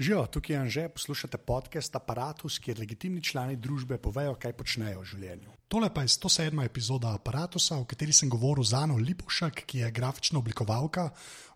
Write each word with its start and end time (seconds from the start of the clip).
Živijo, 0.00 0.26
tukaj 0.26 0.54
je 0.56 0.60
Anže, 0.60 0.88
poslušate 0.88 1.38
podcast 1.38 1.96
Apparatus, 1.96 2.54
kjer 2.58 2.78
legitimni 2.78 3.20
člani 3.22 3.56
družbe 3.56 3.98
povejo, 4.00 4.32
kaj 4.40 4.54
počnejo 4.56 5.02
v 5.02 5.08
življenju. 5.10 5.52
Tole 5.68 5.90
pa 5.92 6.06
je 6.06 6.14
107. 6.14 6.62
epizoda 6.64 7.12
Apparatusa, 7.12 7.76
v 7.82 7.84
kateri 7.90 8.14
sem 8.16 8.30
govoril 8.32 8.64
z 8.64 8.78
Ano 8.80 8.96
Lipušek, 8.96 9.66
ki 9.68 9.82
je 9.82 9.92
grafična 9.92 10.40
oblikovalka, 10.40 11.10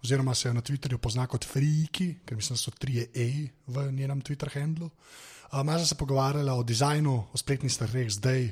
oziroma 0.04 0.36
se 0.36 0.50
jo 0.50 0.52
na 0.52 0.60
Twitterju 0.60 1.00
pozna 1.00 1.24
kot 1.24 1.48
Freeki, 1.48 2.10
ker 2.20 2.36
mislim, 2.36 2.60
da 2.60 2.64
so 2.66 2.76
tri 2.76 3.00
E 3.00 3.48
v 3.64 3.88
njenem 3.96 4.20
Twitter 4.20 4.52
handlu. 4.52 4.92
Sem 5.48 5.86
se 5.86 5.96
pogovarjala 5.96 6.52
o 6.52 6.62
dizajnu, 6.62 7.18
o 7.32 7.40
spletnih 7.40 7.72
straneh 7.72 8.12
zdaj, 8.12 8.50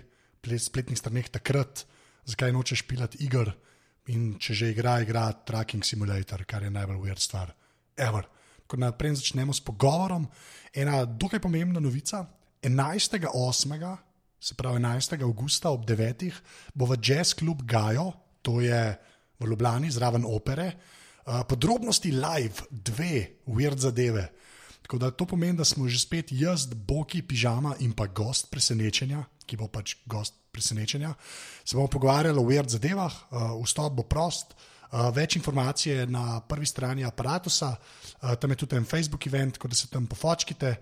spletnih 0.56 0.96
straneh 0.96 1.28
takrat, 1.28 1.84
zakaj 2.24 2.56
nočeš 2.56 2.88
pilati 2.88 3.26
igr 3.28 3.52
in 4.08 4.38
če 4.40 4.54
že 4.54 4.72
igra, 4.72 5.02
igra 5.04 5.32
Tracking 5.44 5.84
Simulator, 5.84 6.48
kar 6.48 6.64
je 6.64 6.72
najbolj 6.72 7.10
ujer 7.10 7.20
stvar. 7.20 7.52
Ever 7.92 8.40
ko 8.72 8.80
naprej 8.80 9.20
začnemo 9.20 9.52
s 9.52 9.60
pogovorom. 9.60 10.24
Ena 10.72 11.04
dokaj 11.04 11.44
pomembna 11.44 11.76
novica. 11.76 12.24
11.8., 12.64 13.28
se 14.42 14.54
pravi 14.54 14.80
11. 14.80 15.22
augusta 15.22 15.70
ob 15.70 15.84
9. 15.86 16.32
bo 16.74 16.88
v 16.88 16.96
Jazz 16.98 17.34
Club 17.36 17.62
Gajo, 17.62 18.10
to 18.42 18.58
je 18.58 18.96
v 19.38 19.46
Ljubljani, 19.46 19.90
zraven 19.90 20.24
opere, 20.26 20.72
uh, 20.72 21.42
podrobnosti 21.46 22.10
live, 22.10 22.66
dve 22.70 23.38
weird 23.46 23.78
zadeve. 23.78 24.32
Tako 24.82 24.98
da 24.98 25.10
to 25.14 25.26
pomeni, 25.26 25.58
da 25.58 25.64
smo 25.64 25.86
že 25.86 26.00
spet 26.02 26.32
jaz, 26.34 26.66
Boki, 26.66 27.22
pižama 27.22 27.76
in 27.86 27.92
pa 27.94 28.08
gost 28.10 28.50
presenečenja, 28.50 29.22
ki 29.46 29.56
bo 29.56 29.70
pač 29.70 29.94
gost 30.06 30.34
presenečenja. 30.50 31.14
Se 31.62 31.76
bomo 31.76 31.86
pogovarjali 31.86 32.38
o 32.38 32.46
weird 32.46 32.70
zadevah, 32.70 33.14
uh, 33.30 33.54
vstop 33.62 33.94
bo 33.94 34.02
prost. 34.02 34.56
Več 34.92 35.36
informacij 35.36 35.92
je 35.92 36.06
na 36.06 36.40
prvi 36.40 36.66
strani 36.66 37.04
aparata, 37.04 37.50
uh, 37.68 38.34
tam 38.34 38.50
je 38.50 38.56
tudi 38.56 38.76
en 38.76 38.84
Facebook 38.84 39.26
event, 39.26 39.54
tako 39.54 39.68
da 39.68 39.74
se 39.74 39.88
tam 39.88 40.06
pofočkite. 40.06 40.74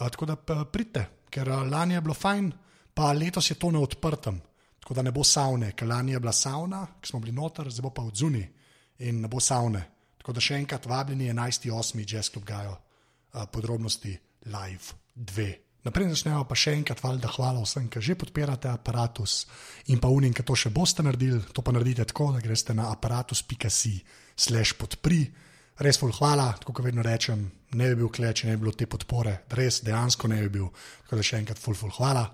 Uh, 0.00 0.08
tako 0.08 0.26
da 0.26 0.36
pridite, 0.64 1.06
ker 1.30 1.48
lani 1.48 1.94
je 1.94 2.00
bilo 2.00 2.14
fajn, 2.14 2.52
pa 2.94 3.12
letos 3.12 3.50
je 3.50 3.54
to 3.54 3.70
na 3.70 3.80
odprtem. 3.80 4.40
Tako 4.80 4.94
da 4.94 5.02
ne 5.02 5.12
bo 5.12 5.24
savne, 5.24 5.72
ker 5.72 5.88
lani 5.88 6.12
je 6.12 6.20
bila 6.20 6.32
savna, 6.32 6.86
ki 7.00 7.08
smo 7.08 7.20
bili 7.20 7.32
noter, 7.32 7.70
zdaj 7.70 7.82
bo 7.82 7.90
pa 7.90 8.02
od 8.04 8.16
zunaj 8.16 8.48
in 8.98 9.20
ne 9.20 9.28
bo 9.28 9.40
savne. 9.40 9.84
Tako 10.18 10.32
da 10.32 10.40
še 10.40 10.58
enkrat 10.60 10.86
vabljeni 10.86 11.30
11.8. 11.32 12.04
Jazz 12.04 12.30
Club 12.30 12.44
Gajo, 12.44 12.76
podrobnosti 13.52 14.12
live 14.44 14.92
2. 15.16 15.73
Naprej 15.84 16.14
začnemo 16.14 16.46
pa 16.48 16.56
še 16.56 16.72
enkrat, 16.78 17.02
valjda, 17.04 17.28
hvala 17.36 17.60
vsem, 17.60 17.90
ki 17.92 18.00
že 18.00 18.16
podpirate 18.16 18.70
aparatus 18.72 19.44
in 19.92 20.00
pa 20.00 20.08
unim, 20.08 20.32
ki 20.32 20.40
to 20.40 20.56
še 20.56 20.72
boste 20.72 21.04
naredili. 21.04 21.42
To 21.52 21.60
pa 21.60 21.74
naredite 21.76 22.06
tako, 22.08 22.30
da 22.32 22.40
greste 22.40 22.72
na 22.72 22.88
aparatus.si/slash 22.94 24.78
podpri. 24.80 25.20
Res 25.84 26.00
vol 26.00 26.14
hvala, 26.16 26.54
tako 26.56 26.72
kot 26.78 26.86
vedno 26.86 27.04
rečem, 27.04 27.44
ne 27.76 27.90
bi 27.90 28.00
bil 28.00 28.08
kleč, 28.08 28.46
ne 28.48 28.54
bi 28.56 28.62
bilo 28.64 28.72
te 28.72 28.88
podpore, 28.88 29.42
res 29.58 29.82
dejansko 29.84 30.30
ne 30.32 30.40
bi 30.46 30.48
bil. 30.56 30.70
Tako 31.04 31.20
da 31.20 31.26
še 31.26 31.42
enkrat, 31.42 31.60
ful, 31.60 31.76
ful, 31.76 31.92
hvala. 31.98 32.24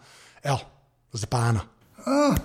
Evo, 0.45 0.61
zdaj 1.17 1.31
pa 1.33 1.43
Ana. 1.51 1.67
Ah, 2.07 2.39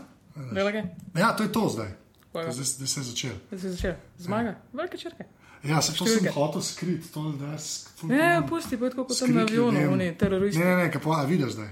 ja, 1.13 1.35
to 1.37 1.45
je 1.45 1.51
to 1.53 1.67
zdaj. 1.69 1.91
Zdaj, 2.33 2.65
zdaj 2.65 2.87
se 2.87 2.99
je 2.99 3.07
začel. 3.11 3.35
Zdaj 3.51 3.59
se 3.59 3.67
je 3.67 3.73
začel. 3.77 3.95
Zmaga, 4.25 4.57
velike 4.73 4.97
črke. 4.97 5.29
Ja, 5.65 5.81
se 5.81 5.95
to 5.97 6.05
sem 6.05 6.27
hotel 6.33 6.61
skriti, 6.61 7.07
to 7.13 7.23
je 7.29 7.51
res. 7.51 7.69
Ne, 8.03 8.41
pusti, 8.49 8.77
pa 8.77 8.89
kot 8.93 9.15
sem 9.17 9.33
na 9.33 9.45
avionu, 9.47 9.81
oni 9.93 10.11
teroristi. 10.17 10.61
Ne, 10.61 10.75
ne, 10.75 10.89
ne, 10.89 11.01
pa 11.03 11.23
vidiš 11.27 11.57
zdaj? 11.57 11.71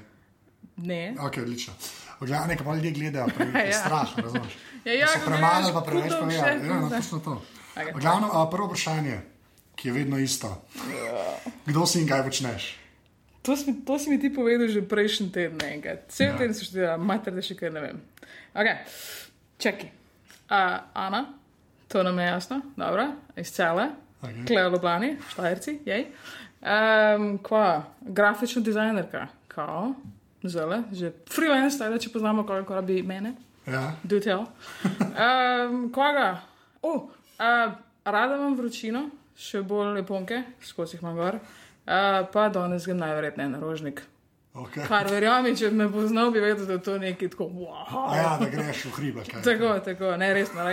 Ne. 0.77 1.01
Ok, 1.19 1.37
odlično. 1.43 1.73
Gledaj, 2.19 2.47
nekaj 2.47 2.65
pa 2.65 2.75
ljudje 2.75 2.91
gledajo, 2.91 3.27
pa 3.37 3.43
je 3.43 3.65
Ja. 3.69 3.79
strah, 3.79 4.17
razumeš? 4.17 4.53
Ja, 4.85 4.93
ja, 4.93 5.07
premalo, 5.25 5.53
gledaš 5.53 5.73
pa 5.73 5.81
preveč 5.81 6.13
pa 6.19 6.31
ja, 6.31 6.47
ja, 6.53 6.79
no, 6.81 6.89
točno 6.89 7.19
to. 7.19 7.41
Okej. 7.75 7.93
Glavno, 8.01 8.29
a, 8.33 8.49
prvo 8.49 8.67
vprašanje, 8.67 9.19
ki 9.75 9.87
je 9.87 9.93
vedno 9.93 10.17
isto. 10.19 10.65
Kdo 11.65 11.85
si 11.85 12.01
in 12.01 12.07
kaj 12.07 12.23
počneš? 12.23 12.75
To 13.43 13.57
si, 13.57 13.73
to 13.85 13.99
si 13.99 14.09
mi 14.09 14.19
ti 14.19 14.31
povedal 14.33 14.67
že 14.71 14.81
prejšnji 14.81 15.31
teden, 15.31 15.59
enkrat. 15.67 16.07
Cel 16.07 16.31
ja. 16.31 16.37
teden 16.37 16.53
si 16.55 16.65
študira, 16.65 16.97
mater, 16.97 17.35
da 17.35 17.43
še 17.43 17.57
kaj 17.59 17.73
ne 17.75 17.81
vem. 17.83 18.01
Okay. 18.55 18.77
Čakaj. 19.59 19.89
Uh, 20.47 20.79
Ana, 20.93 21.25
to 21.93 22.03
nam 22.03 22.19
je 22.19 22.25
jasno, 22.25 22.61
dobro, 22.75 23.07
iz 23.35 23.51
cele, 23.51 23.87
okay. 24.21 24.47
Kleo 24.47 24.69
Ljubljani, 24.69 25.17
Štajerci, 25.29 25.79
jej. 25.85 26.05
Um, 26.61 27.37
kva, 27.43 27.83
grafična 28.01 28.61
dizajnerka, 28.61 29.27
kao, 29.47 29.93
zelo, 30.43 30.83
že 30.91 31.11
freelance, 31.35 31.77
tako 31.77 31.93
da 31.93 31.99
če 31.99 32.09
poznamo, 32.09 32.45
koliko 32.45 32.75
rabi 32.75 33.03
mene. 33.03 33.33
Ja, 33.67 33.91
Do 34.03 34.19
tell. 34.19 34.45
Um, 34.97 35.91
koga? 35.93 36.41
Uh, 36.81 37.03
uh, 37.03 37.73
rada 38.05 38.35
imam 38.35 38.57
vročino, 38.57 39.05
še 39.37 39.61
bolj 39.61 39.93
leponke, 39.99 40.41
skozi 40.65 40.97
jih 40.97 41.05
imam 41.05 41.19
gor. 41.21 41.37
Uh, 41.83 42.23
pa 42.33 42.49
danes 42.49 42.87
grem 42.89 42.97
najverjetneje 42.97 43.53
na 43.53 43.61
rožnik. 43.61 44.01
Okay. 44.53 44.87
Kar 44.87 45.05
verjamem, 45.05 45.55
če 45.55 45.71
me 45.71 45.87
poznal, 45.89 46.31
bi 46.31 46.39
vedel, 46.39 46.65
da 46.65 46.73
je 46.73 46.81
to 46.81 46.97
nekaj 46.97 47.29
tako. 47.29 47.43
Wow. 47.45 48.15
Ja, 48.15 48.37
da 48.39 48.45
greš 48.47 48.85
v 48.85 48.91
hribe. 48.91 49.23
Tako, 49.43 49.79
tako, 49.79 50.17
ne 50.17 50.33
resno. 50.33 50.63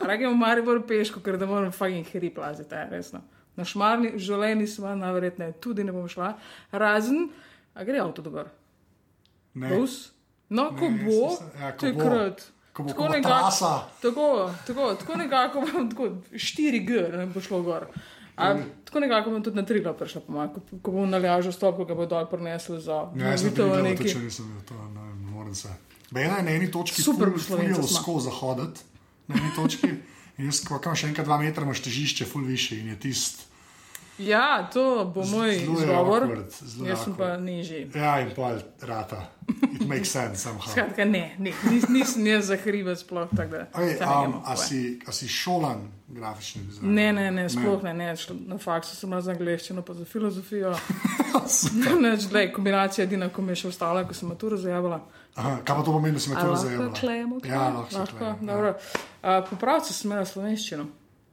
Ragem 0.00 0.30
v 0.30 0.36
Maribor 0.36 0.82
peško, 0.82 1.20
ker 1.20 1.36
da 1.36 1.46
moram 1.46 1.72
fucking 1.72 2.06
hrib 2.06 2.34
plaziti, 2.34 2.74
ja, 2.74 2.88
resno. 2.88 3.20
Na 3.56 3.64
šmarni 3.64 4.12
želeni 4.16 4.66
smo, 4.66 4.94
najverjetneje 4.96 5.52
tudi 5.54 5.84
ne 5.84 5.92
bom 5.92 6.08
šla, 6.08 6.32
razen, 6.72 7.28
a 7.74 7.84
gre 7.84 7.98
avto 7.98 8.22
dobro. 8.22 8.44
Ne. 9.54 9.68
Bus? 9.70 10.10
No, 10.48 10.68
ko 10.70 10.88
Ne, 10.88 10.98
bo, 11.00 11.12
jaz 11.12 11.30
mislim, 11.30 11.50
ja, 11.60 11.70
ko 11.72 11.86
bo. 11.86 11.92
takrat. 11.94 12.42
Ko 12.72 12.82
bo- 12.82 12.88
Tako 12.88 12.98
ko 12.98 13.08
bo 13.08 13.14
nekako-. 13.14 13.80
Tako, 14.02 14.26
tako, 14.66 14.94
tako 14.94 15.16
nekako 15.16 15.60
tako 15.90 16.08
4G, 16.32 16.90
ne 17.16 17.26
bo 17.26 17.40
šlo 17.40 17.62
gor. 17.62 17.86
A, 18.36 18.48
tako 18.84 19.00
nekako 19.00 19.30
bom 19.30 19.42
tudi 19.42 19.56
na 19.56 19.62
tri 19.62 19.80
glas 19.80 19.96
prišla, 19.96 20.20
pomaj, 20.20 20.48
ko, 20.48 20.60
ko 20.82 20.90
bom 20.92 21.06
nalažal 21.06 21.52
stop, 21.52 21.76
ko 21.76 21.84
ga 21.84 21.94
bo 21.94 22.06
dol 22.06 22.26
prinesel 22.26 22.80
za 22.80 22.96
Ja, 23.14 23.30
jaz 23.30 23.40
sem 23.40 23.50
vitev 23.50 23.68
videl, 23.68 23.82
neki. 23.84 24.08
če 24.08 24.18
nisem 24.18 24.48
bil, 24.48 24.62
to 24.64 24.74
ne, 24.74 25.00
vem, 25.00 25.20
ne 25.20 25.30
morem 25.30 25.54
se. 25.54 25.70
Bejna 26.10 26.36
je 26.36 26.42
na 26.42 26.50
eni 26.52 26.66
točki 26.68 27.02
Super 27.02 27.28
ful- 27.28 27.38
Slovenca 27.40 27.74
ful 27.74 27.82
je 27.82 27.88
smo. 27.88 28.00
Usko 28.00 28.20
zahoditi, 28.20 28.80
na 29.28 29.36
eni 29.36 29.50
točki. 29.54 29.90
In 30.34 30.46
jaz, 30.46 30.60
ko 30.62 30.78
kam 30.78 30.94
še 30.94 31.06
enkrat 31.06 31.26
dva 31.26 31.38
metra, 31.38 31.62
imaš 31.62 31.80
težišče, 31.80 32.26
ful 32.26 32.42
više 32.42 32.74
in 32.76 32.88
je 32.88 32.98
tist. 33.00 33.46
Ja, 34.18 34.68
to 34.72 35.10
bo 35.14 35.20
moj 35.20 35.26
zelo 35.26 35.44
je 35.44 35.56
izgovor. 35.86 36.22
awkward, 36.22 36.50
zelo 36.62 36.86
je 36.86 36.90
Jaz 36.90 37.04
sem 37.04 37.14
pa 37.14 37.24
awkward. 37.24 37.42
nižji. 37.42 37.90
Ja, 37.94 38.20
in 38.20 38.30
pol 38.34 38.58
rata. 38.82 39.26
It 39.74 39.88
makes 39.88 40.08
sense 40.10 40.36
somehow. 40.42 40.70
Skratka, 40.70 41.04
ne, 41.04 41.34
ne 41.38 41.52
nis, 41.70 41.88
nisem 41.88 42.26
jaz 42.26 42.46
za 42.46 42.56
hribe 42.56 42.96
sploh 42.96 43.28
da. 43.32 43.66
Okay, 43.74 43.98
um, 44.26 44.40
a, 44.46 44.56
si, 44.56 45.00
a 45.06 45.12
si 45.12 45.28
šolan 45.28 45.88
grafični 46.08 46.62
dizajn? 46.62 46.94
Ne, 46.94 47.12
ne, 47.12 47.30
ne, 47.30 47.48
sploh 47.48 47.82
ne, 47.82 47.94
ne. 47.94 48.14
Na 48.46 48.58
faksu 48.58 48.96
sem 48.96 49.20
za 49.20 49.32
angliščino, 49.32 49.82
pa 49.82 49.94
za 49.94 50.04
filozofijo. 50.04 50.74
Neč, 52.00 52.28
glej, 52.30 52.52
kombinacija 52.52 53.04
edina, 53.04 53.28
ko 53.28 53.42
mi 53.42 53.52
je 53.52 53.56
še 53.56 53.68
ostala, 53.68 54.04
ko 54.08 54.14
sem 54.14 54.28
maturo 54.28 54.56
zajavila. 54.56 55.00
Aha, 55.34 55.56
kaj 55.66 55.76
pa 55.76 55.82
to 55.82 55.92
pomeni, 55.92 56.14
da 56.14 56.20
si 56.20 56.30
me 56.30 56.36
A 56.36 56.40
to 56.40 56.52
lahko 56.52 56.66
zajela? 56.66 56.92
klejemo? 57.00 57.40
Ja, 57.44 57.68
lahko 57.68 57.98
lahko. 57.98 58.18
klejemo, 58.18 58.74
ja. 59.22 59.40
Popravci 59.50 59.92
sem 59.92 60.10
imela 60.10 60.24
slovenščino. 60.24 60.86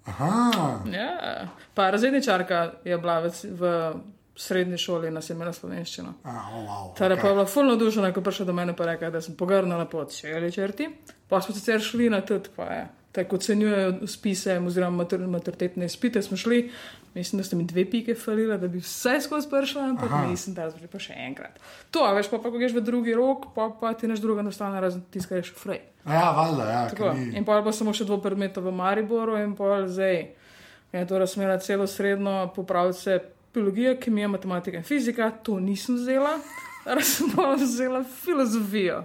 Aha, 0.05 0.81
Ja. 0.91 1.47
Pa 1.73 1.89
razredničarka 1.89 2.71
je 2.85 2.97
bila 2.97 3.19
v, 3.19 3.29
v 3.43 3.93
srednji 4.35 4.77
šoli, 4.77 5.11
nas 5.11 5.29
je 5.29 5.35
imela 5.35 5.53
slovenščino. 5.53 6.13
a, 6.23 6.29
oh, 6.29 6.55
wow, 6.65 6.97
Teda 6.97 7.15
okay. 7.15 7.21
pa 7.21 7.27
je 7.27 7.33
bila 7.33 7.45
fulno 7.45 7.75
dušena, 7.75 8.13
ko 8.13 8.19
je 8.19 8.23
prišla 8.23 8.45
do 8.45 8.53
mene 8.53 8.73
in 8.77 8.85
rekla, 8.85 9.09
da 9.09 9.21
sem 9.21 9.35
pogrnila 9.35 9.85
pot 9.85 10.11
še 10.11 10.33
ali 10.35 10.51
črti. 10.51 10.89
Pa 11.29 11.41
smo 11.41 11.55
sicer 11.55 11.81
šli 11.81 12.09
na 12.09 12.21
tudi, 12.21 12.49
pa 12.55 12.63
je. 12.63 12.87
Tako 13.11 13.35
ocenjujejo 13.35 14.07
spise, 14.07 14.55
oziroma 14.59 15.03
mater, 15.03 15.19
maturitetne 15.27 15.85
izpite. 15.85 16.21
Smo 16.21 16.37
šli, 16.37 16.71
mislim, 17.13 17.41
da 17.41 17.43
ste 17.43 17.55
mi 17.55 17.65
dve 17.67 17.83
pike 17.89 18.15
falile, 18.15 18.57
da 18.57 18.67
bi 18.71 18.79
vse 18.79 19.17
skozi 19.21 19.49
prišla, 19.49 19.83
ampak 19.89 20.11
Aha. 20.11 20.27
nisem, 20.29 20.53
da 20.53 20.69
bi 20.81 20.87
pa 20.87 20.99
še 20.99 21.17
enkrat. 21.27 21.59
To, 21.91 22.05
a 22.07 22.13
veš, 22.15 22.29
pa, 22.31 22.39
pa 22.39 22.51
ko 22.51 22.61
greš 22.61 22.77
v 22.77 22.85
drugi 22.87 23.15
rok, 23.17 23.49
pa, 23.55 23.67
pa 23.81 23.91
ti 23.93 24.07
naš 24.07 24.23
druga 24.23 24.45
nastane, 24.47 24.79
razen 24.79 25.03
tiskaj 25.11 25.43
še 25.43 25.57
frej. 25.59 25.81
A 26.05 26.13
Ja, 26.13 26.31
valjda, 26.37 26.69
ja, 26.71 26.85
Tako. 26.93 27.11
ni. 27.19 27.27
In 27.35 27.45
pa 27.45 27.59
pa 27.61 27.75
samo 27.75 27.91
še 27.93 28.07
dvo 28.07 28.21
predmeta 28.23 28.63
v 28.63 28.71
Mariboru, 28.71 29.35
in 29.43 29.57
pa 29.59 29.83
zdaj. 29.87 30.23
Je 30.91 31.05
to 31.07 31.19
razmera 31.19 31.59
celo 31.59 31.87
srednjo 31.87 32.49
popravce 32.55 33.19
biologija, 33.53 33.95
kemija, 33.99 34.27
matematika 34.27 34.77
in 34.77 34.83
fizika, 34.83 35.31
to 35.43 35.59
nisem 35.59 35.95
vzela, 35.95 36.37
razen 36.97 37.31
pa 37.35 37.53
vzela 37.59 38.03
filozofijo. 38.03 39.03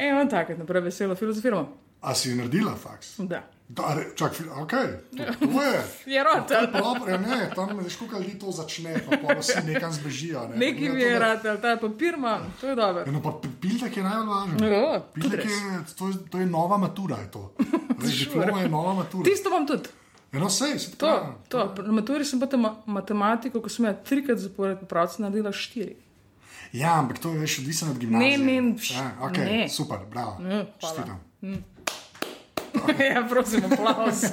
In 0.00 0.28
tako, 0.28 0.56
naprej 0.58 0.88
veselo 0.88 1.14
filozofijo. 1.14 1.66
A 2.04 2.14
si 2.14 2.28
jo 2.28 2.36
naredila, 2.36 2.74
faks? 2.76 3.14
Da. 3.20 3.40
Da, 3.66 3.94
re- 3.94 4.12
čak, 4.14 4.34
fi- 4.34 4.44
ok, 4.52 4.72
to, 5.10 5.24
to 5.42 5.62
je. 5.62 5.78
Je 6.06 6.20
rad, 6.20 6.44
Dobro, 6.74 7.08
ja, 7.08 7.16
ne, 7.18 7.50
tam 7.50 7.78
veš, 7.78 7.96
koliko 7.96 8.18
ljudi 8.18 8.38
to 8.38 8.50
začne, 8.52 8.92
pa 9.00 9.16
pa 9.18 9.34
vsi 9.34 9.62
nekam 9.64 9.92
zbežijo. 9.92 10.42
Ne. 10.48 10.56
neki 10.58 10.84
Ja, 10.84 10.92
mi 10.92 11.00
je 11.00 11.16
ali 11.16 11.60
ta 11.62 11.76
papir 11.76 12.14
imam, 12.14 12.54
to 12.60 12.68
je 12.68 12.74
dobro. 12.76 13.02
Ja, 13.02 13.12
no, 13.12 13.22
pa 13.22 13.32
piltek 13.60 13.96
je. 13.96 14.02
Ja, 14.02 14.20
tudi 14.20 15.14
Piltek 15.14 15.44
je, 15.44 15.50
to, 15.96 16.08
je, 16.08 16.14
to 16.30 16.38
je 16.38 16.46
nova 16.46 16.76
matura. 16.76 17.16
Je 17.16 17.30
to. 17.30 17.54
Diploma 18.20 18.60
je 18.60 18.68
nova 18.68 18.94
matura. 18.94 19.24
Tisto 19.24 19.48
imam 19.48 19.66
tudi. 19.66 19.88
Ja, 20.32 20.40
no, 20.40 20.50
sej, 20.50 20.78
se 20.78 20.90
To, 20.92 21.06
pravi. 21.08 21.32
to. 21.48 21.82
Na 21.82 21.92
maturi 21.94 22.24
sem 22.24 22.40
pa 22.40 22.46
ta 22.46 22.56
ma- 22.58 22.76
matematiko, 22.86 23.60
ko 23.60 23.68
sem 23.70 23.84
jo 23.86 23.94
trikrat 24.04 24.38
zapored 24.38 24.76
popravci 24.78 25.22
naredila 25.22 25.52
štiri. 25.52 25.96
Ja, 26.74 26.98
ampak 26.98 27.18
to 27.18 27.30
je 27.30 27.38
veš, 27.38 27.58
odvisno 27.58 27.90
od 27.90 27.98
gimnazije. 27.98 28.38
Ne, 28.38 28.60
ne, 28.62 28.76
ja, 28.90 29.08
okay, 29.22 29.44
ne. 29.46 29.68
Super, 29.70 29.98
bravo. 30.06 30.36
Ja. 30.44 30.64
Čestitam. 30.76 31.20
ja, 33.14 33.26
prosim, 33.28 33.64
aplaus. 33.64 34.24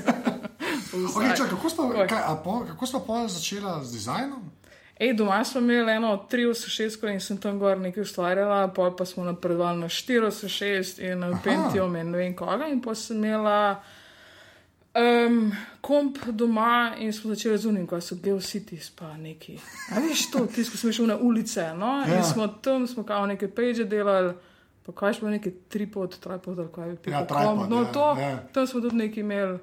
Okay, 0.91 1.38
čak, 1.38 1.49
kako, 1.49 1.69
smo, 1.69 1.83
Oj. 1.95 2.07
kaj, 2.07 2.19
a 2.27 2.35
po, 2.43 2.65
kako 2.67 2.85
smo 2.85 2.99
pa 3.07 3.27
začela 3.27 3.83
z 3.83 3.91
dizajnom? 3.91 4.43
Ej, 4.99 5.13
doma 5.13 5.43
smo 5.43 5.61
imeli 5.61 5.91
eno 5.91 6.27
386 6.31 7.13
in 7.13 7.19
sem 7.19 7.38
tam 7.38 7.59
gor 7.59 7.79
nekaj 7.79 8.03
ustvarjala, 8.03 8.67
pol 8.67 8.95
pa 8.95 9.05
smo 9.05 9.23
napredovali 9.23 9.79
na 9.79 9.89
486 9.89 10.99
in 11.11 11.19
na 11.19 11.39
Pentium 11.43 11.95
in 11.95 12.11
ne 12.11 12.17
vem 12.17 12.35
koga. 12.35 12.67
In 12.67 12.81
pa 12.81 12.95
sem 12.95 13.17
imela 13.17 13.81
um, 14.93 15.51
komp 15.81 16.17
doma 16.31 16.91
in 16.99 17.13
smo 17.13 17.33
začeli 17.33 17.57
z 17.57 17.65
unim, 17.65 17.88
ko 17.88 18.01
so 18.01 18.15
Geocities 18.15 18.91
pa 18.91 19.17
neki. 19.17 19.57
A 19.95 19.99
veš 19.99 20.27
to, 20.31 20.45
ti 20.45 20.63
smo 20.63 20.91
šli 20.91 21.07
na 21.07 21.17
ulice, 21.17 21.73
no? 21.73 22.03
Ja. 22.07 22.17
In 22.17 22.23
smo 22.23 22.47
tam, 22.47 22.88
smo 22.88 23.03
kao 23.03 23.25
neke 23.25 23.47
page 23.47 23.85
delali. 23.85 24.33
Pa 24.81 24.92
kaj 24.94 25.13
še 25.13 25.19
bilo, 25.19 25.31
neki 25.31 25.51
tripod, 25.68 26.16
tripod, 26.18 26.57
ali 26.57 26.72
kaj 26.72 26.88
je 26.88 26.95
bilo. 26.98 27.13
Ja, 27.13 27.25
tripod, 27.25 27.68
no, 27.69 27.81
ja, 27.81 27.92
to, 27.92 28.06
ja. 28.18 28.31
tam 28.50 28.66
smo 28.66 28.81
tudi 28.81 28.95
neki 28.98 29.19
imeli. 29.19 29.60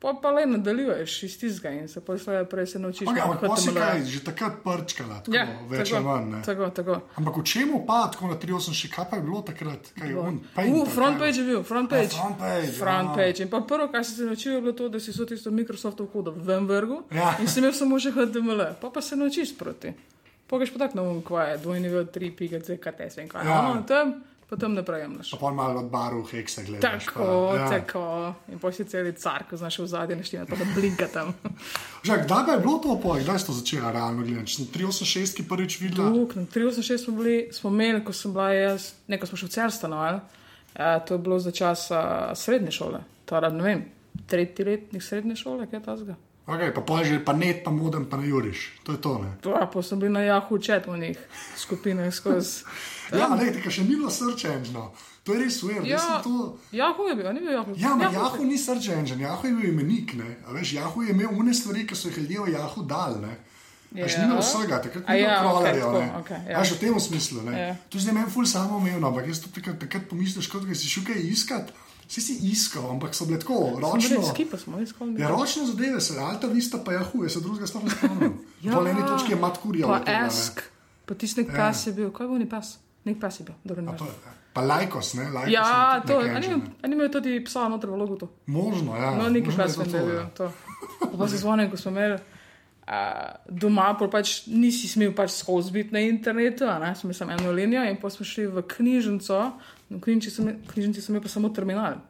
Pa 0.00 0.14
pa 0.16 0.30
le 0.30 0.46
nadaljuješ 0.46 1.22
iz 1.22 1.34
tistega 1.36 1.70
in 1.72 1.84
se 1.84 2.00
posloje 2.00 2.44
prej 2.46 2.66
se 2.66 2.78
naučiš. 2.78 3.04
Okay, 3.04 3.20
ampak 3.20 3.40
pa 3.42 3.56
si 3.56 3.68
kaj, 3.70 3.98
že 4.02 4.20
takrat 4.22 4.54
prčkala, 4.64 5.18
tako, 5.18 5.36
Ja, 5.36 5.42
več 5.68 5.92
ali 5.92 6.04
manj. 6.06 6.38
Tako, 6.40 6.70
tako. 6.70 6.94
Ampak 7.14 7.36
v 7.36 7.44
čemu 7.44 7.80
pa 7.84 8.08
tako 8.08 8.30
na 8.30 8.36
386, 8.36 8.88
kaj 8.88 9.04
pa 9.04 9.16
je 9.16 9.22
bilo 9.22 9.42
takrat? 9.42 9.90
Kaj, 9.92 10.14
on, 10.16 10.38
paint, 10.54 10.72
Uh, 10.72 10.78
ali 10.78 10.88
front 10.88 11.14
kaj? 11.14 11.20
page 11.22 11.36
je 11.36 11.44
bil, 11.44 11.60
front 11.62 11.92
Ja, 11.92 11.98
page. 11.98 12.14
front 12.14 12.38
page, 12.38 12.70
Front 12.74 13.08
ja. 13.08 13.14
page. 13.14 13.38
In 13.40 13.50
pa 13.50 13.60
prvo, 13.62 13.88
kar 13.88 14.00
si 14.02 14.14
se 14.14 14.24
naučil, 14.24 14.52
je 14.54 14.60
bilo 14.62 14.72
to, 14.74 14.88
da 14.88 14.98
si 14.98 15.12
so 15.12 15.26
tisto 15.26 15.52
Microsoftov 15.52 16.08
kodo 16.08 16.32
ven 16.32 16.64
vrgu 16.64 17.02
Ja. 17.12 17.36
in 17.36 17.46
si 17.46 17.60
imel 17.60 17.72
samo 17.74 18.00
še 18.00 18.10
HTML, 18.10 18.80
pa 18.80 18.88
pa 18.88 19.02
se 19.02 19.12
naučiš 19.14 19.52
sproti. 19.52 19.92
Pogaš 20.46 20.72
pa 20.72 20.78
tako 20.80 20.96
na 20.96 21.02
um, 21.04 21.20
kvaj, 21.22 21.58
dvojni 21.58 21.88
v 21.90 22.06
3, 22.06 22.32
pika, 22.32 22.58
c, 22.58 22.78
KTS 22.78 23.20
in 23.20 23.28
kaj. 23.28 23.44
Ja. 23.44 23.60
No, 23.66 23.84
tam, 23.84 24.16
pa 24.50 24.56
tam 24.56 24.74
naprej 24.74 25.00
jemliš. 25.00 25.30
Pa 25.40 25.50
malo 25.50 25.80
od 25.80 25.90
baru 25.90 26.24
heksa 26.26 26.62
gledaš. 26.62 27.06
Tako, 27.06 27.48
pa, 27.50 27.56
ja. 27.56 27.68
tako. 27.70 28.34
In 28.52 28.72
si 28.72 28.84
celi 28.84 29.12
car, 29.12 29.44
ko 29.50 29.56
znaš 29.56 29.78
v 29.78 29.86
zadnji 29.86 30.16
naštevati, 30.16 30.50
pa 30.50 30.56
da 30.56 30.64
blinka 30.74 31.06
tam. 31.12 31.34
Že, 32.06 32.24
kdaj 32.24 32.54
je 32.54 32.58
bilo 32.58 32.78
to, 32.78 32.96
pa 33.02 33.18
kdaj 33.20 33.38
si 33.38 33.46
to 33.46 33.52
začela 33.52 33.92
realno 33.92 34.24
gledati? 34.26 34.50
Če 34.50 34.56
sem 34.56 34.66
386 34.74 35.36
ki 35.36 35.46
prvič 35.48 35.78
videla. 35.80 36.10
Uk, 36.10 36.34
na 36.34 36.42
386 36.50 37.04
smo 37.04 37.14
bili, 37.20 37.36
smo 37.52 37.70
imeli, 37.70 38.02
ko 38.04 38.12
sem 38.12 38.32
bila 38.34 38.50
jaz, 38.50 38.94
neko 39.06 39.30
smo 39.30 39.38
še 39.38 39.46
v 39.46 39.54
cer 39.54 39.74
stanovali. 39.74 40.18
Uh, 40.70 40.98
to 41.06 41.14
je 41.14 41.22
bilo 41.22 41.38
za 41.38 41.52
časa 41.54 42.00
srednje 42.34 42.74
šole, 42.74 43.02
torej 43.26 43.54
ne 43.54 43.62
vem, 43.62 43.86
tretji 44.30 44.66
letnik 44.66 45.02
srednje 45.02 45.36
šole, 45.36 45.66
kaj 45.70 45.78
je 45.78 45.84
ta 45.84 45.96
zga. 45.98 46.18
Okay, 46.46 46.72
pa 46.74 46.80
pol 46.82 47.04
že 47.04 47.20
pa 47.22 47.32
net, 47.32 47.62
pa 47.62 47.70
modem, 47.70 48.06
pa 48.10 48.16
ne 48.16 48.26
juriš. 48.26 48.72
To 48.82 48.92
je 48.92 48.98
to, 48.98 49.18
ne? 49.22 49.30
Pa, 49.44 49.66
pa 49.70 49.82
sem 49.82 50.00
bil 50.00 50.10
na 50.10 50.24
Jahu 50.24 50.58
čet 50.58 50.86
v 50.88 50.96
njih 50.98 51.18
skupinah 51.56 52.10
skozi. 52.14 52.64
Ja, 53.10 53.26
ne, 53.34 53.50
tega 53.50 53.66
še 53.66 53.82
ni 53.82 53.98
bilo 53.98 54.06
search 54.06 54.46
engine. 54.46 54.78
To 55.26 55.34
je 55.34 55.38
res 55.42 55.56
uver. 55.66 55.82
Ja, 55.82 55.98
Ja. 55.98 56.22
To... 56.22 56.54
Jahu 56.70 57.08
je 57.10 57.14
bil, 57.18 57.26
ni 57.34 57.40
bil 57.42 57.52
Jahu. 57.58 57.74
Ja, 57.74 57.98
ampak 57.98 58.14
Yahoo 58.14 58.38
Yahoo 58.38 58.46
ni 58.46 58.54
search 58.58 58.86
engine, 58.94 59.18
Yahoo 59.26 59.50
je 59.50 59.54
bil 59.58 59.66
imenik. 59.74 60.14
Ne? 60.14 60.38
A 60.46 60.54
Veš, 60.54 60.78
Yahoo 60.78 61.02
je 61.02 61.10
imel 61.10 61.26
une 61.34 61.50
stvari, 61.50 61.82
ki 61.90 61.98
so 61.98 62.06
jih 62.06 62.18
ljudje 62.22 62.38
v 62.38 62.54
Yahoo 62.54 62.86
dal. 62.86 63.18
Ne? 63.18 63.34
Ja. 63.90 64.06
ni 64.06 64.30
bilo 64.30 64.38
vsega, 64.38 64.78
takrat 64.78 65.02
ni 65.02 65.16
bilo 65.18 65.26
ja, 65.26 65.38
crawlerjev, 65.42 65.82
tako, 65.82 65.98
ne. 65.98 66.08
okej, 66.22 66.38
ja. 66.46 66.54
A 66.54 66.60
Veš, 66.62 66.70
v 66.70 66.78
tem 66.78 67.00
smislu. 67.02 67.42
ne. 67.50 67.54
Ja. 67.58 67.74
To 67.90 67.98
je 67.98 68.02
zdaj 68.06 68.14
meni 68.14 68.30
ful 68.30 68.46
samo 68.46 68.78
umevno, 68.78 69.10
ampak 69.10 69.26
jaz 69.26 69.42
to 69.42 69.50
takrat, 69.50 69.82
takrat 69.82 70.06
pomisliš, 70.06 70.46
kot 70.46 70.62
da 70.62 70.74
si 70.78 70.86
šel 70.86 71.02
kaj 71.10 71.18
iskat. 71.26 71.74
Vsi 72.10 72.20
si 72.20 72.34
iskal, 72.50 72.90
ampak 72.90 73.14
so 73.14 73.24
bile 73.24 73.38
tako 73.38 73.78
ročno. 73.78 74.22
Skipa 74.32 74.58
smo, 74.58 74.80
iskali. 74.82 75.14
Ja, 75.20 75.28
ročne 75.30 75.66
zadeve 75.66 76.00
so, 76.00 76.18
Alta 76.18 76.48
Vista 76.50 76.80
pa 76.84 76.92
Yahoo, 76.92 77.22
jaz 77.22 77.32
se 77.32 77.40
drugega 77.40 77.66
sploh 77.70 77.84
ne 77.84 77.90
spomnim. 77.90 78.32
ja. 78.66 78.74
Po 78.74 78.82
eni 78.86 79.04
točki 79.06 79.32
je 79.32 79.38
mat 79.38 79.58
kurja. 79.62 79.86
Pa 79.86 80.00
Ask, 80.26 80.62
pa 81.06 81.14
tisti 81.14 81.44
nek 81.44 81.54
pas 81.56 81.86
je 81.86 81.92
bil, 81.94 82.10
kaj 82.10 82.26
bo 82.26 82.38
ni 82.38 82.48
pas? 82.50 82.72
Nek 83.06 83.20
pas 83.20 83.38
je 83.40 83.46
bil, 83.46 83.54
dobro 83.64 83.84
ne. 83.86 83.94
vem. 83.94 84.34
Pa 84.52 84.64
Lajkos, 84.66 85.14
ne? 85.14 85.28
Lajkos 85.30 85.54
Ja, 85.54 86.02
to, 86.06 86.18
nek 86.18 86.34
a 86.34 86.36
engine, 86.40 86.56
ni- 86.56 86.74
a 86.82 86.90
ni 86.90 86.98
imel 86.98 87.12
tudi 87.14 87.38
psa 87.46 87.68
noter 87.70 87.90
v 87.94 88.02
logu 88.02 88.18
to. 88.18 88.26
Možno, 88.46 88.96
ja. 88.98 89.14
No, 89.14 89.28
nekaj 89.30 89.56
pas 89.56 89.78
je 89.78 89.84
bil. 89.86 90.14
ja. 90.14 90.26
to. 90.34 90.50
Pa 91.18 91.28
se 91.28 91.38
spomnim, 91.38 91.70
ko 91.70 91.78
smo 91.78 91.94
imeli 91.94 92.18
uh, 92.18 93.38
doma, 93.46 93.94
pač 94.10 94.46
nisi 94.46 94.88
smel 94.90 95.14
pač 95.14 95.30
skozi 95.38 95.70
biti 95.72 95.94
na 95.94 96.02
internetu, 96.02 96.66
smo 96.94 97.14
samo 97.14 97.32
eno 97.32 97.52
linijo 97.52 97.84
in 97.86 97.96
pa 98.02 98.10
smo 98.10 98.26
šli 98.26 98.46
v 98.46 98.62
knjižnico, 98.66 99.52
v 99.90 100.00
knjižnici 100.00 100.30
sem, 100.30 100.54
knjižnici 100.72 101.02
sem 101.02 101.14
imel 101.14 101.22
pa 101.22 101.32
samo 101.32 101.50
terminal. 101.54 102.00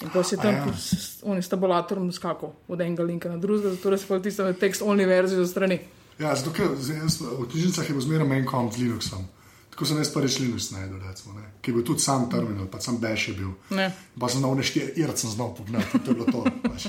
In 0.00 0.08
pa 0.10 0.22
si 0.24 0.36
tam 0.40 0.54
ja. 0.54 0.66
ja. 0.66 0.74
s, 0.76 1.48
tabulatorom 1.48 2.08
skakal 2.12 2.54
od 2.68 2.80
enega 2.80 3.04
linka 3.04 3.28
na 3.28 3.36
drugega, 3.36 3.74
zato 3.76 3.96
si 3.96 4.08
pa 4.08 4.18
tisto 4.18 4.46
tekst 4.52 4.82
only 4.82 5.06
verzijo 5.06 5.46
strani. 5.46 5.80
Ja, 6.18 6.32
zato 6.36 6.52
ker 6.56 6.72
jaz 6.72 7.20
v 7.20 7.46
knjižnicah 7.48 7.90
je 7.90 8.00
zmeraj 8.00 8.28
manj 8.28 8.48
kom 8.48 8.72
z 8.72 8.82
Linuxom. 8.84 9.28
Tako 9.70 9.86
sem 9.86 10.00
jaz 10.02 10.10
prvič 10.12 10.38
Linux 10.42 10.70
najdel, 10.74 10.98
recimo, 11.00 11.32
ne. 11.38 11.46
ki 11.62 11.70
je 11.70 11.74
bil 11.74 11.84
tudi 11.86 12.02
sam 12.04 12.26
terminal, 12.28 12.66
pa 12.68 12.80
sam 12.84 12.98
bash 13.00 13.30
je 13.30 13.34
bil. 13.38 13.54
Ne. 13.72 13.86
Pa 14.20 14.28
sem 14.28 14.42
na 14.44 14.50
uneštiri, 14.52 14.92
ir 15.00 15.12
sem 15.16 15.30
znal 15.30 15.54
pogledati, 15.56 16.00
to 16.04 16.12
je 16.12 16.16
bilo 16.18 16.26
to. 16.28 16.42
pač. 16.68 16.88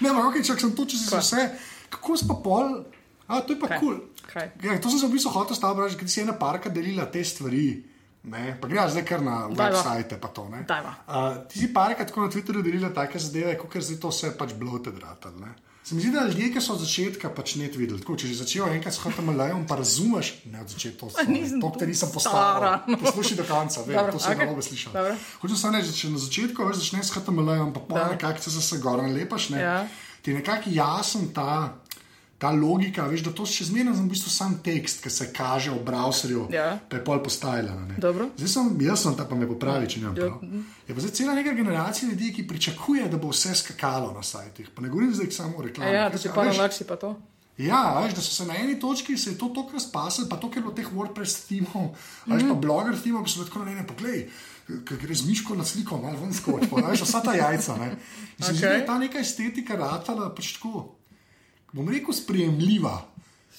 ne, 0.00 0.10
ampak 0.10 0.26
ok, 0.32 0.36
čak 0.44 0.60
sem 0.60 0.74
to, 0.76 0.84
če 0.84 1.00
si 1.00 1.08
vse, 1.08 1.46
kako 1.94 2.18
si 2.20 2.28
pa 2.28 2.36
pol, 2.44 2.82
a 3.28 3.40
to 3.40 3.56
je 3.56 3.60
pa 3.60 3.78
kul. 3.78 4.02
Cool. 4.28 4.50
Ja, 4.60 4.76
to 4.76 4.92
sem 4.92 5.00
se 5.00 5.08
v 5.08 5.14
bistvu 5.16 5.32
hotel 5.32 5.56
staviti, 5.56 5.96
ker 6.00 6.10
si 6.10 6.20
ena 6.20 6.36
parka 6.36 6.68
delila 6.68 7.08
te 7.08 7.24
stvari. 7.24 7.68
Ne, 8.28 8.52
pa 8.54 8.68
gre 8.68 8.84
zdaj 8.86 9.04
kar 9.04 9.22
na 9.22 9.48
website, 9.50 10.16
pa 10.16 10.28
to. 10.28 10.48
ne. 10.48 10.64
Dajva. 10.64 10.92
Uh, 11.06 11.14
ti 11.46 11.58
si 11.58 11.70
parkrat 11.70 12.06
tako 12.06 12.20
na 12.20 12.28
Twitterju 12.28 12.62
delila 12.62 12.90
take 12.90 13.18
zadeve, 13.18 13.56
kot 13.56 13.72
zdaj 13.78 13.98
to 13.98 14.08
vse 14.08 14.34
pač 14.34 14.52
bloated 14.54 14.98
ratal. 14.98 15.32
Ne. 15.38 15.54
Se 15.80 15.94
mi 15.94 16.02
zdi, 16.02 16.10
da 16.10 16.20
ljudje, 16.22 16.52
ki 16.52 16.60
so 16.60 16.74
od 16.74 16.80
začetka 16.80 17.30
pač 17.30 17.54
net 17.56 17.72
videli, 17.72 17.96
tako, 17.96 18.12
če 18.14 18.28
že 18.28 18.34
začel 18.38 18.68
enkrat 18.68 18.92
s 18.92 19.00
HTML-jem, 19.00 19.62
pa 19.64 19.74
razumeš, 19.74 20.34
ne 20.44 20.60
od 20.60 20.68
začetka, 20.68 21.24
nisem 21.26 21.62
to, 21.62 21.70
kar 21.72 21.88
nisem 21.88 22.10
postavil. 22.12 22.68
no. 22.84 22.98
Poslušaj 22.98 23.36
do 23.36 23.46
konca, 23.46 23.80
vem, 23.82 23.96
Dobro, 23.96 24.12
to 24.12 24.18
sem 24.18 24.36
okej. 24.36 24.46
narobe. 24.46 24.62
Dobro. 24.92 25.14
Hočem 25.40 25.56
samo 25.56 25.72
reči, 25.72 25.94
če 25.94 26.10
na 26.10 26.20
začetku 26.20 26.58
veš, 26.62 26.76
začneš 26.78 27.06
s 27.06 27.14
HTML-jem, 27.14 27.72
pa 27.72 27.80
Da. 27.88 28.04
nekako 28.10 28.38
se 28.42 28.60
se 28.60 28.76
gor 28.78 29.00
nalepaš, 29.00 29.48
ne, 29.48 29.58
Ja. 29.58 29.78
ti 30.20 30.30
je 30.30 30.36
nekako 30.36 30.68
jasen 30.68 31.32
ta. 31.32 31.80
Ta 32.38 32.50
logika, 32.54 33.02
veš, 33.10 33.24
da 33.26 33.32
to 33.34 33.42
še 33.42 33.64
zmeraj 33.66 33.96
je 33.96 33.98
v 33.98 34.10
bistvu 34.12 34.30
sam 34.30 34.52
tekst, 34.62 35.00
ki 35.02 35.10
se 35.10 35.26
kaže 35.34 35.72
v 35.74 35.80
browserju, 35.82 36.44
Ja. 36.54 36.78
pa 36.88 36.96
je 36.96 37.04
pol. 37.04 37.18
Dobro. 37.98 38.28
Zdaj 38.38 38.48
sem, 38.48 38.68
jaz 38.80 39.02
sem 39.02 39.16
ta 39.18 39.24
pa 39.26 39.34
me 39.34 39.48
popravi, 39.50 39.88
če 39.90 40.00
ne 40.00 40.12
vem. 40.14 40.22
Ja. 40.22 40.62
Je 40.86 40.94
pa 40.94 41.02
zdaj 41.02 41.14
cela 41.18 41.34
neka 41.34 41.52
generacija 41.58 42.10
ljudi, 42.10 42.30
ki 42.36 42.46
pričakuje, 42.46 43.08
da 43.10 43.18
bo 43.18 43.32
vse 43.34 43.54
skakalo 43.58 44.12
na 44.14 44.22
sajtih. 44.22 44.70
Pa 44.70 44.82
ne 44.82 44.88
govorim 44.88 45.10
zdaj 45.14 45.34
samo 45.34 45.58
o 45.58 45.66
reklami. 45.66 45.90
Ja, 45.90 46.06
da 46.08 46.18
si 46.18 46.30
A 46.30 46.32
pa 46.32 46.46
na 46.46 46.54
veš, 46.54 46.62
laksi 46.62 46.86
pa 46.86 46.94
to. 46.94 47.16
Ja, 47.58 47.98
veš, 48.04 48.14
da 48.14 48.22
so 48.22 48.30
se 48.30 48.46
na 48.46 48.54
eni 48.54 48.78
točki 48.78 49.16
se 49.18 49.38
to 49.38 49.48
tako 49.50 49.74
razpasalo, 49.74 50.28
pa 50.30 50.36
to, 50.38 50.46
ker 50.50 50.62
je 50.62 50.62
bilo 50.62 50.74
teh 50.74 50.86
WordPress 50.94 51.48
timov, 51.48 51.90
mm 51.90 52.32
-hmm. 52.32 52.48
pa 52.48 52.54
blogger 52.54 52.94
timov, 53.02 53.24
ki 53.24 53.30
so 53.30 53.44
tako 53.44 53.64
na 53.64 53.72
ene 53.72 53.86
poglej. 53.86 54.28
Ker 54.86 54.96
gre 55.02 55.14
z 55.14 55.26
miško 55.26 55.54
na 55.54 55.64
sliko, 55.64 55.98
malo 55.98 56.20
ven 56.20 56.34
skoč, 56.34 56.70
pa 56.70 56.76
veš, 56.76 57.02
vsa 57.02 57.20
ta 57.20 57.34
jajca. 57.34 57.76
Ne. 57.76 57.96
In 58.38 58.44
se 58.44 58.52
mi 58.52 58.58
zdi, 58.58 58.66
da 58.66 58.72
je 58.72 58.86
ta 58.86 58.98
neka 58.98 59.18
estetika 59.18 59.74
ratala 59.76 60.34
pač 60.34 60.52
tako, 60.54 60.97
bom 61.72 61.88
rekel, 61.88 62.14
sprejemljiva. 62.14 62.96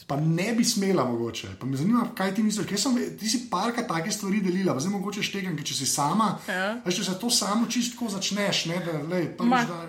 Pa 0.08 0.16
ne 0.16 0.54
bi 0.54 0.64
smela, 0.66 1.04
mogoče. 1.06 1.48
Pa 1.60 1.66
me 1.66 1.78
zanima, 1.78 2.08
kaj 2.16 2.32
ti 2.36 2.44
misliš. 2.44 2.82
Sem, 2.82 2.96
ti 3.20 3.30
si 3.30 3.44
parka 3.50 3.84
take 3.84 4.12
stvari 4.12 4.40
delila, 4.42 4.74
zdaj 4.80 4.92
mogoče 4.92 5.22
štegam, 5.22 5.54
ker 5.56 5.66
če 5.66 5.76
si 5.76 5.86
sama, 5.86 6.38
Ja. 6.48 6.80
veš, 6.86 6.96
če 6.96 7.04
se 7.04 7.20
to 7.20 7.30
samo 7.30 7.68
čistko 7.68 8.10
začneš, 8.10 8.66
ne, 8.66 8.80
da, 8.80 8.94
da, 9.06 9.88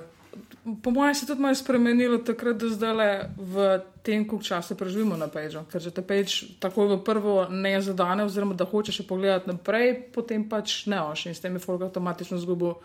Po 0.83 0.91
mojem 0.91 1.15
se 1.15 1.25
je 1.25 1.27
tudi 1.27 1.41
malo 1.41 1.55
spremenilo 1.55 2.19
takrat 2.19 2.57
do 2.57 2.69
zdaj 2.69 2.93
le 2.93 3.09
v 3.39 3.65
tem, 4.03 4.29
koliko 4.29 4.45
časa 4.45 4.75
preživimo 4.75 5.17
na 5.17 5.29
Pageu. 5.29 5.65
Ker 5.65 5.81
če 5.83 5.91
te 5.91 6.03
Page 6.03 6.53
takoj 6.61 6.87
v 6.87 6.99
prvo 7.01 7.49
ne 7.49 7.81
zadane, 7.81 8.25
oziroma 8.25 8.55
da 8.55 8.65
hočeš 8.65 9.01
še 9.01 9.07
pogledati 9.09 9.49
naprej, 9.49 9.95
potem 10.13 10.45
pač 10.45 10.85
ne 10.87 11.01
oš 11.01 11.27
in 11.27 11.35
s 11.35 11.41
tem 11.41 11.57
je 11.57 11.65
folk 11.65 11.81
avtomatično 11.83 12.39
zgubil. 12.39 12.77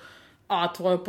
A 0.48 0.68
tvojo 0.72 1.02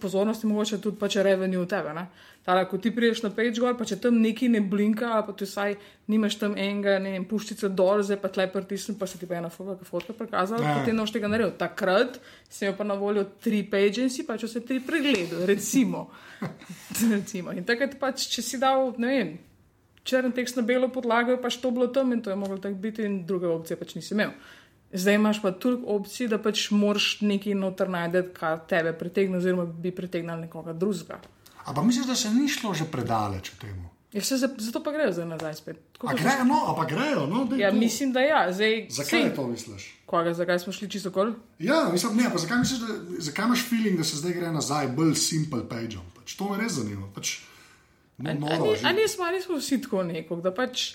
pozornost 0.00 0.44
je 0.44 0.48
mogoče 0.48 0.78
tudi 0.78 0.96
pač 0.96 1.16
revenue 1.16 1.60
v 1.60 1.68
tebe. 1.68 1.92
ne. 1.92 2.06
Tale, 2.44 2.66
ko 2.68 2.76
ti 2.76 2.90
priješ 2.92 3.22
na 3.24 3.30
page 3.32 3.56
gor, 3.56 3.72
pa 3.78 3.86
če 3.88 3.96
tam 4.04 4.18
neki 4.20 4.50
ne 4.52 4.60
blinka, 4.60 5.06
ali 5.16 5.24
pa 5.24 5.32
ti 5.32 5.46
vsaj 5.48 5.78
nimaš 6.12 6.34
tam 6.42 6.52
enega, 6.60 6.98
ne 7.00 7.14
vem, 7.14 7.24
puščice 7.24 7.70
dol, 7.72 8.02
zdaj 8.04 8.18
pa 8.20 8.28
tle 8.28 8.44
pritisnem, 8.52 8.98
pa 9.00 9.08
se 9.08 9.16
ti 9.16 9.24
pa 9.30 9.38
ena 9.38 9.48
fotka, 9.48 9.86
fotka 9.88 10.12
prikazala, 10.18 10.60
Ja. 10.60 10.74
potem 10.76 10.92
ne 10.92 11.06
boš 11.06 11.14
tega 11.14 11.30
naredil. 11.32 11.54
Takrat 11.56 12.18
si 12.52 12.66
imel 12.66 12.76
pa 12.76 12.84
na 12.84 12.98
voljo 13.00 13.24
tri 13.40 13.62
page 13.64 14.02
in 14.04 14.10
si 14.12 14.26
pač 14.28 14.44
vse 14.44 14.60
tri 14.60 14.76
pregledal, 14.84 15.46
recimo. 15.48 16.10
recimo. 17.14 17.52
In 17.56 17.64
takrat 17.64 17.96
pač, 18.00 18.26
če 18.28 18.44
si 18.44 18.60
dal, 18.60 18.92
ne 19.00 19.08
vem, 19.08 19.30
črn 20.04 20.34
tekst 20.36 20.60
na 20.60 20.66
belo 20.68 20.90
podlago, 20.92 21.32
je 21.32 21.40
pač 21.40 21.56
to 21.62 21.70
bilo 21.72 21.88
tam 21.88 22.12
in 22.12 22.20
to 22.20 22.28
je 22.28 22.36
moglo 22.36 22.58
tako 22.60 22.76
biti, 22.76 23.08
in 23.08 23.22
druge 23.24 23.48
opcije 23.48 23.80
pač 23.80 23.94
nisi 23.96 24.12
imel. 24.12 24.34
Zdaj 24.92 25.16
imaš 25.16 25.40
pa 25.42 25.50
toliko 25.50 25.96
opcij, 25.96 26.28
da 26.28 26.36
pač 26.38 26.68
moraš 26.70 27.22
nekaj 27.24 27.56
noter 27.58 27.88
najti, 27.90 28.20
kar 28.36 28.60
tebe 28.68 28.92
pritegne, 28.94 29.40
oziroma 29.40 29.64
bi 29.64 29.90
pritegnil 29.90 30.44
nekoga 30.44 30.76
drugega. 30.76 31.18
Ampak 31.64 31.84
misliš, 31.84 32.06
da 32.06 32.14
se 32.14 32.30
ni 32.30 32.46
šlo 32.46 32.72
že 32.72 32.84
predaleč 32.86 33.50
v 33.50 33.58
tem? 33.58 33.76
Ja, 34.12 34.22
se 34.22 34.36
za, 34.36 34.46
zato 34.48 34.78
pa 34.78 34.92
grejo 34.92 35.10
zdaj 35.10 35.26
nazaj 35.26 35.54
spet. 35.56 35.76
A 35.96 35.98
kot- 35.98 36.14
grejo, 36.14 36.44
no, 36.44 36.58
a 36.64 36.72
pa 36.72 36.84
grejo, 36.84 37.26
no, 37.26 37.48
Ja, 37.52 37.70
to. 37.70 37.76
mislim, 37.76 38.12
da 38.12 38.20
ja. 38.20 38.46
Zdaj, 38.48 38.86
Zakaj 38.88 39.10
sej, 39.20 39.34
to 39.34 39.46
misliš? 39.46 39.82
Koga, 40.04 40.30
zakaj 40.32 40.58
smo 40.58 40.72
šli 40.72 40.86
čisto 40.88 41.10
kol? 41.10 41.32
Ja, 41.58 41.88
mislim, 41.88 42.16
ne, 42.16 42.28
pa 42.28 42.38
zakaj 42.38 42.58
misliš, 42.58 42.80
da, 42.80 42.88
zakaj 43.20 43.44
imaš 43.44 43.62
feeling, 43.64 43.96
da 43.96 44.04
se 44.04 44.16
zdaj 44.16 44.32
gre 44.34 44.52
nazaj, 44.52 44.88
bolj 44.90 45.14
simple 45.16 45.64
page? 45.64 45.98
Pač 46.14 46.34
to 46.34 46.46
me 46.46 46.56
res 46.56 46.72
zanima. 46.74 47.08
Pač, 47.10 47.40
no, 48.16 48.30
A 48.30 48.34
noro, 48.34 48.64
ni- 48.64 48.76
že. 48.76 48.84
a 48.84 48.92
nismo, 48.92 49.24
a 49.24 49.32
nismo 49.32 49.56
vsi 49.56 49.80
tako 49.80 50.02
neko, 50.04 50.36
da 50.38 50.52
pač 50.52 50.94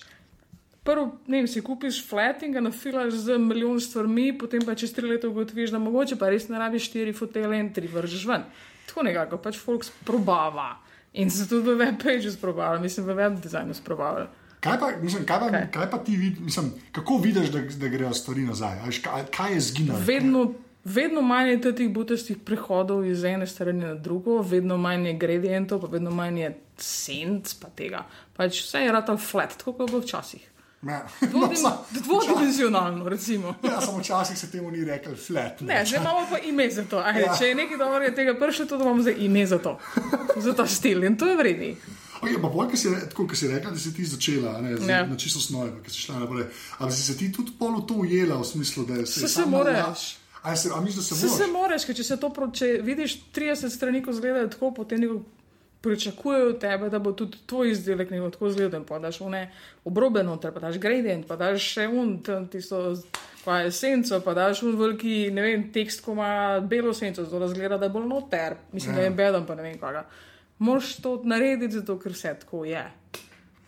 prvo, 0.81 1.03
ne 1.27 1.37
vem, 1.37 1.47
si 1.47 1.59
kupiš 1.61 1.99
flat 2.01 2.39
in 2.41 2.51
ga 2.51 2.61
nafilaš 2.61 3.13
z 3.19 3.35
milijon 3.37 3.79
stvarmi, 3.79 4.31
potem 4.33 4.61
pa 4.61 4.73
čez 4.73 4.93
tri 4.93 5.03
leta 5.05 5.27
ugotoviš, 5.27 5.69
da 5.69 5.79
mogoče 5.79 6.15
pa 6.15 6.29
res 6.29 6.47
ne 6.47 6.55
rabiš 6.57 6.87
štiri 6.87 7.11
fotele 7.13 7.59
in 7.59 7.73
tri 7.73 7.85
vržeš 7.85 8.23
ven. 8.25 8.47
Tako 8.89 9.05
nekako 9.05 9.37
pač 9.37 9.57
folk 9.61 9.85
sprobava. 9.85 10.71
In 11.13 11.29
se 11.33 11.47
tudi 11.49 11.71
v 11.71 11.77
web 11.79 11.97
page 12.01 12.31
sprobava, 12.31 12.79
mislim, 12.81 13.05
v 13.05 13.17
web 13.17 13.37
dizajnu 13.41 13.73
sprobava. 13.73 14.27
Kaj 14.59 14.79
pa, 14.79 14.89
mislim, 15.01 15.25
kaj 15.25 15.39
pa, 15.39 15.49
Kaj? 15.49 15.67
kaj 15.71 15.89
pa 15.91 15.97
ti 16.03 16.17
vidiš, 16.17 16.39
mislim, 16.43 16.71
kako 16.91 17.17
vidiš, 17.17 17.51
da, 17.53 17.61
da 17.61 17.87
grejo 17.87 18.13
stvari 18.13 18.41
nazaj? 18.45 18.79
A 18.79 18.85
veš, 18.85 18.99
Kaj, 19.05 19.25
kaj 19.35 19.53
je 19.53 19.59
zginilo? 19.59 19.99
Vedno, 20.05 20.43
vedno 20.83 21.21
manj 21.21 21.49
je 21.49 21.61
teh 21.61 21.89
butastih 21.93 22.37
prehodov 22.45 23.05
iz 23.05 23.23
ene 23.23 23.47
strani 23.47 23.85
na 23.85 23.95
drugo, 23.95 24.41
vedno 24.41 24.77
manj 24.77 25.07
je 25.07 25.13
gradientov, 25.17 25.81
pa 25.81 25.87
vedno 25.87 26.11
manj 26.11 26.41
je 26.41 26.51
senc, 26.77 27.53
pa 27.61 27.69
tega. 27.69 28.03
Pač 28.35 28.61
vse 28.65 28.83
je 28.83 28.91
rata 28.91 29.17
flat, 29.17 29.55
tako 29.57 29.73
kot 29.73 29.87
je 29.87 29.93
bilo 29.93 30.03
včasih. 30.03 30.49
No, 31.33 31.49
dvodimenzionalno, 31.91 33.03
recimo. 33.05 33.55
Ja, 33.63 33.81
samo 33.81 33.97
včasih 33.97 34.37
se 34.37 34.47
temu 34.47 34.71
ni 34.71 34.85
rekel 34.85 35.15
flat. 35.17 35.61
Ne, 35.61 35.85
zdaj 35.85 35.99
imamo 35.99 36.27
pa 36.29 36.37
ime 36.39 36.69
za 36.71 36.83
to. 36.83 36.99
Ajde, 36.99 37.19
Ja. 37.21 37.35
Če 37.35 37.45
je 37.45 37.55
nekaj 37.55 37.77
dobrega 37.77 38.15
tega 38.15 38.33
prišlo, 38.35 38.65
to 38.65 38.75
imamo 38.77 39.01
zdaj 39.01 39.15
ime 39.19 39.45
za 39.45 39.57
to. 39.59 39.77
Za 40.37 40.53
ta 40.53 40.67
stil 40.67 41.03
in 41.03 41.17
to 41.17 41.27
je 41.27 41.35
vredni. 41.35 41.75
Okay, 42.21 42.35
pa 42.35 42.49
bolj, 42.49 42.69
ki 42.69 42.77
si, 42.77 42.87
tako, 43.05 43.27
ki 43.27 43.35
si 43.35 43.47
rekla, 43.47 43.71
da 43.71 43.79
si 43.79 43.93
ti 43.93 44.05
začela 44.05 44.61
ne, 44.61 44.77
z, 44.77 44.87
Ja. 44.89 45.05
na 45.05 45.15
čisto 45.15 45.39
osnovi, 45.39 45.71
ki 45.83 45.89
si 45.89 45.99
šla 45.99 46.19
naprej. 46.19 46.45
Ali 46.77 46.91
si 46.91 47.03
se 47.03 47.17
ti 47.17 47.31
tudi 47.31 47.51
pol 47.53 47.75
v 47.75 47.85
to 47.85 47.93
ujela, 47.95 48.35
v 48.35 48.45
smislu, 48.45 48.85
da 48.85 49.05
Se- 49.05 49.19
se 49.19 49.27
sama 49.29 49.57
moreš. 49.57 49.77
la- 49.77 49.95
A, 50.43 50.55
se, 50.55 50.69
a 50.69 50.79
misliš, 50.79 50.95
da 50.97 51.03
se 51.05 51.15
Se, 51.15 51.21
se 51.21 51.27
moraš? 51.27 51.51
moreš, 51.53 51.85
ker 51.85 51.95
če, 51.95 52.03
se 52.05 52.17
to, 52.17 52.29
če 52.53 52.65
vidiš 52.81 53.17
30 53.31 53.69
strani, 53.69 53.99
ko 54.01 54.11
izgledajo 54.11 54.47
tako, 54.47 54.71
potem 54.73 54.99
neko 54.99 55.19
pričakujejo 55.81 56.49
od 56.49 56.59
tebe, 56.59 56.89
da 56.89 56.99
bo 56.99 57.11
tudi 57.11 57.37
tvoj 57.45 57.71
izdelek 57.71 58.09
neko 58.09 58.29
tako 58.29 58.47
izgleden. 58.47 58.83
Pa 58.85 58.99
daš 58.99 59.21
v 59.21 59.29
ne 59.29 59.43
obrobe 59.85 60.23
noter, 60.23 60.51
pa 60.53 60.59
daš 60.59 60.79
gradient, 60.79 61.27
pa 61.27 61.35
daš 61.39 61.63
še 61.73 61.87
un, 61.87 62.17
tisto, 62.51 62.81
pa 63.45 63.61
je 63.63 63.71
senco, 63.71 64.19
pa 64.25 64.33
daš 64.33 64.63
un 64.63 64.75
veliki, 64.79 65.31
ne 65.31 65.41
vem, 65.41 65.69
tekst, 65.73 66.03
ko 66.05 66.17
ima 66.17 66.59
belo 66.59 66.93
senco, 66.93 67.23
zato 67.23 67.39
da 67.39 67.47
zgleda, 67.47 67.77
da 67.77 67.87
je 67.87 67.95
bolj 67.95 68.07
noter. 68.07 68.57
Mislim, 68.71 68.95
Ja. 68.95 68.97
da 68.99 69.07
je 69.07 69.15
bedem, 69.21 69.45
pa 69.45 69.55
ne 69.55 69.63
vem 69.63 69.77
kaj. 69.79 70.03
Moraš 70.59 70.95
to 70.99 71.21
narediti, 71.23 71.73
zato 71.73 71.99
ker 71.99 72.13
se 72.13 72.35
tako 72.39 72.65
je. 72.65 72.83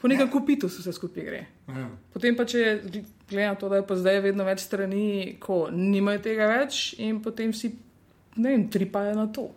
Po 0.01 0.07
nekem 0.07 0.27
ja. 0.27 0.31
kupitu 0.31 0.69
se 0.69 0.81
vse 0.81 0.93
skupaj 0.93 1.23
gre. 1.23 1.45
Ja. 1.67 1.87
Potem 2.13 2.35
pa, 2.35 2.43
če 2.45 2.81
glede 3.29 3.47
na 3.47 3.55
to, 3.55 3.69
da 3.69 3.75
je 3.79 3.87
pa 3.87 3.95
zdaj 3.95 4.19
vedno 4.19 4.43
več 4.43 4.59
strani, 4.65 5.37
ko 5.39 5.69
nimajo 5.71 6.19
tega 6.19 6.47
več, 6.49 6.95
in 6.99 7.21
potem 7.21 7.53
vsi, 7.53 7.69
ne 8.35 8.49
vem, 8.49 8.67
tripajo 8.69 9.15
na 9.15 9.27
to. 9.31 9.51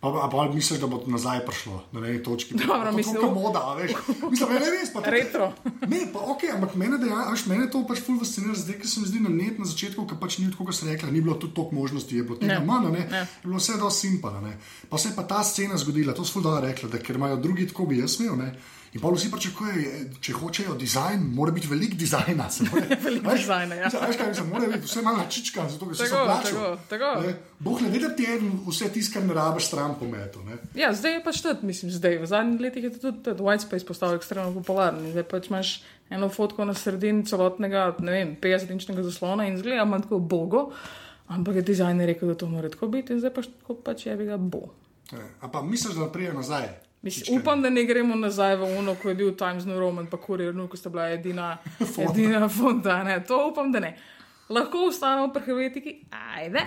Pa, 0.00 0.08
a 0.16 0.28
pa 0.28 0.46
misliš, 0.46 0.78
da 0.78 0.86
bo 0.86 0.96
to 0.96 1.10
nazaj 1.10 1.40
prišlo 1.40 1.82
na 1.92 2.00
neki 2.00 2.22
točki? 2.22 2.54
Dobro, 2.56 2.78
To 2.80 2.86
je 2.86 2.92
mislim- 2.92 3.14
tako 3.16 3.30
moda, 3.32 3.60
a 3.60 3.74
veš. 3.74 3.90
Mislim, 4.30 4.48
ne 4.48 4.58
res. 4.60 4.92
Pa, 4.92 5.00
to- 5.00 5.10
Retro. 5.10 5.52
Ne, 5.84 6.00
pa 6.12 6.18
ok, 6.20 6.38
ampak 6.54 6.74
mene, 6.74 6.98
deja, 6.98 7.26
veš, 7.26 7.46
mene 7.46 7.66
to 7.66 7.82
pač 7.82 7.98
ful 8.00 8.14
fascinira, 8.16 8.54
zdaj, 8.54 8.76
ker 8.76 8.88
se 8.88 9.00
mi 9.00 9.06
zdi 9.06 9.20
na 9.20 9.28
net 9.30 9.58
na 9.58 9.64
začetku, 9.64 10.06
ker 10.06 10.16
pač 10.16 10.38
ni 10.38 10.46
tako, 10.46 10.64
kot 10.64 10.74
sem 10.74 10.88
rekla, 10.88 11.10
ni 11.10 11.20
bilo 11.20 11.34
tudi 11.34 11.50
toliko 11.52 11.74
možnosti, 11.74 12.12
je 12.12 12.22
bilo 12.22 12.36
tega 12.36 12.54
Ne. 12.54 12.62
manj, 12.62 12.84
ne, 12.88 13.02
Ne. 13.10 13.18
je 13.18 13.44
bilo 13.44 13.56
vse 13.56 13.72
dosti 13.74 14.00
simpano. 14.00 14.40
ne. 14.40 14.54
Pa 14.88 14.98
se 14.98 15.08
je 15.08 15.16
pa 15.16 15.22
ta 15.24 15.42
scena 15.42 15.74
zgodila, 15.76 16.14
to 16.14 16.22
so 16.22 16.32
ful 16.32 16.42
dobro 16.44 16.62
rekla, 16.62 16.88
da 16.88 16.98
ker 16.98 17.16
imajo 17.16 17.36
drugi 17.38 17.66
tako 17.66 17.86
bi 17.86 17.98
jaz 17.98 18.20
imel, 18.20 18.36
ne. 18.36 18.54
In 18.98 19.02
pa 19.02 19.12
vsi 19.14 19.28
pričakujejo, 19.30 19.90
če 20.18 20.32
hočejo 20.34 20.72
dizajn, 20.74 21.20
mora 21.30 21.52
biti 21.52 21.68
velik 21.68 21.92
se 22.50 22.64
mora- 22.64 22.96
Veliko 23.04 23.30
dizajna, 23.30 23.74
ja. 23.76 23.90
Veš, 24.02 24.16
kaj 24.16 24.28
mislim, 24.28 24.48
mora 24.48 24.66
biti 24.66 24.84
vse 24.84 25.02
malo 25.02 25.22
čička, 25.30 25.68
zato 25.68 25.86
ker 25.86 25.96
se 25.96 26.04
Tako, 26.04 26.24
plačali. 26.24 26.54
tako, 26.54 26.78
tako. 26.88 27.10
Ne. 27.22 27.34
Bog 27.58 27.82
ne 27.82 27.88
ve, 27.88 27.98
da 27.98 28.10
ti 28.10 28.22
je 28.22 28.38
vse 28.66 28.88
tisto, 28.90 29.14
kar 29.14 29.22
ne 29.22 29.34
rabiš, 29.34 29.66
stran 29.66 29.94
pometu. 29.94 30.42
ne. 30.42 30.58
Ja, 30.74 30.90
zdaj 30.92 31.12
je 31.12 31.22
pač 31.24 31.40
tudi, 31.40 31.62
mislim, 31.62 31.92
zdaj. 31.92 32.18
V 32.18 32.26
zadnjih 32.26 32.60
letih 32.60 32.84
je 32.84 32.90
tudi 32.92 33.22
tudi 33.22 33.38
Whitespace 33.38 33.86
postal 33.86 34.14
ekstremno 34.14 34.50
popularen. 34.52 35.12
Zdaj 35.12 35.22
pač 35.24 35.46
imaš 35.46 35.70
eno 36.10 36.28
fotko 36.28 36.64
na 36.64 36.74
sredini 36.74 37.22
celotnega, 37.24 37.94
ne 38.00 38.12
vem, 38.12 38.34
50-inčnega 38.36 39.02
zaslona 39.04 39.46
in 39.46 39.58
zgleda 39.58 39.84
manj 39.84 40.02
tako 40.02 40.18
bogo. 40.18 40.72
Ampak 41.28 41.54
je 41.54 41.62
dizajner 41.62 42.06
rekel, 42.06 42.28
da 42.28 42.34
to 42.34 42.46
mora 42.48 42.66
tako 42.68 42.88
biti 42.88 43.12
in 43.12 43.20
zdaj 43.20 43.30
pač 43.30 43.46
pač 43.84 44.06
je 44.06 44.16
bi 44.16 44.24
ga 44.24 44.36
bo. 44.38 44.72
Ja. 45.12 45.22
A 45.40 45.48
pa 45.48 45.62
misliš, 45.62 45.94
da 45.94 46.08
prijejo 46.08 46.34
nazaj? 46.34 46.87
Mislim, 47.02 47.40
upam, 47.40 47.62
da 47.62 47.70
ne 47.70 47.84
gremo 47.84 48.14
nazaj 48.14 48.56
v 48.56 48.78
Uno, 48.78 48.94
ko 48.94 49.08
je 49.08 49.14
bil 49.14 49.36
Times 49.36 49.64
New 49.66 49.78
Roman, 49.78 50.06
pa 50.06 50.18
Courier, 50.26 50.54
no, 50.54 50.66
ko 50.68 50.76
sta 50.76 50.90
bila 50.90 51.08
edina, 51.10 51.56
edina. 52.10 52.48
Ne, 53.04 53.24
to 53.24 53.48
upam, 53.52 53.72
da 53.72 53.80
ne. 53.80 53.96
Lahko 54.48 54.88
ostanemo 54.88 55.32
pri 55.32 55.42
Hrvatiki, 55.42 55.94
ajde. 56.10 56.64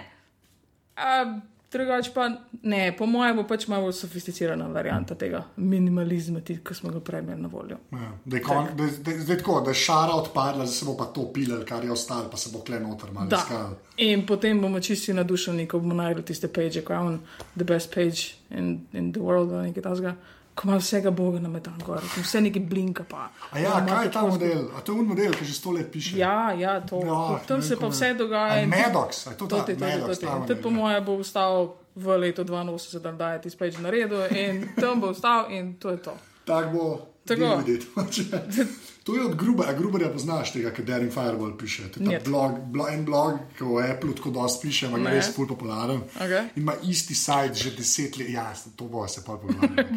A, 0.95 1.39
Drugač 1.71 2.09
pa 2.13 2.25
ne, 2.63 2.91
po 2.97 3.05
mojem 3.07 3.37
bo 3.39 3.43
pač 3.47 3.63
malo 3.71 3.91
sofisticirana 3.95 4.65
varianta 4.67 5.15
tega 5.15 5.39
minimalizma, 5.55 6.41
ki 6.43 6.75
smo 6.75 6.91
ga 6.91 6.99
prej 6.99 7.21
imeli 7.23 7.41
na 7.41 7.47
voljo. 7.47 7.77
Ja, 7.95 8.09
da 8.25 8.37
je 8.37 8.43
kon, 8.43 8.67
da, 8.75 8.87
da, 8.99 9.13
zdaj 9.21 9.37
tako, 9.37 9.61
da 9.61 9.71
je 9.71 9.79
šara 9.79 10.17
odpadla, 10.19 10.65
da 10.65 10.71
se 10.71 10.85
bo 10.85 10.97
pa 10.99 11.05
to 11.15 11.29
pilal, 11.33 11.63
kar 11.65 11.83
je 11.87 11.91
ostalo, 11.91 12.27
pa 12.31 12.37
se 12.37 12.49
bo 12.53 12.59
kle 12.59 12.79
noter 12.79 13.11
malo 13.15 13.29
Da. 13.31 13.37
iskal. 13.37 13.77
In 13.97 14.25
potem 14.27 14.59
bomo 14.61 14.79
čisti 14.79 15.13
nadušeni, 15.13 15.67
ko 15.67 15.79
bomo 15.79 15.93
najdli 15.93 16.25
tiste 16.25 16.47
page, 16.51 16.81
ko 16.83 16.93
je 16.93 16.99
on 16.99 17.19
the 17.55 17.63
best 17.63 17.93
page 17.95 18.35
in, 18.49 18.81
in 18.93 19.13
the 19.13 19.19
world, 19.23 19.51
nekaj 19.51 19.83
tasga. 19.83 20.15
Ko 20.61 20.67
ima 20.67 20.77
vsega 20.77 21.11
Boga 21.11 21.39
na 21.39 21.49
metan 21.49 21.73
gor, 21.81 21.97
ko 22.05 22.21
vse 22.21 22.41
neki 22.41 22.59
blinka 22.59 23.03
pa. 23.03 23.29
A 23.51 23.59
ja, 23.59 23.81
kaj 23.81 24.05
je 24.05 24.11
ta 24.11 24.19
tako 24.19 24.27
model? 24.27 24.67
A 24.77 24.81
to 24.81 24.91
je 24.91 24.99
un 24.99 25.07
model, 25.07 25.33
ki 25.33 25.45
že 25.45 25.53
sto 25.53 25.71
let 25.71 25.89
piše. 25.91 26.17
Ja, 26.17 26.53
ja, 26.53 26.81
to. 26.81 27.01
Ja, 27.01 27.39
tam 27.47 27.61
se 27.61 27.75
pa 27.75 27.87
vse 27.87 28.05
je. 28.05 28.13
dogaja. 28.13 28.61
In- 28.61 28.69
Maddox, 28.69 29.27
a 29.27 29.31
je 29.31 29.37
to 29.37 29.47
ta 29.47 29.55
Toti, 29.57 29.73
toti, 29.73 29.81
Maddox, 29.81 30.19
toti. 30.19 30.25
ta 30.25 30.37
In 30.37 30.45
Tudi 30.47 30.61
po 30.61 30.69
ja. 30.69 30.75
moje 30.75 31.01
bo 31.01 31.17
vstal 31.17 31.73
v 31.95 32.17
letu 32.17 32.43
82, 32.43 32.99
da 33.01 33.11
da 33.11 33.33
je 33.33 33.41
ti 33.41 33.49
speč 33.49 33.77
na 33.77 33.89
redu 33.89 34.21
in 34.29 34.69
tam 34.75 35.01
bo 35.01 35.09
vstal 35.09 35.49
in 35.49 35.73
to 35.73 35.89
je 35.89 35.97
to. 35.97 36.13
Tak 36.45 36.69
bo. 36.69 37.07
Tako. 37.25 37.61
to 39.03 39.15
je 39.15 39.25
od 39.25 39.35
Gruba, 39.35 39.65
a 39.67 39.73
Gruberja 39.73 40.09
poznaš 40.13 40.51
tega, 40.53 40.69
ki 40.71 40.83
Daring 40.85 41.13
Fireball 41.13 41.55
piše. 41.57 41.87
To 41.91 42.11
je 42.11 42.19
blog, 42.25 42.59
blog, 42.69 42.87
en 42.93 43.05
blog, 43.05 43.39
ki 43.57 43.65
v 43.65 43.81
Apple 43.91 44.13
tako 44.15 44.29
dosti 44.29 44.67
piše, 44.67 44.89
ima 44.91 45.09
res 45.09 45.31
ful 45.35 45.47
popularen. 45.49 46.03
Okej. 46.15 46.51
In 46.55 46.61
ima 46.61 46.75
isti 46.83 47.15
sajt 47.15 47.57
že 47.57 47.71
deset 47.77 48.17
let, 48.17 48.29
ja, 48.29 48.53
to 48.75 48.85
bo 48.85 49.07
se 49.07 49.23
pa 49.25 49.37
pogovarjal. 49.41 49.89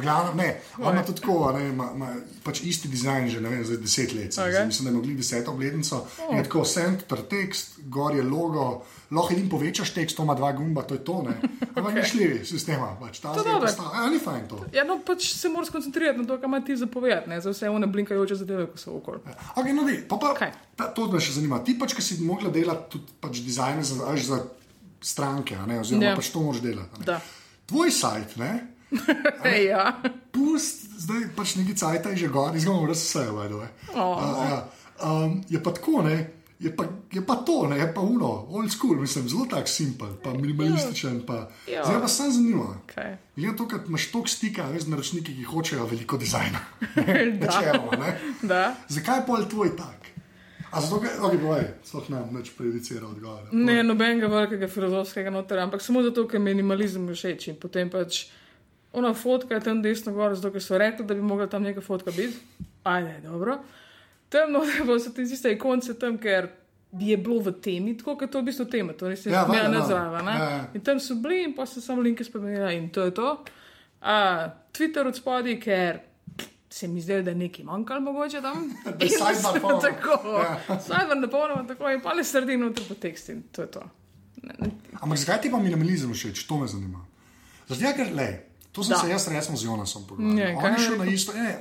Glavno, 0.00 0.34
ne, 0.34 0.60
on 0.78 0.94
ima 0.94 1.04
tudi 1.04 1.20
tako, 1.20 1.52
ne, 1.58 1.66
ima, 1.68 1.90
ima 1.94 2.14
pač 2.44 2.62
isti 2.62 2.88
dizajn 2.88 3.28
že 3.28 3.42
vem, 3.42 3.64
zdaj 3.64 3.82
deset 3.82 4.14
let. 4.14 4.30
Okay. 4.30 4.54
Okej. 4.54 4.66
Mislim, 4.66 4.86
da 4.86 4.90
ima 4.90 5.02
glih 5.02 5.16
deseto 5.16 5.50
obletnico. 5.50 6.06
Oh. 6.28 6.36
Je 6.36 6.42
tako 6.46 6.64
center 6.64 7.26
tekst, 7.30 7.80
gor 7.90 8.14
je 8.14 8.22
logo, 8.22 8.84
lahko 9.10 9.34
jim 9.34 9.48
povečaš 9.50 9.90
tekst, 9.94 10.16
to 10.16 10.22
ima 10.22 10.34
dva 10.38 10.52
gumba, 10.52 10.82
to 10.82 10.94
je 10.94 11.04
to, 11.04 11.22
ne. 11.26 11.34
Ampak 11.74 11.92
okay. 11.92 12.02
nišljivi 12.02 12.44
sistema, 12.46 12.92
pač 13.00 13.18
ta 13.20 13.34
To 13.34 13.42
zdaj 13.42 13.60
postaja. 13.60 14.04
A 14.04 14.10
ni 14.10 14.18
fajn 14.22 14.46
to. 14.48 14.60
Ja, 14.74 14.84
no, 14.86 15.00
pač 15.06 15.32
se 15.34 15.50
moraš 15.50 15.72
skoncentrirati 15.72 16.22
na 16.22 16.26
to, 16.28 16.38
kar 16.38 16.50
ima 16.50 16.60
ti 16.64 16.76
zapovedati, 16.76 17.30
ne 17.30 17.40
za 17.40 17.50
vse 17.50 17.70
one 17.70 17.86
blinkajoče 17.90 18.38
zadeve, 18.42 18.66
ko 18.70 18.78
so 18.78 18.96
okoli. 19.00 19.22
Okay, 19.56 19.74
no, 19.74 19.84
dej, 19.88 20.02
pa 20.08 20.20
pa, 20.22 20.34
Kaj? 20.38 20.52
ta, 20.76 20.90
to 20.94 21.10
me 21.10 21.20
še 21.20 21.38
zanima. 21.40 21.58
Ti 21.64 21.74
pač, 21.78 21.94
ki 21.98 22.04
si 22.06 22.20
mogla 22.22 22.52
delati 22.54 22.90
tudi 22.96 23.18
pač 23.20 23.42
dizajne 23.42 23.82
za, 23.86 24.14
za 24.26 24.42
stranke, 25.02 25.58
ne, 25.66 25.80
oziroma 25.80 26.12
Ja. 26.12 26.18
pač 26.18 26.30
to 26.30 26.42
moraš 26.44 26.62
delati. 26.62 27.02
ne. 27.02 27.06
Da. 27.10 27.20
Tvoj 27.66 27.90
sajt, 27.90 28.36
ne, 28.38 28.52
Hey, 29.44 29.70
ja. 29.70 29.94
pust, 30.34 30.86
zdaj 30.98 31.30
pač 31.36 31.54
neki 31.60 31.74
cajt 31.78 32.10
je 32.10 32.26
že 32.26 32.28
gor, 32.28 32.54
izgledamo 32.56 32.90
res 32.90 33.02
vse, 33.06 33.26
vedno. 33.30 33.62
Oh. 33.94 34.18
Uh, 34.18 34.42
ja. 34.50 34.58
um, 35.06 35.38
je 35.46 35.62
pa 35.62 35.70
tako, 35.74 36.02
ne. 36.02 36.39
Je 36.60 36.76
pa, 36.76 36.84
je 37.12 37.26
pa 37.26 37.34
to, 37.40 37.66
ne, 37.66 37.78
je 37.78 37.86
pa 37.94 38.00
uno, 38.00 38.46
old 38.52 38.68
school, 38.72 39.00
mislim, 39.00 39.28
zelo 39.28 39.46
tak 39.50 39.68
simpel, 39.68 40.08
pa 40.22 40.34
minimalističen. 40.34 41.22
Pa. 41.26 41.48
Ja. 41.64 41.84
Zdaj 41.84 42.00
pa 42.00 42.08
sem 42.08 42.32
zanimivo. 42.32 42.76
Okay. 42.84 43.16
Na 43.36 43.56
to, 43.56 43.64
da 43.64 43.80
imaš 43.88 44.10
toliko 44.12 44.28
stika 44.28 44.66
veš, 44.68 44.82
z 44.82 44.92
naročniki, 44.92 45.36
ki 45.36 45.44
hočejo 45.48 45.86
veliko 45.86 46.20
dizajna. 46.20 46.60
Načeloma, 47.40 47.96
ne. 47.96 48.12
Da. 48.42 48.76
Zakaj 48.88 49.22
je 49.22 49.26
pol 49.26 49.48
tvoj 49.48 49.72
tak? 49.76 50.10
A 50.70 50.80
zato, 50.80 51.00
ker 51.00 51.16
okay, 51.24 51.40
boj, 51.40 51.64
sploh 51.82 52.12
nam 52.12 52.28
neč 52.36 52.52
prejudicira 52.54 53.08
odgovor. 53.08 53.48
Ne, 53.56 53.80
nobenega 53.82 54.28
velikega 54.28 54.68
filozofskega 54.68 55.32
noter, 55.32 55.64
ampak 55.64 55.82
samo 55.82 56.04
zato, 56.04 56.28
ker 56.28 56.38
je 56.38 56.44
minimalizem 56.44 57.08
všeč. 57.08 57.48
In 57.50 57.56
potem 57.58 57.88
pač 57.90 58.26
ona 58.92 59.14
fotka 59.16 59.56
je 59.56 59.64
tam 59.64 59.80
desno 59.82 60.12
gor, 60.12 60.36
zato 60.36 60.52
ker 60.52 60.62
so 60.62 60.78
rekli, 60.78 61.08
da 61.08 61.16
bi 61.16 61.24
mogla 61.24 61.48
tam 61.48 61.64
neka 61.64 61.80
fotka 61.80 62.12
biti. 62.12 62.36
Ajde, 62.84 63.22
dobro. 63.24 63.56
Tam 63.56 63.88
noter 64.46 64.86
pa 64.86 64.98
so 64.98 65.10
ti 65.10 65.24
tiste 65.24 65.52
ikonce 65.52 65.94
tam, 65.94 66.18
ker 66.18 66.48
je 66.92 67.16
bilo 67.16 67.40
v 67.40 67.52
temi, 67.52 67.96
tako 67.96 68.14
kot 68.14 68.22
je 68.22 68.30
to 68.30 68.40
v 68.40 68.44
bistvu 68.44 68.64
tema, 68.66 68.92
to 68.92 69.08
res 69.08 69.26
je 69.26 69.30
Ja, 69.30 69.44
zraven. 69.44 69.70
ne. 70.24 70.32
Ja, 70.32 70.50
ja. 70.50 70.66
In 70.74 70.80
tam 70.80 71.00
so 71.00 71.14
bili 71.14 71.42
in 71.44 71.54
pa 71.54 71.66
so 71.66 71.80
samo 71.80 72.02
linke 72.02 72.24
spremenili 72.24 72.76
in 72.76 72.90
to 72.90 73.02
je 73.02 73.10
to. 73.10 73.44
A, 74.00 74.14
Twitter 74.72 75.06
od 75.06 75.16
spodaj, 75.16 75.60
ker 75.60 76.00
se 76.70 76.88
mi 76.88 77.00
zdelo, 77.00 77.22
da 77.22 77.30
je 77.30 77.36
nekaj 77.36 77.64
manjkalo 77.64 78.00
mogoče 78.00 78.40
tam. 78.40 78.70
Je 79.00 79.08
sidebar 79.08 79.60
polno. 79.60 79.80
tako. 79.80 80.18
Ja. 80.38 80.78
Tako 81.66 81.90
in 81.90 82.00
pa 82.00 82.12
le 82.12 82.24
sredino 82.24 82.66
noter 82.66 82.84
po 82.88 82.94
tekstu 82.94 83.32
in 83.32 83.42
to 83.52 83.62
je 83.62 83.70
to. 83.70 83.82
Ampak 85.00 85.18
zakaj 85.18 85.40
ti 85.40 85.50
pa 85.50 85.58
minimalizem 85.58 86.10
všeč? 86.10 86.46
To 86.46 86.58
me 86.58 86.66
zanima. 86.66 87.06
Zato, 87.68 87.92
ker 87.96 88.14
le. 88.14 88.49
To 88.80 88.84
sem 88.86 88.92
Da. 88.92 89.00
se 89.00 89.10
jaz 89.10 89.28
resno 89.28 89.56
z 89.56 89.64
Jonasom 89.64 90.02
pogovarjal. 90.04 90.56
On, 90.56 90.64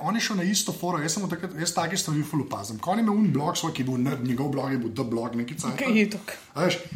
on 0.02 0.16
je 0.16 0.22
šel 0.22 0.36
na 0.36 0.44
isto 0.46 0.72
foro, 0.72 0.98
jaz 0.98 1.14
sem 1.14 1.26
takrat, 1.26 1.52
jaz 1.56 1.74
take 1.74 1.98
stvari 1.98 2.24
ful 2.24 2.42
opazim. 2.42 2.80
Ko 2.80 2.94
je 2.94 3.00
imel 3.00 3.14
un 3.14 3.28
blog 3.30 3.58
svoj, 3.58 3.74
ki 3.74 3.82
je 3.82 3.86
bil 3.86 3.98
nerd, 4.00 4.24
njegov 4.24 4.50
blog 4.50 4.72
je 4.72 4.78
bil 4.78 4.92
The 4.92 5.04
Blog, 5.04 5.36
neki 5.36 5.56
cajt. 5.56 5.76
kaj 5.76 5.92
je 5.94 6.10
to? 6.10 6.18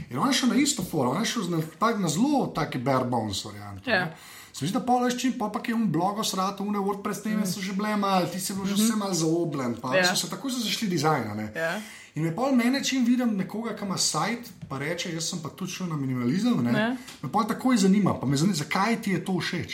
In 0.10 0.18
on 0.18 0.28
je 0.28 0.34
šel 0.34 0.50
na 0.50 0.56
isto 0.58 0.84
foro, 0.84 1.12
on 1.12 1.20
je 1.20 1.26
šel 1.28 1.50
na, 1.50 1.60
tak, 1.78 2.00
na 2.00 2.08
zelo 2.10 2.48
taki 2.50 2.78
bare 2.80 3.06
bones 3.06 3.44
variant. 3.44 3.88
Ja. 3.88 4.16
Se 4.54 4.62
mi 4.62 4.70
zdi, 4.70 4.74
da 4.74 4.86
pa 4.86 4.94
veš, 4.96 5.18
čim 5.18 5.34
pa 5.34 5.50
pa 5.50 5.60
je 5.60 5.74
un 5.74 5.88
blog 5.88 6.20
osrato, 6.20 6.64
une 6.64 6.78
WordPress 6.80 7.24
teme 7.24 7.44
so 7.44 7.60
že 7.60 7.74
bile 7.74 7.96
mal, 7.98 8.28
ti 8.28 8.40
si 8.40 8.54
bil 8.54 8.66
že 8.66 8.76
vse 8.76 8.96
mal 8.96 9.14
zaobljen, 9.14 9.76
pa 9.76 9.88
Mhm. 9.90 9.98
Ja. 9.98 10.06
so 10.06 10.16
se 10.18 10.30
tako 10.30 10.50
zašli 10.50 10.88
dizajna. 10.88 11.34
ne. 11.34 11.52
Ja. 11.56 11.82
In 12.16 12.24
me 12.24 12.32
pa 12.32 12.52
mene, 12.54 12.84
čim 12.84 13.04
vidim 13.04 13.36
nekoga, 13.36 13.74
ki 13.74 13.86
ima 13.86 13.98
sajt, 13.98 14.40
pa 14.70 14.78
reče, 14.78 15.10
jaz 15.12 15.24
sem 15.26 15.40
pa 15.40 15.50
tudi 15.50 15.72
šel 15.72 15.88
na 15.88 15.96
minimalizem, 15.96 16.64
ne, 16.64 16.72
Ja. 16.72 16.90
me 17.24 17.32
pa 17.32 17.44
takoj 17.46 17.78
zanima, 17.78 18.14
pa 18.14 18.26
me 18.28 18.38
zanima, 18.38 18.56
zakaj 18.56 19.02
ti 19.02 19.12
je 19.12 19.26
to 19.26 19.34
všeč. 19.34 19.74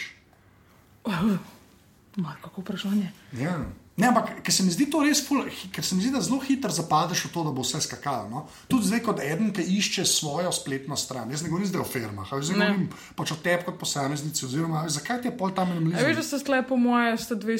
Malo 1.05 2.35
kako 2.43 2.61
vprašanje. 2.61 3.11
Ja. 3.39 3.59
Ne, 3.99 4.07
ampak 4.07 4.39
ker 4.43 4.53
se 4.55 4.63
mi 4.63 4.71
zdi 4.71 4.87
to 4.87 5.01
res, 5.03 5.19
ful, 5.27 5.43
ker 5.75 5.83
se 5.83 5.95
mi 5.95 6.03
zdi, 6.05 6.13
da 6.13 6.21
zelo 6.23 6.39
hitro 6.39 6.71
zapadeš 6.71 7.25
v 7.27 7.31
to, 7.33 7.43
da 7.43 7.51
bo 7.51 7.65
vse 7.65 7.81
skakalo. 7.83 8.29
No? 8.31 8.45
Tudi 8.71 8.87
zdaj, 8.87 9.01
kot 9.03 9.19
eden, 9.19 9.51
ki 9.55 9.65
išče 9.75 10.05
svojo 10.07 10.53
spletno 10.55 10.95
stran. 10.99 11.31
Jaz 11.31 11.43
ne 11.43 11.51
govorim 11.51 11.67
zdaj 11.67 11.83
o 11.83 11.87
firmah, 11.87 12.23
ampak 12.23 12.45
zdaj 12.47 12.59
Ne. 12.59 12.69
govorim 12.71 12.87
pač 13.19 13.33
o 13.35 13.37
tebi 13.43 13.67
kot 13.67 13.79
posameznici. 13.79 14.45
Oziroma, 14.47 14.85
zakaj 14.87 15.21
ti 15.21 15.27
je 15.27 15.35
pol 15.35 15.51
tam 15.51 15.75
A 15.75 16.05
veš, 16.07 16.15
da 16.21 16.23
se 16.23 16.39
sklep, 16.39 16.67
po 16.71 16.79
mojem, 16.79 17.19
sta 17.19 17.35
dve, 17.35 17.59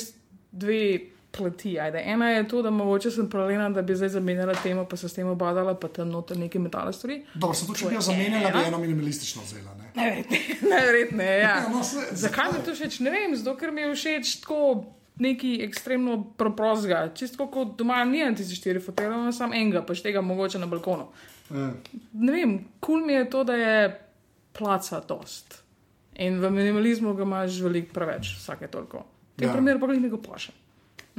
dve 0.51 0.79
plati. 1.31 1.79
Ajde. 1.79 2.01
Ena 2.05 2.29
je 2.29 2.43
to, 2.45 2.61
da 2.61 2.69
mogoče 2.71 3.11
sem 3.11 3.29
pralena, 3.29 3.69
da 3.69 3.81
bi 3.81 3.95
zdaj 3.95 4.09
zamenjala 4.11 4.53
temo, 4.55 4.85
pa 4.85 4.97
se 4.97 5.09
s 5.09 5.13
tem 5.13 5.27
obadala, 5.27 5.75
pa 5.75 5.87
tam 5.89 6.09
noter 6.09 6.37
neke 6.37 6.59
metale 6.59 6.93
stvari. 6.93 7.21
Dobro, 7.35 7.53
sem 7.53 7.67
to, 7.67 7.73
če 7.75 7.87
bi 7.87 7.95
jo 7.95 8.01
zamenjala, 8.01 8.51
bi 8.51 8.63
eno 8.63 8.77
minimalistično 8.79 9.41
vzela. 9.43 9.75
Ne? 9.75 10.23
Najverjetneje, 10.63 11.39
ja. 11.39 11.55
Ja, 11.57 11.69
no, 11.69 11.83
se- 11.83 12.07
Zakaj 12.13 12.51
mi 12.51 12.63
to 12.65 12.73
všeč? 12.73 12.99
Ne 12.99 13.11
vem, 13.11 13.35
zato 13.35 13.55
ker 13.55 13.71
mi 13.71 13.81
je 13.81 13.93
všeč 13.93 14.35
tako 14.39 14.85
neki 15.19 15.59
ekstremno 15.61 16.17
preprostega. 16.33 17.09
Čisto 17.13 17.47
kot 17.47 17.75
doma, 17.75 18.03
nijem 18.05 18.35
ti 18.35 18.45
štiri 18.45 18.79
fotele, 18.79 19.13
imam 19.13 19.33
samo 19.33 19.53
enega, 19.53 19.81
pa 19.81 19.93
še 19.93 20.05
tega 20.05 20.21
mogoče 20.23 20.59
na 20.59 20.67
balkonu. 20.67 21.09
Ja. 21.49 21.71
Ne 22.15 22.31
vem, 22.31 22.51
kul 22.79 22.95
cool 22.95 23.05
mi 23.05 23.13
je 23.13 23.25
to, 23.27 23.43
da 23.43 23.55
je 23.55 23.75
placa 24.53 25.01
dost. 25.01 25.59
In 26.15 26.39
v 26.39 26.49
minimalizmu 26.51 27.13
ga 27.13 27.23
imaš 27.23 27.59
veliko 27.61 27.93
preveč, 27.93 28.33
vsake 28.37 28.67
toliko. 28.67 29.03
V 29.35 29.39
tem 29.39 29.47
Ja. 29.47 29.53
primeru 29.53 29.79
pa 29.79 29.87
ga 29.87 29.93
nekaj 29.95 30.19
plaša. 30.19 30.51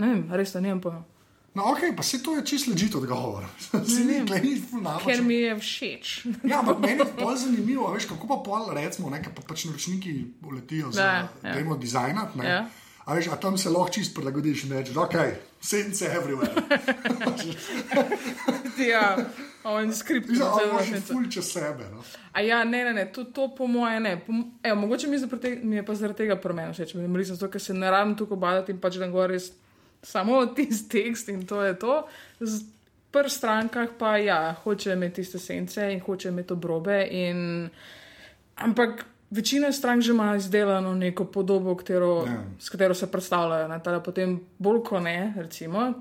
Ne 0.00 0.08
vem, 0.08 0.28
res 0.32 0.52
da 0.52 0.60
nimam 0.60 0.80
pojma. 0.80 1.04
No, 1.50 1.66
ok, 1.66 1.92
pa 1.92 2.02
se 2.02 2.22
to 2.22 2.36
je 2.36 2.46
čisto 2.46 2.70
ležit 2.70 2.94
odgovor. 2.94 3.44
Se 3.84 4.00
ni, 4.00 4.14
vem. 4.14 4.24
tle 4.24 4.40
ni 4.40 4.56
ful 4.56 4.80
napačen. 4.80 5.08
Ker 5.08 5.22
mi 5.22 5.36
je 5.36 5.56
všeč. 5.56 6.26
Ja, 6.46 6.60
ampak 6.60 6.78
meni 6.78 6.98
je 6.98 7.04
bolj 7.16 7.38
zanimivo, 7.38 7.90
veš, 7.90 8.06
kako 8.06 8.26
pa 8.26 8.40
pol, 8.40 8.72
recimo, 8.72 9.10
nekaj 9.10 9.34
pa 9.34 9.42
pač 9.44 9.64
naročniki 9.64 10.40
uletijo 10.42 10.90
za 10.90 11.02
Da, 11.02 11.28
ja. 11.42 11.52
demo 11.52 11.76
dizajnat. 11.76 12.36
ne. 12.36 12.46
Ja. 12.46 12.68
A 13.02 13.14
veš, 13.14 13.28
a 13.28 13.36
tam 13.36 13.58
se 13.58 13.68
lahko 13.68 13.90
čist 13.90 14.14
prilagodiš 14.14 14.64
in 14.64 14.72
rečeš, 14.72 14.96
ok, 14.96 15.14
sence 15.60 16.06
everywhere. 16.06 16.54
ja, 18.78 19.16
on 19.64 19.90
skript. 19.90 20.28
Že 20.28 20.36
za 20.36 20.62
imaš 20.64 20.86
vse. 20.86 21.02
ful 21.02 21.26
čez 21.26 21.48
sebe. 21.48 21.90
No. 21.90 22.04
A 22.32 22.40
ja, 22.40 22.64
ne, 22.64 22.84
ne, 22.84 22.92
ne, 22.92 23.06
to, 23.06 23.24
to 23.24 23.50
po 23.50 23.66
moje 23.66 24.00
ne. 24.00 24.16
Po, 24.16 24.32
evo, 24.62 24.80
mogoče 24.80 25.08
mi, 25.08 25.16
je 25.16 25.28
tega- 25.28 25.64
mi 25.64 25.76
je 25.76 25.82
pa 25.82 25.94
zaradi 25.94 26.18
tega 26.18 26.36
premen 26.36 26.70
všeč, 26.70 26.94
minimalizem, 26.94 27.34
zato 27.34 27.50
ker 27.50 27.60
se 27.60 27.74
ne 27.74 27.90
rabim 27.90 28.14
tukaj 28.14 28.38
badati 28.38 28.72
in 28.72 28.78
pač 28.78 28.96
da 28.96 29.08
gor 29.08 29.30
res 29.30 29.50
samo 30.02 30.46
tisti 30.48 30.88
tekst 30.90 31.28
in 31.28 31.46
to 31.46 31.62
je 31.62 31.74
to. 31.74 32.06
Z 32.40 32.64
prvih 33.10 33.32
strankah 33.32 33.88
pa 33.98 34.16
ja, 34.16 34.54
hoče 34.54 34.92
imeti 34.92 35.14
tiste 35.16 35.38
sence 35.38 35.92
in 35.92 36.00
hoče 36.00 36.28
imeti 36.28 36.52
obrobe. 36.52 37.06
In, 37.06 37.68
ampak 38.56 39.02
večina 39.30 39.72
strank 39.72 40.02
že 40.02 40.12
ima 40.12 40.36
izdelano 40.36 40.94
neko 40.94 41.24
podobo, 41.26 41.74
katero, 41.74 42.24
Ja. 42.26 42.42
s 42.58 42.68
katero 42.68 42.94
se 42.94 43.06
predstavljajo. 43.06 43.68
Ne, 43.68 43.80
tada 43.80 44.00
potem 44.00 44.40
bolj 44.58 44.82
kot 44.82 45.02
ne, 45.02 45.34
recimo, 45.36 45.92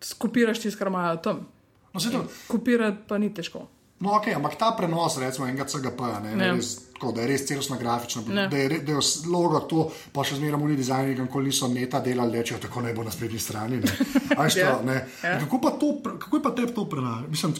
skopiraš 0.00 0.60
tisto, 0.60 0.78
kar 0.78 0.88
imajo 0.88 1.16
tam. 1.16 1.46
No, 1.94 2.00
to, 2.02 2.24
Kopirati 2.48 2.98
pa 3.08 3.18
ni 3.18 3.34
težko. 3.34 3.66
no, 4.00 4.10
ok, 4.12 4.26
ampak 4.28 4.56
ta 4.56 4.70
prenos, 4.72 5.18
recimo, 5.18 5.46
enega 5.46 5.64
CGP, 5.64 6.00
ne, 6.22 6.36
ne, 6.36 6.46
Ja. 6.46 6.52
res, 6.54 6.85
tako, 6.96 7.12
da 7.12 7.20
je 7.20 7.28
res 7.28 7.44
celostna 7.44 7.76
grafična, 7.76 8.22
Ne. 8.26 8.48
da 8.48 8.56
je, 8.56 8.68
da 8.80 8.92
je 8.92 8.98
logo 9.28 9.60
to, 9.62 9.82
pa 10.12 10.24
še 10.24 10.36
zmeraj 10.36 10.56
oni 10.58 10.76
dizajnerji, 10.76 11.18
nikoli 11.20 11.46
niso 11.46 11.68
neta 11.68 12.00
delali, 12.00 12.32
rečejo, 12.32 12.58
tako 12.58 12.80
naj 12.80 12.94
bo 12.94 13.04
na 13.04 13.12
spletni 13.12 13.38
strani. 13.38 13.76
ne. 13.76 13.92
A 14.32 14.42
veš, 14.42 14.56
Ja. 14.62 14.80
Ja. 15.22 15.38
Kako 15.38 15.60
pa 15.60 15.70
to, 15.72 15.90
kako 16.18 16.36
je 16.36 16.42
pa 16.42 16.50
tebi 16.52 16.72
to 16.72 16.84
prenašati? 16.86 17.30
Mislim, 17.30 17.54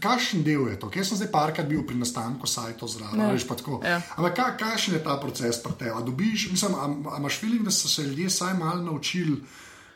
kakšen 0.00 0.42
del 0.42 0.68
je 0.68 0.78
to? 0.78 0.88
Ker 0.88 1.04
sem 1.04 1.16
zdaj 1.16 1.30
parkrat 1.30 1.68
bil 1.68 1.84
pri 1.84 1.96
nastanku 1.96 2.46
sajtov 2.46 2.88
zraven, 2.88 3.20
Ja. 3.20 3.28
a 3.28 3.32
veš 3.32 3.44
pa 3.44 3.54
tako. 3.54 3.80
Ja. 3.84 4.00
Ampak 4.16 4.34
ka, 4.34 4.46
kakšen 4.58 4.94
je 4.94 5.04
ta 5.04 5.16
proces 5.16 5.60
pri 5.60 5.72
tebi? 5.74 5.90
A 5.90 6.00
dobiš, 6.00 6.48
mislim, 6.50 6.74
a, 6.74 6.84
a 7.10 7.18
imaš 7.18 7.36
feeling, 7.36 7.62
da 7.62 7.70
so 7.70 7.88
se 7.88 8.02
ljudje 8.02 8.30
saj 8.30 8.54
malo 8.54 8.82
naučili 8.82 9.42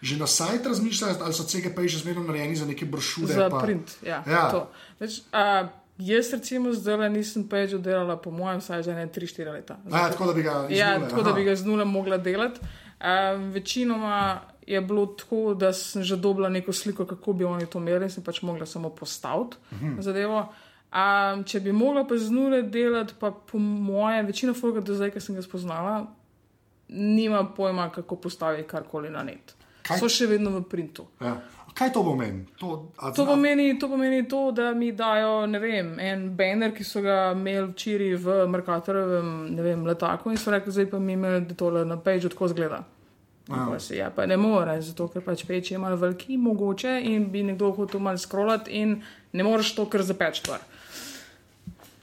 že 0.04 0.16
na 0.16 0.26
sajt 0.26 0.66
razmišljati, 0.66 1.22
ali 1.22 1.32
so 1.32 1.44
CGP 1.44 1.88
že 1.88 1.98
zmerno 1.98 2.22
narejeni 2.22 2.56
za 2.56 2.66
neke 2.66 2.84
brošure? 2.84 3.34
Za 3.34 3.48
pa... 3.48 3.58
print, 3.58 3.88
ja. 4.02 4.20
Ja. 4.28 4.50
to. 4.50 4.68
Več, 5.00 5.22
a, 5.32 5.68
jaz, 5.98 6.32
recimo, 6.32 6.72
zdaj 6.72 7.10
nisem 7.10 7.48
peč 7.48 7.74
oddelala, 7.74 8.16
po 8.16 8.30
mojem, 8.30 8.60
vsaj 8.60 8.82
že 8.82 8.94
ne 8.94 9.06
3-4 9.06 9.52
leta. 9.52 9.76
A, 9.90 10.10
tako 10.10 10.26
da 10.26 10.32
bi 10.32 10.42
ga 10.42 10.66
Ja, 10.70 10.94
iznule, 10.94 11.08
tako 11.10 11.22
da 11.22 11.30
aha. 11.30 11.38
bi 11.38 11.44
ga 11.44 11.56
z 11.56 11.66
nule 11.66 11.84
mogla 11.84 12.16
delati. 12.16 12.60
Um, 12.60 13.50
večinoma 13.50 14.40
je 14.66 14.80
bilo 14.80 15.06
tako, 15.06 15.54
da 15.54 15.72
sem 15.72 16.02
že 16.02 16.16
dobila 16.16 16.48
neko 16.48 16.72
sliko, 16.72 17.06
kako 17.06 17.32
bi 17.32 17.44
oni 17.44 17.66
to 17.66 17.78
imeli, 17.78 18.04
in 18.04 18.10
sem 18.10 18.24
pač 18.24 18.42
mogla 18.42 18.66
samo 18.66 18.90
postaviti 18.90 19.56
uh 19.70 19.82
-huh. 19.82 20.00
zadevo. 20.00 20.48
Um, 20.94 21.44
če 21.44 21.60
bi 21.60 21.72
mogla 21.72 22.04
pa 22.06 22.16
z 22.16 22.30
nule 22.30 22.62
delati, 22.62 23.14
pa 23.20 23.30
po 23.30 23.58
moje, 23.58 24.22
večina 24.22 24.54
folga 24.54 24.80
do 24.80 24.94
zdaj, 24.94 25.10
ki 25.10 25.20
sem 25.20 25.34
ga 25.34 25.42
spoznala, 25.42 26.06
nima 26.88 27.44
pojma, 27.56 27.90
kako 27.90 28.16
postaviti 28.16 28.68
karkoli 28.68 29.10
na 29.10 29.22
net. 29.22 29.54
Kaj? 29.82 29.98
So 29.98 30.08
še 30.08 30.26
vedno 30.26 30.50
v 30.50 30.62
printu. 30.62 31.06
Ja. 31.20 31.40
Kaj 31.74 31.90
to 31.92 32.04
pomeni? 32.06 32.44
To, 32.58 32.92
To 33.16 33.26
pomeni, 33.26 33.78
to 33.78 33.88
pomeni 33.88 34.28
to, 34.28 34.52
da 34.54 34.74
mi 34.74 34.92
dajo 34.92 35.46
vem, 35.60 35.98
en 35.98 36.28
banner, 36.36 36.70
ki 36.74 36.84
so 36.86 37.02
ga 37.02 37.32
imeli 37.34 37.72
včeraj 37.72 38.14
v 38.22 38.36
Merkatorjevem 38.48 39.30
vem, 39.58 39.86
letaku 39.86 40.30
in 40.30 40.38
so 40.38 40.54
rekli, 40.54 40.72
zdaj 40.72 40.90
pa 40.92 40.98
mi 40.98 41.16
imeli, 41.18 41.40
da 41.48 41.54
tole 41.58 41.84
na 41.84 41.98
page 41.98 42.30
tako 42.30 42.48
zgleda. 42.48 42.84
Ja. 43.48 43.66
Pa 43.70 43.78
si, 43.78 43.96
ja, 43.96 44.10
pa 44.10 44.26
ne 44.26 44.36
more, 44.40 44.78
zato 44.80 45.08
ker 45.12 45.20
pač 45.24 45.42
peč 45.44 45.72
je 45.74 45.78
malo 45.78 45.98
veliki, 46.00 46.38
mogoče 46.40 46.94
in 47.10 47.26
bi 47.32 47.42
nekdo 47.44 47.74
hotel 47.76 48.00
malo 48.00 48.18
scrollati 48.18 48.70
in 48.72 49.02
ne 49.32 49.44
moreš 49.44 49.74
to 49.74 49.84
kar 49.90 50.02
zapeč 50.02 50.40
stvar. 50.40 50.62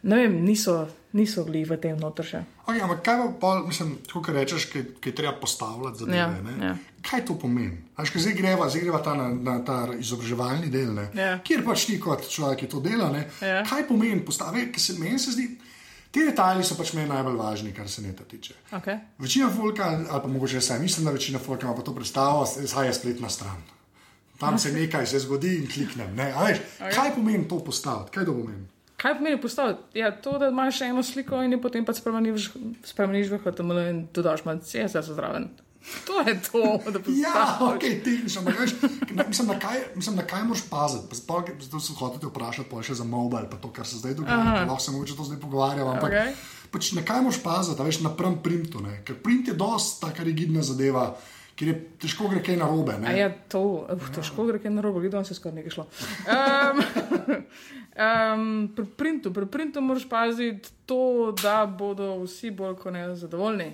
Ne 0.03 0.19
vem, 0.19 0.35
niso, 0.45 0.83
niso 1.17 1.45
bili 1.47 1.63
v 1.65 1.79
tem 1.81 1.97
noter 1.97 2.27
še. 2.27 2.43
Okay, 2.67 2.83
ampak 2.83 3.01
kaj 3.05 3.23
pa, 3.41 3.55
mislim, 3.65 3.95
kot 4.11 4.29
rečeš, 4.35 4.67
ki 4.73 5.09
je 5.09 5.15
treba 5.15 5.33
postavljati 5.41 6.03
zadeve? 6.03 6.19
Ja, 6.19 6.29
ne? 6.45 6.55
ja. 6.61 6.75
Kaj 7.01 7.25
to 7.25 7.35
pomeni? 7.39 7.77
Až, 7.97 8.11
ko 8.13 8.21
zdaj 8.21 8.35
greva, 8.37 8.69
zdaj 8.69 8.83
greva 8.83 8.99
ta, 9.01 9.15
na, 9.17 9.29
na 9.33 9.57
ta 9.65 9.89
izobraževalni 9.97 10.69
del, 10.69 10.93
ne? 10.93 11.07
Ja. 11.17 11.33
kjer 11.43 11.63
pač 11.65 11.85
ti 11.89 11.97
kot 12.01 12.27
človek, 12.29 12.63
ki 12.63 12.69
to 12.69 12.81
dela, 12.83 13.09
ne? 13.13 13.25
Ja. 13.41 13.63
kaj 13.65 13.87
pomeni 13.89 14.21
postaviti, 14.25 14.71
ker 14.75 14.83
se 14.83 14.97
meni 14.99 15.19
se 15.19 15.33
zdi. 15.33 15.47
Ti 16.11 16.25
detajli 16.27 16.63
so 16.67 16.75
pač 16.75 16.91
meni 16.93 17.07
najbolj 17.07 17.37
važni, 17.39 17.71
kar 17.73 17.87
se 17.89 18.03
neta 18.03 18.25
tiče. 18.27 18.53
Okay. 18.75 18.99
Večina 19.17 19.47
folka, 19.49 19.87
ali 19.87 20.21
pa 20.21 20.27
mogoče 20.27 20.61
sam 20.61 20.81
mislim, 20.81 21.05
da 21.07 21.11
večina 21.15 21.39
folka 21.39 21.67
ima 21.67 21.75
pa 21.75 21.85
to 21.87 21.95
predstavo, 21.95 22.43
zdaj 22.45 22.87
je 22.87 22.93
spletna 22.93 23.29
stran. 23.29 23.61
Tam 24.39 24.57
se 24.59 24.73
nekaj 24.73 25.05
se 25.07 25.19
zgodi 25.19 25.55
in 25.57 25.67
kliknem. 25.71 26.15
Ne? 26.15 26.33
Veš, 26.33 26.59
okay. 26.79 26.93
Kaj 26.95 27.15
pomeni 27.15 27.47
to 27.47 27.59
postaviti? 27.63 28.11
Kaj 28.11 28.25
to 28.25 28.33
pomeni? 28.33 28.67
Kaj 28.97 29.17
pomeni 29.17 29.41
postaviti? 29.41 29.99
Ja, 29.99 30.11
to, 30.11 30.37
da 30.37 30.47
imaš 30.51 30.81
eno 30.81 31.03
sliko 31.03 31.41
in 31.41 31.55
jo 31.55 31.61
potem 31.61 31.85
pa 31.85 31.93
spremeniš, 31.93 32.51
spremeniš 32.83 33.31
v 33.31 33.39
HTML 33.45 33.79
in 33.89 34.07
dodaš 34.13 34.43
malo 34.45 34.59
CSS 34.59 35.15
zraven. 35.15 35.47
To 36.07 36.29
je 36.29 36.41
to, 36.51 36.91
da 36.91 36.99
postaviš. 36.99 37.19
Ja, 37.23 37.57
ok, 37.61 37.81
tehnično. 38.03 38.41
veš, 38.59 38.71
Mislim, 39.27 39.47
na 39.47 39.59
kaj, 39.59 39.79
mislim, 39.95 40.15
na 40.15 40.23
kaj 40.27 40.43
moraš 40.43 40.63
paziti. 40.69 41.15
Zato 41.59 41.79
sem 41.79 41.95
hotel 41.95 42.19
te 42.19 42.27
vprašati, 42.27 42.69
pa 42.69 42.83
še 42.83 42.95
za 43.01 43.03
mobile, 43.03 43.49
pa 43.49 43.57
to, 43.57 43.71
kar 43.73 43.87
se 43.87 43.97
zdaj 43.97 44.13
dogaja. 44.13 44.65
Lahko 44.65 44.79
se 44.79 44.91
mogoče 44.91 45.17
to 45.17 45.23
zdaj 45.23 45.39
pogovarjamo. 45.41 45.91
Ampak 45.91 46.13
Okej. 46.13 46.33
pač 46.71 46.91
na 46.97 47.05
kaj 47.05 47.21
moraš 47.25 47.43
paziti, 47.43 47.83
veš, 47.83 48.01
na 48.05 48.13
prvem 48.15 48.37
printu. 48.43 48.81
Ne? 48.81 49.01
Ker 49.05 49.17
print 49.23 49.47
je 49.47 49.57
dosti 49.57 50.01
taka 50.05 50.23
rigidna 50.23 50.61
zadeva, 50.61 51.11
kjer 51.55 51.73
je 51.73 51.77
težko 52.05 52.29
gre 52.29 52.41
kaj 52.45 52.57
narobe. 52.61 52.95
Ja, 53.17 53.29
to 53.49 53.61
uh, 53.83 54.09
težko 54.15 54.45
gre, 54.47 54.61
ker 54.61 54.73
na 54.73 54.85
robu, 54.85 55.01
videl 55.03 55.25
se 55.25 55.37
skoraj 55.37 55.59
nekaj 55.59 55.75
šlo. 55.75 55.87
Um, 56.25 56.81
um, 57.97 58.49
pri 58.77 58.85
printu, 58.97 59.33
pri 59.33 59.49
printu 59.49 59.81
moraš 59.81 60.05
paziti 60.09 60.73
to, 60.85 61.33
da 61.41 61.63
bodo 61.65 62.19
vsi 62.23 62.53
bolj 62.53 62.77
kot 62.81 62.93
ne 62.93 63.09
zadovoljni. 63.15 63.73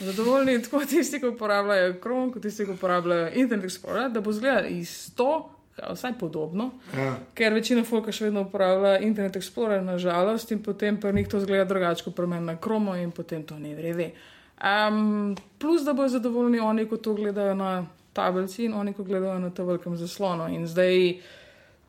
Zadovoljni 0.00 0.62
tako 0.62 0.80
tisti, 0.84 1.20
ki 1.20 1.26
uporabljajo 1.26 1.94
Chrome, 2.00 2.32
kot 2.32 2.42
tisti, 2.42 2.64
ki 2.64 2.76
uporabljajo 2.76 3.30
Internet 3.34 3.70
Explorer, 3.70 4.10
da 4.12 4.20
bo 4.20 4.32
zgledal 4.32 4.66
isto, 4.70 5.50
kaj, 5.76 5.94
vsaj 5.94 6.18
podobno. 6.20 6.70
Ja. 6.96 7.14
Ker 7.34 7.56
večina 7.56 7.84
folka 7.84 8.12
še 8.12 8.28
vedno 8.28 8.44
uporablja 8.44 8.98
Internet 9.06 9.38
Explorer, 9.40 9.80
nažalost, 9.84 10.52
in 10.52 10.62
potem 10.62 11.00
pri 11.00 11.14
njih 11.16 11.28
to 11.32 11.40
zgleda 11.40 11.64
drugače, 11.64 12.04
kot 12.04 12.16
pri 12.16 12.28
meni 12.28 12.46
na 12.46 12.56
Chromu, 12.60 12.96
in 13.00 13.10
potem 13.10 13.44
to 13.46 13.58
ne 13.58 13.74
vrede. 13.76 14.10
Um, 14.56 15.36
plus, 15.58 15.84
da 15.84 15.92
bodo 15.92 16.12
zadovoljni 16.12 16.60
oni, 16.60 16.88
ko 16.88 16.96
to 16.96 17.14
gledajo 17.14 17.54
na 17.54 17.86
tablici 18.12 18.64
in 18.64 18.74
oni, 18.74 18.92
ko 18.92 19.04
gledajo 19.04 19.38
na 19.40 19.50
tem 19.50 19.66
velikem 19.66 19.96
zaslonu. 19.96 20.48
In 20.52 20.68
zdaj 20.68 21.20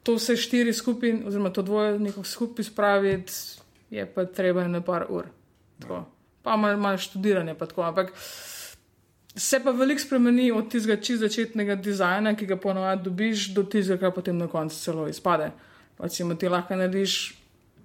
to 0.03 0.15
vse 0.15 0.35
štiri 0.39 0.73
skupaj, 0.73 1.23
oziroma 1.27 1.51
to 1.51 1.61
dvoje 1.61 1.99
nekako 1.99 2.27
skupaj 2.27 2.71
spraviti, 2.71 3.33
je 3.91 4.05
pa 4.05 4.25
treba 4.25 4.67
na 4.67 4.81
par 4.81 5.07
ur. 5.09 5.27
Tako. 5.79 6.05
Pa 6.47 6.55
malo 6.55 6.79
mal 6.79 6.95
študiranje, 6.97 7.57
pa 7.59 7.67
tako. 7.67 7.83
Ampak 7.83 8.13
se 9.35 9.59
pa 9.63 9.71
veliko 9.71 10.01
spremeni 10.01 10.47
od 10.51 10.71
tistega 10.71 10.95
čist 11.01 11.21
začetnega 11.21 11.75
dizajna, 11.75 12.33
ki 12.39 12.47
ga 12.49 12.57
ponovadi 12.57 13.03
dobiš, 13.05 13.49
do 13.53 13.63
tistega, 13.67 14.07
kar 14.07 14.15
potem 14.15 14.37
na 14.39 14.47
koncu 14.47 14.79
celo 14.79 15.07
izpade. 15.11 15.51
Recimo, 15.99 16.35
ti 16.39 16.49
lahko 16.49 16.77
narediš 16.77 17.17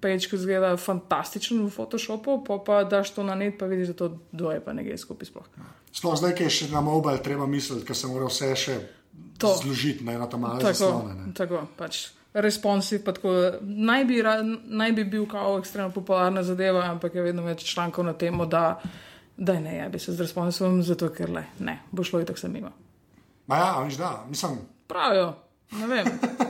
peč, 0.03 0.27
ki 0.27 0.37
zgleda 0.37 0.73
fantastičen 0.77 1.61
v 1.63 1.69
Photoshopu, 1.71 2.39
pa 2.43 2.57
pa 2.59 2.81
daš 2.83 3.13
to 3.15 3.23
na 3.23 3.35
net, 3.39 3.55
pa 3.59 3.69
vidiš, 3.71 3.93
da 3.93 3.93
to 3.93 4.07
dvoje 4.31 4.59
pa 4.63 4.73
ne 4.73 4.83
gre 4.83 4.97
skupaj 4.99 5.29
sploh. 5.29 5.47
Sploh 5.93 6.17
zdaj, 6.19 6.33
ki 6.35 6.47
je 6.47 6.55
še 6.57 6.67
na 6.73 6.81
mobile, 6.83 7.21
treba 7.23 7.47
misliti, 7.47 7.85
ker 7.87 7.95
se 7.95 8.09
mora 8.11 8.27
vse 8.27 8.51
še 8.55 8.75
To. 9.39 9.53
zložiti 9.61 10.03
ne, 10.03 10.17
na 10.17 10.27
ta 10.27 10.37
zaslone. 10.73 11.15
ne. 11.15 11.33
tako 11.37 11.67
pač. 11.77 12.07
Responsiv, 12.33 13.03
pa 13.05 13.13
tako, 13.13 13.29
naj, 13.61 14.05
bi, 14.05 14.23
naj 14.65 14.91
bi 14.91 15.03
bil 15.03 15.25
kao 15.29 15.57
ekstremno 15.59 15.91
popularna 15.93 16.43
zadeva, 16.43 16.81
ampak 16.89 17.15
je 17.15 17.21
vedno 17.21 17.43
več 17.45 17.65
člankov 17.73 18.05
na 18.05 18.13
temo, 18.13 18.45
da, 18.45 18.79
da 19.37 19.59
ne, 19.59 19.75
ja 19.77 19.89
bi 19.89 19.99
se 19.99 20.13
z 20.13 20.21
responsivom, 20.21 20.81
zato 20.83 21.11
ker 21.13 21.29
le, 21.29 21.43
ne, 21.59 21.79
bo 21.91 22.03
šlo 22.03 22.23
se 22.35 22.49
mimo. 22.49 22.71
Ma 23.47 23.57
ja, 23.57 23.69
a 23.77 23.83
veš, 23.83 23.97
da, 24.01 24.25
mislim. 24.29 24.57
Pravijo, 24.87 25.35
ne 25.71 25.87
vem. 25.87 26.05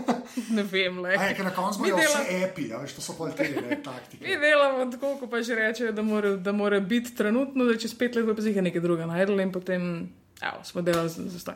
ne 0.58 0.64
vem, 0.64 1.00
le. 1.00 1.18
Aj, 1.18 1.34
ker 1.36 1.46
na 1.46 1.52
koncu 1.52 1.82
Mi 1.82 1.90
imajo 1.90 2.08
dela- 2.08 2.22
vse 2.24 2.46
api, 2.46 2.68
a 2.74 2.78
veš, 2.78 2.94
to 2.94 3.02
so 3.02 3.16
pa 3.18 3.30
te 3.32 3.50
ne, 3.50 3.82
taktike. 3.84 4.24
Mi 4.28 4.38
delamo 4.40 4.86
tako, 4.92 5.18
kot 5.20 5.30
pa 5.32 5.42
že 5.42 5.56
rečejo, 5.56 5.92
da 5.92 6.02
mora, 6.02 6.36
da 6.36 6.52
mora 6.52 6.80
biti 6.80 7.16
trenutno, 7.16 7.66
da 7.66 7.78
čez 7.78 7.98
pet 7.98 8.16
let 8.16 8.26
bo 8.26 8.36
pa 8.36 8.42
zika 8.42 8.62
nekaj 8.62 8.82
drugega 8.82 9.10
najdel 9.10 9.40
in 9.40 9.52
potem 9.52 9.90
evo, 10.42 10.64
smo 10.64 10.82
delali 10.82 11.10
za, 11.10 11.28
za 11.28 11.40
staj. 11.40 11.56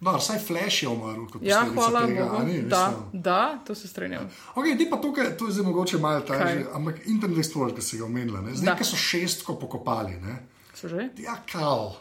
No, 0.00 0.16
vsaj 0.16 0.38
Flash 0.38 0.82
je 0.82 0.88
umrl 0.88 1.26
kot 1.26 1.42
Ja, 1.42 1.66
hvala 1.74 2.06
tega, 2.06 2.24
Bogu. 2.24 2.44
ni, 2.44 2.62
Da, 2.62 2.92
da, 3.12 3.58
to 3.66 3.74
se 3.74 3.88
strinjam. 3.88 4.30
Ok, 4.54 4.64
ti 4.78 4.86
pa 4.90 4.96
to 5.38 5.46
je 5.46 5.52
zdaj 5.52 5.64
mogoče 5.64 5.98
malo 5.98 6.20
Kaj? 6.20 6.38
težje, 6.38 6.66
ampak 6.74 7.06
Internet 7.06 7.38
Explorer, 7.38 7.74
ki 7.74 7.82
si 7.82 7.98
ga 7.98 8.04
omenila, 8.04 8.40
ne? 8.40 8.50
Da. 8.50 8.56
zdaj, 8.56 8.76
ki 8.76 8.84
so 8.84 8.96
šestko 8.96 9.54
pokopali, 9.54 10.14
ne? 10.14 10.38
So 10.74 10.88
že? 10.88 11.08
Ja, 11.18 11.36
kao. 11.52 11.96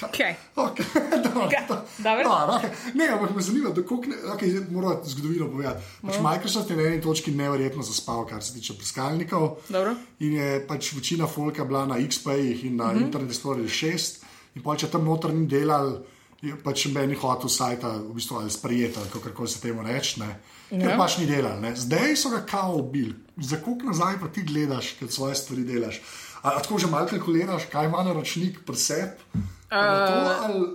Okay. 0.00 0.34
dobro, 1.24 1.48
Kaj? 1.50 1.66
to- 1.68 1.84
Dobro. 1.98 2.24
dobro, 2.24 2.54
okay. 2.56 2.70
Ne, 2.94 3.08
ampak 3.08 3.36
me 3.36 3.42
zanima, 3.42 3.70
da 3.70 3.82
koliko 3.82 4.08
okay, 4.32 4.70
moram 4.70 4.96
zgodovino 5.04 5.50
povedati. 5.50 5.82
Pač 6.02 6.16
No. 6.16 6.22
Microsoft 6.22 6.70
je 6.70 6.76
na 6.76 6.82
eni 6.82 7.00
točki 7.00 7.30
neverjetno 7.30 7.82
zaspal, 7.82 8.26
kar 8.26 8.42
se 8.42 8.54
tiče 8.54 8.72
brskalnikov. 8.72 9.56
Dobro. 9.68 9.94
In 10.18 10.32
je 10.32 10.66
pač 10.66 10.92
večina 10.92 11.26
folka 11.26 11.64
bila 11.64 11.86
na 11.86 11.94
XP-jih 11.96 12.64
in 12.64 12.76
na 12.76 12.84
mm 12.84 12.98
-hmm. 12.98 13.02
Internet 13.02 13.30
Explorer 13.30 13.68
6, 13.68 14.16
in 14.54 14.62
pa 14.62 14.76
če 14.76 14.86
tam 14.88 15.04
noter 15.04 15.34
ni 15.34 15.46
delal, 15.46 15.98
je 16.42 16.56
pač 16.58 16.86
meni 16.86 17.14
hotel 17.14 17.48
sajta 17.48 17.88
v 17.88 18.14
bistvu 18.14 18.36
ali 18.36 18.50
sprejeti, 18.50 18.98
ali 18.98 19.08
kako 19.22 19.46
se 19.46 19.60
temu 19.60 19.82
reče. 19.82 20.20
ne. 20.20 20.40
Ker 20.70 20.88
Ja. 20.88 20.96
pač 20.96 21.18
ni 21.18 21.26
delal. 21.26 21.60
Ne. 21.60 21.76
Zdaj 21.76 22.16
so 22.16 22.30
ga 22.30 22.40
kao 22.42 22.76
ubili. 22.76 23.14
Za 23.36 23.56
koliko 23.56 23.86
nazaj 23.86 24.14
pa 24.20 24.28
ti 24.28 24.42
gledaš, 24.42 24.92
ker 24.92 25.08
svoje 25.08 25.34
stvari 25.34 25.64
delaš? 25.64 26.00
A, 26.42 26.48
a 26.48 26.62
tako 26.62 26.78
že 26.78 26.86
malo 26.86 27.06
kalkuliraš, 27.06 27.66
kaj 27.66 27.86
ima 27.86 28.02
naročnik 28.02 28.64
pri 28.66 28.76
sebi? 28.76 29.10
Uh, 29.72 29.78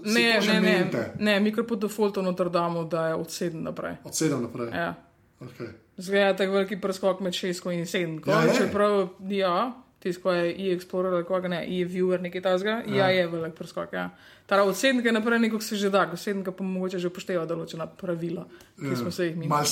ne, 0.05 0.39
ne, 0.39 0.53
ne, 0.53 0.61
mente? 0.61 1.11
ne, 1.19 1.39
mi 1.39 1.51
kar 1.53 1.65
po 1.65 1.75
defaultu 1.75 2.21
noter 2.21 2.49
damo, 2.49 2.83
da 2.83 3.07
je 3.07 3.15
od 3.15 3.27
7 3.27 3.53
naprej. 3.53 3.95
Od 4.03 4.15
sedem 4.15 4.41
naprej. 4.41 4.69
Ja. 4.73 4.95
Okay. 5.39 5.67
Zgleda 5.97 6.37
tako 6.37 6.51
veliki 6.51 6.81
preskok 6.81 7.19
med 7.19 7.33
6 7.33 7.71
in 7.71 7.85
7. 7.85 8.29
Ja. 8.29 8.53
Čeprav, 8.53 9.07
ja, 9.29 9.73
tisto 9.99 10.31
je 10.31 10.51
e-explorer 10.53 11.13
ali 11.13 11.25
koga 11.25 11.47
ne, 11.47 11.63
e-viewer 11.65 12.21
nekaj 12.21 12.41
tasga, 12.41 12.81
ja. 12.87 12.95
ja, 12.95 13.07
je 13.09 13.27
velik 13.27 13.55
preskok. 13.55 13.93
Ja. 13.93 14.09
Tara 14.45 14.63
od 14.63 14.75
7 14.75 15.11
naprej 15.11 15.39
nekako 15.39 15.63
se 15.63 15.75
že 15.75 15.89
da, 15.89 16.01
od 16.01 16.19
7 16.19 16.51
pa 16.51 16.63
mogoče 16.63 16.99
že 16.99 17.07
upošteva 17.07 17.45
določena 17.45 17.87
pravila, 17.87 18.45
ki 18.79 18.95
smo 18.95 19.11
se 19.11 19.25
jih 19.25 19.37
mi. 19.37 19.47
Mal 19.47 19.65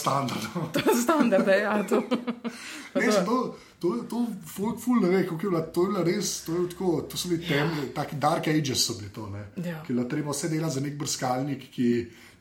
je 0.75 0.95
standard, 1.03 1.47
ja, 1.47 1.83
to. 1.89 2.01
Ne, 2.95 3.11
to- 3.25 3.55
to, 3.85 4.03
to, 4.09 4.09
to 4.09 4.47
folk 4.47 4.79
ful 4.79 5.01
ne 5.01 5.09
ve, 5.09 5.23
kako 5.27 5.35
je 5.35 5.49
bilo. 5.49 5.61
To 5.61 5.83
je 5.83 5.87
bilo 5.87 6.03
res, 6.03 6.43
to, 6.45 6.53
je 6.53 6.69
tako, 6.69 7.01
to 7.09 7.17
so 7.17 7.29
bili 7.29 7.47
temni, 7.47 7.89
taki 7.95 8.15
dark 8.15 8.47
ages 8.47 8.85
so 8.87 8.97
bili 8.99 9.09
to. 9.13 9.27
Ne? 9.29 9.45
Ja. 9.55 9.81
Ki 9.85 9.93
je 9.93 9.95
bilo 9.95 10.07
treba 10.09 10.31
vse 10.31 10.49
delati 10.49 10.75
za 10.75 10.81
nek 10.81 10.97
brskalnik, 10.99 11.67
ki 11.73 11.89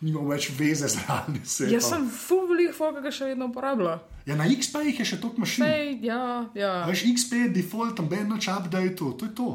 nima 0.04 0.24
več 0.28 0.50
veze 0.58 0.88
z 0.88 1.04
realnim 1.04 1.44
svetom. 1.44 1.74
Jaz 1.74 1.90
sem 1.92 2.06
full 2.10 2.48
velik 2.50 2.76
folk, 2.76 2.98
ki 2.98 3.04
ga 3.04 3.12
še 3.14 3.32
vedno 3.32 3.48
uporablja. 3.52 3.98
Ja, 4.24 4.38
na 4.40 4.48
XP-jih 4.48 5.00
je 5.00 5.06
še 5.12 5.20
toliko 5.20 5.44
mašin. 5.44 5.66
Sej, 5.66 5.92
ja, 6.04 6.22
ja. 6.56 6.72
Veš, 6.88 7.04
XP 7.12 7.44
je 7.44 7.52
default, 7.60 7.96
tam 7.98 8.08
ben 8.08 8.28
noč 8.28 8.48
update, 8.52 8.96
to 8.96 9.12
je 9.20 9.32
to. 9.36 9.50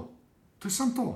To 0.60 0.69
je 0.69 0.73
samo 0.73 0.93
to. 0.93 1.08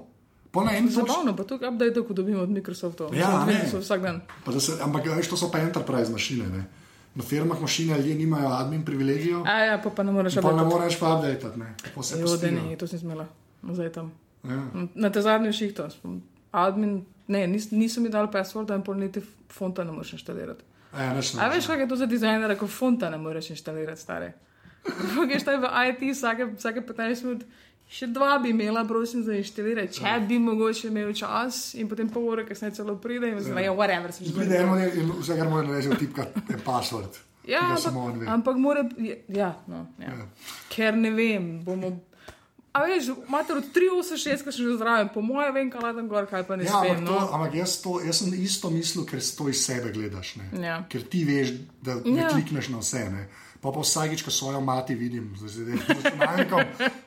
Zabavno, 0.53 1.33
pa 1.33 1.43
tukaj 1.49 1.71
update, 1.71 2.01
ko 2.05 2.13
dobimo 2.13 2.43
od 2.45 2.49
Microsofta. 2.53 3.09
Ja, 3.17 3.41
ne. 3.45 3.65
Vsak 3.65 4.01
dan. 4.01 4.21
Pa 4.45 4.53
Se, 4.53 4.77
ampak 4.85 5.09
veš, 5.09 5.31
to 5.33 5.37
so 5.37 5.49
pa 5.49 5.63
enterprise 5.65 6.13
mašine. 6.13 6.45
Ne? 6.45 6.82
Na 7.15 7.23
firmah 7.23 7.61
mašine 7.61 7.97
ljudje 7.97 8.15
nimajo 8.15 8.47
admin 8.49 8.85
privilegijev, 8.85 9.43
A 9.45 9.59
ja, 9.59 9.77
pa, 9.77 9.89
pa 9.89 10.03
ne 10.03 10.11
moreš 10.11 10.35
pa 10.35 10.41
ne 10.41 10.47
update. 10.47 10.69
moreš 10.69 10.99
pa 10.99 11.15
update. 11.15 11.57
Ne? 11.57 11.73
Vse 11.95 12.13
Jo, 12.13 12.19
da 12.19 12.23
pustijo. 12.23 12.51
ne, 12.51 12.75
to 12.75 12.87
sem 12.87 12.99
smela. 12.99 13.25
Zdaj 13.63 13.89
tam. 13.89 14.11
Ja. 14.43 14.63
Na 14.95 15.09
te 15.09 15.21
zadnje 15.21 15.53
šihto. 15.53 15.87
Admin, 16.51 17.05
ne, 17.27 17.47
nis, 17.47 17.71
niso 17.71 18.01
mi 18.01 18.09
dali 18.09 18.27
passworda 18.27 18.75
in 18.75 18.81
pol 18.81 18.95
niti 18.95 19.21
fonta 19.49 19.83
ne 19.83 19.91
moreš 19.91 20.13
inštalirati. 20.13 20.63
Ja, 20.93 21.13
nič 21.13 21.33
ne 21.33 21.41
A 21.41 21.47
veš, 21.47 21.67
kaj 21.67 21.79
je 21.79 21.87
to 21.87 21.95
za 21.95 22.05
dizajnera, 22.05 22.55
ko 22.55 22.67
fonta 22.67 23.09
ne 23.09 23.17
moreš 23.17 23.49
inštalirati, 23.49 24.01
stare. 24.01 24.33
Greš 25.29 25.43
taj 25.43 25.57
v 25.57 25.69
IT 25.89 26.15
vsake, 26.15 26.45
vsake 26.57 26.81
15 26.81 27.23
minut. 27.23 27.45
Še 27.93 28.07
dva 28.09 28.39
bi 28.39 28.49
imela, 28.49 28.81
prosim, 28.85 29.21
za 29.21 29.35
inštalirati, 29.37 29.99
če 29.99 30.13
bi 30.27 30.39
mogoče 30.41 30.87
imel 30.87 31.11
čas 31.13 31.73
in 31.77 31.85
potem 31.87 32.07
pol 32.09 32.23
ure, 32.31 32.45
kasneje 32.45 32.79
celo 32.79 32.95
pride 32.97 33.29
in 33.29 33.37
zdaj, 33.39 33.63
ja, 33.63 33.73
whatever, 33.73 34.09
se 34.11 34.25
že 34.25 34.33
Pride 34.33 34.55
eno 34.57 34.79
in 34.81 35.11
vse, 35.19 35.35
kar 35.37 35.45
mora 35.47 35.77
tipkati 35.99 36.41
je 36.49 36.57
password. 36.65 37.19
Ja, 37.45 37.59
ampak, 37.75 38.23
ampak 38.27 38.57
mora. 38.57 38.81
Ja, 39.27 39.51
no, 39.67 39.85
ja. 39.99 40.09
Ja. 40.09 40.25
Ker 40.69 40.97
ne 40.97 41.11
vem, 41.11 41.59
bomo. 41.61 41.91
A 42.73 42.81
veš, 42.81 43.11
imate 43.27 43.53
od 43.53 43.67
386, 43.69 44.41
ki 44.41 44.49
sem 44.49 44.65
že 44.65 44.77
zraven, 44.79 45.11
po 45.13 45.21
mojem, 45.21 45.53
vem, 45.53 45.67
kaj 45.69 45.83
latem 45.83 46.07
gor, 46.09 46.25
kaj 46.25 46.47
pa 46.47 46.55
ne 46.57 46.65
Ja, 46.65 46.79
smem. 46.81 46.97
ampak, 46.97 47.05
to, 47.05 47.13
No. 47.13 47.29
ampak 47.35 47.53
jaz, 47.53 47.75
to, 47.83 47.99
jaz 48.01 48.23
sem 48.23 48.33
isto 48.33 48.71
mislil, 48.73 49.05
ker 49.05 49.21
to 49.21 49.45
iz 49.51 49.61
sebe 49.61 49.91
gledaš. 49.93 50.31
Ne? 50.41 50.49
Ja. 50.57 50.79
Ker 50.89 51.05
ti 51.05 51.21
veš, 51.27 51.51
da 51.85 51.99
ne 52.01 52.23
Ja. 52.23 52.29
klikneš 52.33 52.71
na 52.73 52.81
vse. 52.81 53.03
Ne? 53.13 53.27
Pa 53.63 53.71
pa 53.71 53.79
vsakič, 53.79 54.21
ko 54.21 54.31
svojo 54.31 54.59
mati 54.61 54.91
vidim, 54.95 55.29
z 55.39 55.63
računalnikom, 55.87 56.59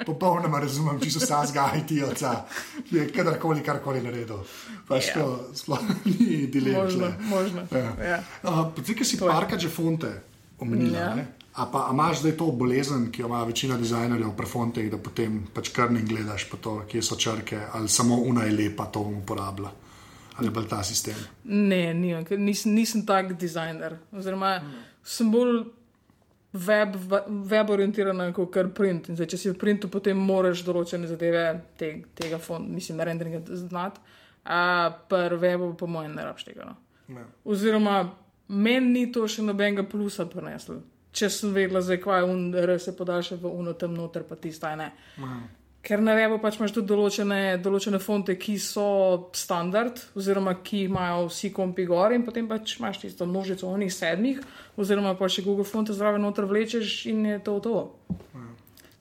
popolnoma 0.08 0.56
razumem, 0.62 0.96
če 1.02 1.10
so 1.12 1.20
vsa 1.20 1.42
zgaj 1.50 1.82
ti 1.84 1.98
oca, 2.02 2.30
ki 2.88 2.96
je 2.96 3.04
kadarkoli 3.12 3.60
karkoli 3.60 4.00
naredil. 4.00 4.40
Pač 4.88 5.10
Ja. 5.12 5.20
to 5.20 5.52
sploh 5.52 5.82
ni 6.08 6.46
dilema. 6.48 6.84
Možno, 6.88 7.12
možno. 7.28 7.66
Ja. 7.72 7.92
Ja. 8.00 8.18
Uh, 8.40 8.72
Zdaj, 8.72 8.96
ki 8.96 9.04
si 9.04 9.20
parka 9.20 9.58
že 9.60 9.68
fonte 9.68 10.14
omenila, 10.58 10.98
Ja. 10.98 11.10
ja. 11.20 11.26
a, 11.60 11.66
pa, 11.68 11.86
a 11.88 11.92
imaš 11.92 12.24
zdaj 12.24 12.36
to 12.40 12.48
bolezen, 12.52 13.10
ki 13.12 13.20
jo 13.22 13.28
ima 13.28 13.44
večina 13.44 13.76
dizajnerjev 13.76 14.32
pri 14.36 14.46
fonteh, 14.48 14.88
da 14.90 14.96
potem 14.96 15.44
pač 15.52 15.68
krvni 15.76 16.00
gledaš, 16.08 16.48
pa 16.48 16.56
to, 16.56 16.78
kje 16.88 17.02
so 17.02 17.20
črke, 17.20 17.60
ali 17.72 17.88
samo 17.88 18.16
una 18.16 18.48
je 18.48 18.56
lepa, 18.56 18.88
to 18.88 19.04
bom 19.04 19.20
uporabljala. 19.20 19.72
Ali 20.38 20.48
pa 20.52 20.64
ta 20.64 20.80
sistem. 20.84 21.16
Ne, 21.44 21.92
nimam, 21.92 22.24
ker 22.24 22.40
nisem, 22.40 23.04
tak 23.08 23.36
dizajner. 23.36 23.98
Oziroma, 24.12 24.56
sem 25.04 25.28
bolj 25.32 25.64
web, 26.66 26.96
web 27.50 27.70
orientiran 27.70 28.32
kot 28.34 28.58
print. 28.74 29.10
In 29.10 29.18
Zdaj, 29.18 29.30
če 29.32 29.40
si 29.40 29.50
v 29.50 29.58
printu, 29.60 29.90
potem 29.92 30.18
moraš 30.18 30.64
določene 30.66 31.08
zadeve 31.10 31.44
te, 31.78 31.92
tega 32.18 32.40
fonda, 32.42 32.72
mislim, 32.72 33.00
renderinga 33.00 33.42
znati. 33.46 34.00
A 34.46 34.90
pri 35.10 35.38
webu, 35.42 35.72
po 35.78 35.88
mojem, 35.90 36.14
ne 36.14 36.26
rabš 36.26 36.46
tega. 36.46 36.70
No. 36.70 36.76
Ja. 37.18 37.26
Oziroma, 37.44 37.96
meni 38.48 38.92
ni 38.92 39.06
to 39.12 39.26
še 39.30 39.42
nobenega 39.42 39.86
plusa 39.86 40.26
prineslo. 40.30 40.80
Če 41.16 41.30
sem 41.32 41.54
vedela, 41.56 41.80
zakaj 41.82 42.22
je 42.22 42.30
un, 42.30 42.42
R 42.54 42.76
se 42.82 42.92
podaljša 42.96 43.40
v 43.42 43.50
uno 43.50 43.72
tam 43.78 43.96
noter, 43.96 44.26
pa 44.28 44.36
tistaj 44.38 44.76
ne. 44.78 44.90
Ja. 45.18 45.38
Ker 45.86 46.00
na 46.02 46.16
webu 46.18 46.40
pač 46.42 46.56
imaš 46.58 46.72
tudi 46.74 46.88
določene, 46.90 47.60
določene 47.62 48.00
fonte, 48.02 48.34
ki 48.34 48.56
so 48.58 48.86
standard, 49.38 50.00
oziroma 50.18 50.56
ki 50.58 50.80
imajo 50.88 51.28
vsi 51.28 51.52
kompi 51.54 51.84
gor, 51.86 52.10
in 52.10 52.24
potem 52.26 52.48
pač 52.50 52.80
imaš 52.80 53.04
tisto 53.04 53.22
množico 53.22 53.68
onih 53.70 53.92
sedmih, 53.94 54.40
oziroma 54.76 55.12
pa 55.14 55.28
še 55.30 55.44
Google 55.46 55.62
fonte 55.64 55.94
zraven 55.94 56.26
noter 56.26 56.48
vlečeš 56.50 57.06
in 57.06 57.22
je 57.26 57.38
to 57.38 57.60
to. 57.62 57.76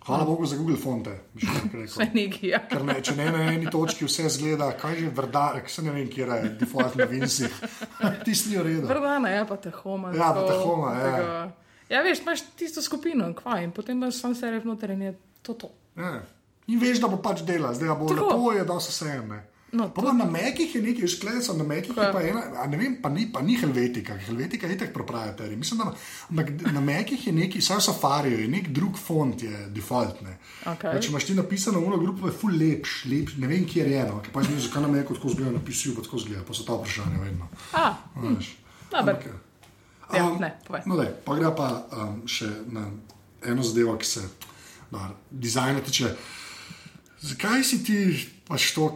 Hvala 0.06 0.22
Bogu 0.24 0.46
za 0.46 0.54
Google 0.56 0.78
fonte, 0.78 1.16
bi 1.34 1.42
še 1.42 1.56
rekel. 1.66 1.88
Vse 1.90 2.06
neki. 2.14 2.52
Ja. 2.52 2.60
Ker 2.70 2.84
ne, 2.86 3.00
če 3.02 3.16
ne 3.18 3.26
na 3.34 3.40
eni 3.50 3.66
točki 3.74 4.06
vse 4.06 4.30
zgleda, 4.30 4.68
kaj 4.78 5.00
že 5.00 5.10
vrdarek, 5.10 5.66
se 5.66 5.82
ne 5.82 5.90
vem, 5.90 6.06
kje 6.06 6.28
je 6.30 6.52
default 6.62 6.94
na 6.96 7.08
Vinci. 7.10 7.50
Tisti 8.26 8.54
ni 8.54 8.60
v 8.62 8.66
redu. 8.68 8.86
Vrdana 8.86 9.34
je 9.34 9.42
pa 9.50 9.58
tehoma. 9.58 10.14
Ja, 10.14 10.30
pa 10.30 10.46
tako, 10.46 10.62
Tahoma, 10.62 10.94
ja. 10.94 11.10
tega- 11.10 11.52
Ja, 11.90 12.00
veš, 12.02 12.22
imaš 12.22 12.46
tisto 12.58 12.82
skupino, 12.82 13.34
kva 13.34 13.58
in 13.66 13.74
potem 13.74 13.98
imaš 13.98 14.22
sam 14.22 14.38
serif 14.38 14.64
noter 14.66 14.94
in 14.94 15.02
je 15.02 15.12
to 15.42 15.54
to. 15.56 15.74
Ja. 15.98 16.22
In 16.68 16.80
veš, 16.82 17.02
da 17.04 17.08
bo 17.08 17.18
pač 17.22 17.44
delal, 17.46 17.76
zdaj 17.78 17.94
bo 18.00 18.08
Tako. 18.10 18.22
lepo, 18.22 18.52
je 18.52 18.64
da 18.66 18.80
so 18.80 18.94
vse 18.94 19.12
ene. 19.20 19.44
No, 19.76 19.90
Pa 19.92 20.14
na 20.14 20.24
mekih 20.24 20.76
je 20.76 20.80
nekaj, 20.82 21.08
šklec, 21.08 21.48
na 21.58 21.64
mekih 21.68 21.92
je 21.92 21.96
Kaj? 22.00 22.12
pa 22.14 22.22
ena, 22.24 22.66
ne 22.72 22.78
vem, 22.80 22.94
pa 23.02 23.10
ni, 23.10 23.26
pa 23.28 23.42
ni 23.42 23.58
Helvetika, 23.60 24.16
Helvetika 24.18 24.68
je 24.68 24.78
tako 24.78 24.94
proprietary. 25.02 25.58
Mislim, 25.60 25.82
da 25.82 25.90
na, 25.90 25.94
ampak 26.30 26.52
na 26.72 26.82
mekih 26.82 27.28
je 27.28 27.34
neki, 27.34 27.60
vsaj 27.60 27.82
v 27.82 27.84
Safariju 27.84 28.40
je 28.40 28.48
nek 28.48 28.70
drug 28.72 28.96
font, 28.98 29.44
je 29.44 29.66
default. 29.76 30.22
Ne. 30.22 30.38
Okej. 30.64 30.94
Pa 30.94 31.02
Če 31.02 31.10
imaš 31.12 31.28
ti 31.28 31.36
napisano 31.36 31.82
v 31.84 32.00
grupo, 32.00 32.30
je 32.30 32.38
full 32.40 32.56
lepš, 32.56 33.04
lepš, 33.12 33.36
ne 33.38 33.52
vem, 33.52 33.66
kje 33.68 33.84
je 33.84 34.00
eno, 34.06 34.22
ki 34.24 34.32
pa 34.32 34.46
vem, 34.46 34.56
zakaj 34.60 34.86
na 34.86 34.94
meku 34.96 35.18
tako 35.18 35.34
zgleda, 35.36 35.52
napisujo 35.58 35.98
pa 35.98 36.08
tako 36.08 36.24
zgleda, 36.24 36.46
pa 36.48 36.54
so 36.54 36.64
ta 36.64 36.80
vprašanja 36.80 37.20
vedno. 37.20 37.50
A, 37.74 37.90
dober. 38.16 38.48
Ampak, 38.96 39.28
Ja, 40.14 40.30
um, 40.30 40.38
ne, 40.40 40.54
povej. 40.68 40.82
No, 40.86 40.96
daj, 40.96 41.10
pa 41.26 41.36
gre 41.36 41.50
pa 41.58 41.68
um, 41.98 42.20
še 42.30 42.46
na 42.70 42.86
eno 43.42 43.64
zadevo, 43.66 43.96
ki 43.98 44.06
se 44.06 44.22
dar, 44.92 45.16
dizajna 45.32 45.82
tiče. 45.82 46.12
Zakaj 47.22 47.64
si 47.64 47.84
ti 47.84 47.98
pač 48.48 48.74
to, 48.76 48.94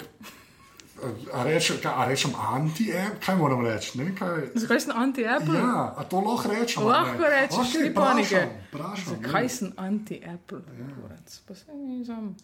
a 1.33 1.43
rečem, 1.47 1.79
kaj, 1.79 1.93
a 1.95 2.03
rečem 2.05 2.31
anti-app, 2.35 3.23
kaj 3.23 3.35
moram 3.39 3.63
reči? 3.63 3.95
Ne 3.97 4.11
kaj. 4.11 4.51
Zakaj 4.55 4.79
sem 4.83 4.91
anti-Apple? 4.91 5.55
Ja, 5.55 5.95
a 5.95 6.03
to 6.03 6.19
lahko 6.19 6.51
rečem? 6.51 6.83
Lahko 6.83 7.23
ne? 7.23 7.29
rečeš, 7.29 7.71
Okej, 7.71 7.81
ni 7.87 7.93
panike. 7.95 8.41
Zakaj 9.07 9.43
ne. 9.43 9.49
sem 9.49 9.69
anti-Apple? 9.77 10.59
Ja. 10.59 11.15
Pa 11.47 11.53
nisem. 11.73 12.35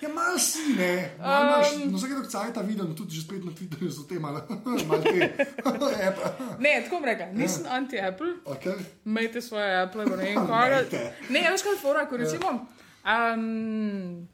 Ja, 0.00 0.08
mal 0.12 0.36
si, 0.38 0.76
ne. 0.76 1.16
Mal 1.18 1.40
Um, 1.40 1.48
imaš, 1.48 1.66
no, 1.88 2.20
dok 2.20 2.28
cajta 2.28 2.60
vidim, 2.60 2.92
tudi 2.92 3.16
že 3.16 3.24
spet 3.24 3.40
na 3.44 3.50
Twitterju 3.50 3.88
so 3.88 4.04
te 4.04 4.20
malo, 4.20 4.44
malo 4.88 5.02
te. 5.02 5.32
app. 6.08 6.16
Ne, 6.60 6.84
tako 6.84 7.00
bom 7.00 7.04
rekel, 7.04 7.32
nisem 7.32 7.64
anti-Apple, 7.64 8.44
Okay. 8.44 8.76
imejte 9.04 9.40
svoje 9.40 9.82
Apple, 9.82 10.04
pa 10.04 10.16
ne 10.16 10.24
vem, 10.24 10.46
kaj. 10.52 10.68
Imejte. 10.68 11.00
Ne, 11.32 11.48
veš 11.48 11.62
kaj, 11.64 11.80
fora, 11.80 12.04
ko 12.04 12.20
recimo. 12.20 12.68
Um, 13.06 14.28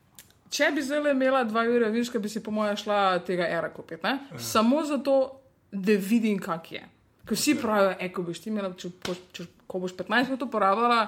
Če 0.53 0.69
bi 0.75 0.83
zdaj 0.85 1.15
imela 1.15 1.45
dva 1.49 1.65
ure, 1.65 1.89
viš, 1.91 2.11
bi 2.21 2.29
si 2.29 2.43
po 2.45 2.53
mojem 2.53 2.77
šla 2.77 3.19
tega 3.27 3.47
era 3.49 3.71
kupiti. 3.73 4.03
ne? 4.05 4.19
Samo 4.39 4.85
zato, 4.85 5.41
da 5.73 5.97
vidim, 5.97 6.39
kak 6.39 6.73
je. 6.73 6.83
Ker 7.25 7.39
vsi 7.39 7.55
pravijo, 7.57 7.95
e, 8.01 8.11
ko 8.13 8.25
boš 8.27 8.43
ti 8.43 8.51
imela, 8.51 8.73
če, 8.77 8.91
če, 9.33 9.47
ko 9.67 9.81
boš 9.81 9.95
15 9.97 10.29
minut 10.29 10.43
uporabljala, 10.45 11.07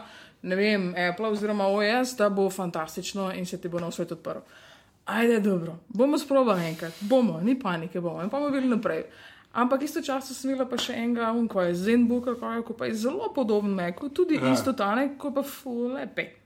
ne 0.48 0.56
vem, 0.56 0.86
Apple 1.10 1.28
oziroma 1.34 1.66
OS, 1.68 2.14
da 2.16 2.30
bo 2.32 2.46
fantastično 2.50 3.32
in 3.36 3.44
se 3.46 3.60
ti 3.60 3.68
bo 3.68 3.82
na 3.82 3.90
svet 3.92 4.14
odprl. 4.16 4.40
Ajde, 5.04 5.40
dobro, 5.44 5.76
bomo 5.88 6.18
sprobali 6.18 6.64
enkrat, 6.70 6.96
bomo, 7.00 7.40
ni 7.44 7.58
panike, 7.60 8.00
bomo 8.00 8.22
in 8.22 8.30
pa 8.32 8.40
bomo 8.40 8.54
videli 8.54 8.72
naprej. 8.72 9.04
Ampak 9.54 9.84
istočasno 9.84 10.34
sem 10.34 10.50
imela 10.50 10.64
pa 10.66 10.78
še 10.80 10.96
enega, 10.98 11.28
um, 11.36 11.44
ko 11.48 11.62
je 11.62 11.74
Zenbook, 11.78 12.32
ko 12.40 12.74
pa 12.78 12.88
je 12.88 12.96
zelo 13.04 13.28
podoben 13.34 13.76
Macu, 13.76 14.08
tudi 14.08 14.40
ja. 14.40 14.50
isto 14.50 14.72
tane, 14.72 15.12
ko 15.18 15.30
pa 15.34 15.44
fulepe. 15.46 16.43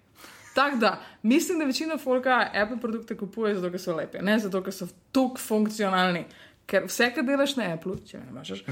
Tako 0.59 0.77
da, 0.77 0.91
mislim, 1.23 1.59
da 1.59 1.65
večina 1.65 1.99
folka 1.99 2.51
Apple 2.55 2.81
produkte 2.83 3.15
kupuje 3.17 3.55
zato, 3.55 3.71
ker 3.71 3.81
so 3.81 3.95
lepi, 3.97 4.19
ne 4.27 4.39
zato, 4.43 4.59
ker 4.67 4.75
so 4.75 4.89
tako 5.15 5.39
funkcionalni. 5.39 6.25
Ker 6.67 6.89
vse, 6.91 7.13
kar 7.15 7.25
delaš 7.25 7.55
na 7.57 7.69
Apple, 7.77 7.95
če 8.07 8.19
ne 8.19 8.33
imaš, 8.33 8.65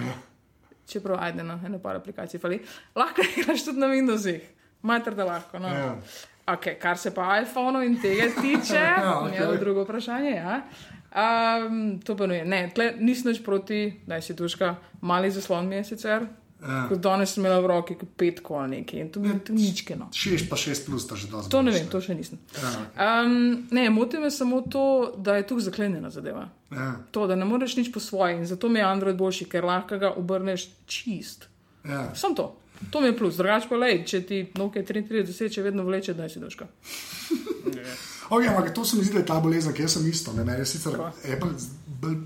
čeprav 0.90 1.20
ajde 1.22 1.44
na 1.46 1.60
eno 1.66 1.78
par 1.78 1.96
aplikacij, 1.96 2.40
fali, 2.42 2.58
lahko 2.94 3.22
delaš 3.36 3.64
tudi 3.68 3.78
na 3.78 3.86
Windowsih, 3.92 4.40
mater 4.82 5.14
da 5.14 5.24
lahko. 5.24 5.58
No. 5.62 5.68
Ja. 5.68 5.92
Okay, 6.46 6.76
kar 6.78 6.98
se 6.98 7.10
pa 7.14 7.40
iPhone 7.40 7.86
in 7.86 7.96
tega 8.02 8.28
tiče, 8.42 8.74
Ja, 8.82 9.22
je 9.34 9.46
okej. 9.48 9.58
drugo 9.58 9.82
vprašanje. 9.86 10.34
Ja. 10.36 10.60
Um, 11.16 12.00
to 12.04 12.16
pa 12.16 12.26
ne, 12.26 12.42
ne 12.44 12.66
tle, 12.74 12.92
nisem 12.98 13.30
nič 13.32 13.40
proti, 13.44 14.00
da 14.06 14.20
si 14.20 14.34
duška, 14.34 14.74
mali 15.00 15.30
zaslon 15.30 15.68
mi 15.68 15.76
je 15.80 15.84
sicer. 15.84 16.26
Ja. 16.62 16.86
Kot 16.88 16.98
danes 17.04 17.34
sem 17.34 17.44
imela 17.44 17.60
v 17.60 17.68
roki 17.68 17.94
petko 18.16 18.54
ali 18.56 18.78
nekaj 18.78 19.00
in 19.00 19.10
to 19.12 19.20
je 19.20 19.34
tu 19.44 19.52
ničkeno. 19.52 20.06
6 20.12 20.48
pa 20.48 20.56
6 20.56 20.86
plus, 20.86 21.04
ta 21.06 21.16
že 21.16 21.28
dosti. 21.28 21.50
To 21.50 21.62
ne 21.62 21.70
vem, 21.70 21.84
to 21.86 22.00
še 22.00 22.14
nisem. 22.14 22.38
Ja, 22.56 22.70
Um, 23.22 23.66
ne, 23.70 23.90
moti 23.90 24.18
me 24.18 24.30
samo 24.30 24.62
to, 24.62 24.84
da 25.16 25.36
je 25.36 25.46
tu 25.46 25.60
zaklenjena 25.60 26.10
zadeva. 26.10 26.48
ja, 26.72 26.96
To, 27.10 27.26
da 27.26 27.36
ne 27.36 27.44
moreš 27.44 27.76
nič 27.76 27.92
po 27.92 28.00
svoje 28.00 28.38
in 28.38 28.46
zato 28.46 28.68
mi 28.68 28.78
je 28.80 28.84
Android 28.84 29.16
boljši, 29.16 29.44
ker 29.44 29.64
lahko 29.64 29.98
ga 29.98 30.14
obrneš 30.16 30.68
čist. 30.86 31.48
ja. 31.84 32.14
Sam 32.14 32.34
to. 32.34 32.56
To 32.90 33.00
mi 33.00 33.06
je 33.06 33.16
plus, 33.18 33.36
drugače 33.36 33.68
pa 33.68 33.76
le, 33.76 34.04
če 34.04 34.20
ti 34.22 34.46
Nokia 34.54 34.82
33 34.82 35.48
če 35.48 35.62
vedno 35.62 35.84
vleče, 35.84 36.14
da 36.14 36.28
si 36.28 36.40
duška. 36.40 36.66
Okay, 38.28 38.48
ampak 38.48 38.74
to 38.74 38.84
se 38.84 38.96
mi 38.96 39.04
zdi, 39.04 39.12
da 39.12 39.18
je 39.18 39.26
ta 39.26 39.40
bolezen, 39.40 39.72
ki 39.72 39.82
jaz 39.82 39.92
sem 39.92 40.06
isto. 40.10 40.32
Ne, 40.32 40.58
je 40.58 40.66
sicer 40.66 40.96
Apple 40.98 41.52
bolj. 42.02 42.16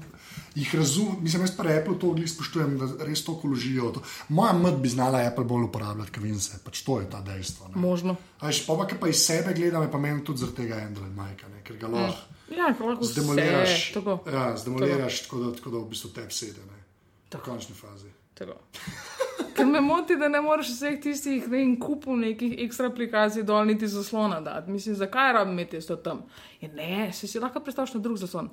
Jih 0.54 0.74
razumem, 0.74 1.16
mislim, 1.20 1.42
jaz 1.42 1.52
pri 1.56 1.76
Apple 1.78 1.98
to 1.98 2.10
glih 2.10 2.30
spoštujem, 2.30 2.78
da 2.78 3.04
res 3.06 3.24
to 3.24 3.36
koložijo. 3.38 3.92
Moja 4.28 4.52
mat 4.52 4.74
bi 4.74 4.88
znala 4.88 5.22
Apple 5.22 5.44
bolj 5.44 5.68
uporabljati, 5.68 6.10
kot 6.10 6.22
Vince, 6.22 6.58
pač 6.64 6.82
to 6.82 7.00
je 7.00 7.10
ta 7.10 7.20
dejstvo. 7.20 7.68
ne. 7.68 7.80
Možno. 7.80 8.16
A 8.40 8.46
veš, 8.46 8.66
pa, 8.66 8.74
pa, 8.74 8.86
ki 8.86 8.98
pa 9.00 9.08
iz 9.08 9.22
sebe 9.22 9.54
gledam, 9.54 9.82
je 9.82 9.90
pa 9.90 9.98
meni 9.98 10.24
tudi 10.24 10.38
zaradi 10.38 10.56
tega 10.56 10.82
Android 10.82 11.12
majka, 11.16 11.48
ne, 11.48 11.62
ker 11.64 11.76
ga 11.76 11.86
lahko 11.88 12.18
Ja, 12.50 12.74
zdemoliraš. 13.02 13.92
tako. 13.92 14.18
Ja, 14.26 14.56
zdemoliraš, 14.56 15.20
tako 15.22 15.38
da, 15.38 15.52
tako 15.54 15.70
da 15.70 15.78
v 15.78 15.88
bistvu 15.88 16.10
tebi 16.10 16.32
sede. 16.32 16.60
Ne. 16.66 16.82
V 17.30 17.42
končni 17.44 17.74
fazi. 17.74 18.10
Tako. 18.34 18.56
Ker 19.56 19.66
me 19.66 19.80
moti, 19.80 20.16
da 20.16 20.28
ne 20.28 20.40
moreš 20.40 20.68
vseh 20.68 21.00
tistih 21.02 21.42
ne 21.42 21.48
vem, 21.48 21.76
kupov 21.80 22.16
nekih 22.16 22.54
ekstra 22.58 22.86
aplikacij 22.86 23.42
dol 23.42 23.64
niti 23.64 23.88
zaslona 23.88 24.40
dati. 24.40 24.70
Mislim, 24.70 24.96
zakaj 24.96 25.32
rabim 25.32 25.52
imeti 25.52 25.80
to 25.86 25.96
tam? 25.96 26.22
Ja, 26.60 26.68
ne, 26.72 27.12
si 27.12 27.26
si 27.28 27.38
lahko 27.38 27.60
predstavljaš 27.60 27.94
na 27.94 28.00
drug 28.00 28.16
zaslon. 28.16 28.50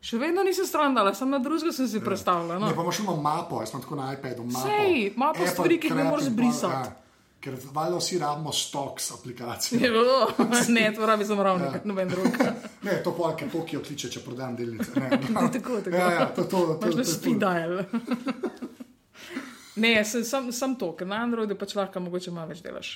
Še 0.00 0.18
vedno 0.18 0.42
nisem 0.42 0.66
stran 0.66 0.94
dala, 0.94 1.14
samo 1.14 1.30
na 1.30 1.38
drugega 1.38 1.72
sem 1.72 1.88
si 1.88 2.00
predstavljala. 2.00 2.58
Ne, 2.58 2.66
No. 2.66 2.74
pa 2.76 2.82
imaš 2.82 2.98
ima 2.98 3.16
mapo, 3.16 3.60
jaz 3.60 3.70
sem 3.70 3.80
tako 3.80 3.96
na 3.96 4.12
iPadu. 4.12 4.44
Mapo, 4.44 4.68
Sej, 4.68 5.12
mapo 5.16 5.30
Apple 5.38 5.48
stvari, 5.48 5.80
ki 5.80 5.88
jih 5.88 5.96
ne 5.96 6.04
moreš 6.04 6.28
brisati. 6.30 6.88
Ja, 6.88 6.96
ker 7.40 7.56
valjda 7.72 7.96
vsi 7.96 8.18
rabimo 8.18 8.52
stoks 8.52 9.10
aplikacij. 9.12 9.78
Je 9.82 9.90
bilo, 9.90 10.28
ne, 10.76 10.92
to 10.94 11.06
rabi 11.06 11.24
sem 11.24 11.40
ravno, 11.40 11.64
ja. 11.64 11.80
noben 11.84 12.08
drug. 12.08 12.26
Ne, 12.86 13.00
to 13.02 13.10
pa, 13.12 13.32
ker 13.34 13.48
Tokio 13.50 13.80
kliče, 13.82 14.08
če 14.08 14.20
prodam 14.22 14.54
delnice. 14.56 14.92
Ne, 14.94 15.08
tako, 15.56 15.80
tako. 15.82 15.96
Ja, 15.96 16.10
ja, 16.12 16.26
to, 16.30 16.44
to, 16.44 16.60
to, 16.78 16.86
Imaš 16.86 16.92
to, 16.92 16.96
na 16.96 17.02
to, 17.02 17.10
speed 17.10 17.40
dial. 17.40 17.80
Ne, 19.76 20.04
sem, 20.04 20.22
sem, 20.24 20.52
sem 20.52 20.76
to, 20.78 20.92
ker 20.96 21.08
na 21.08 21.18
Androidu 21.26 21.56
pač 21.58 21.74
lahko 21.76 22.00
mogoče 22.00 22.30
malo 22.32 22.48
več 22.54 22.62
delaš. 22.64 22.94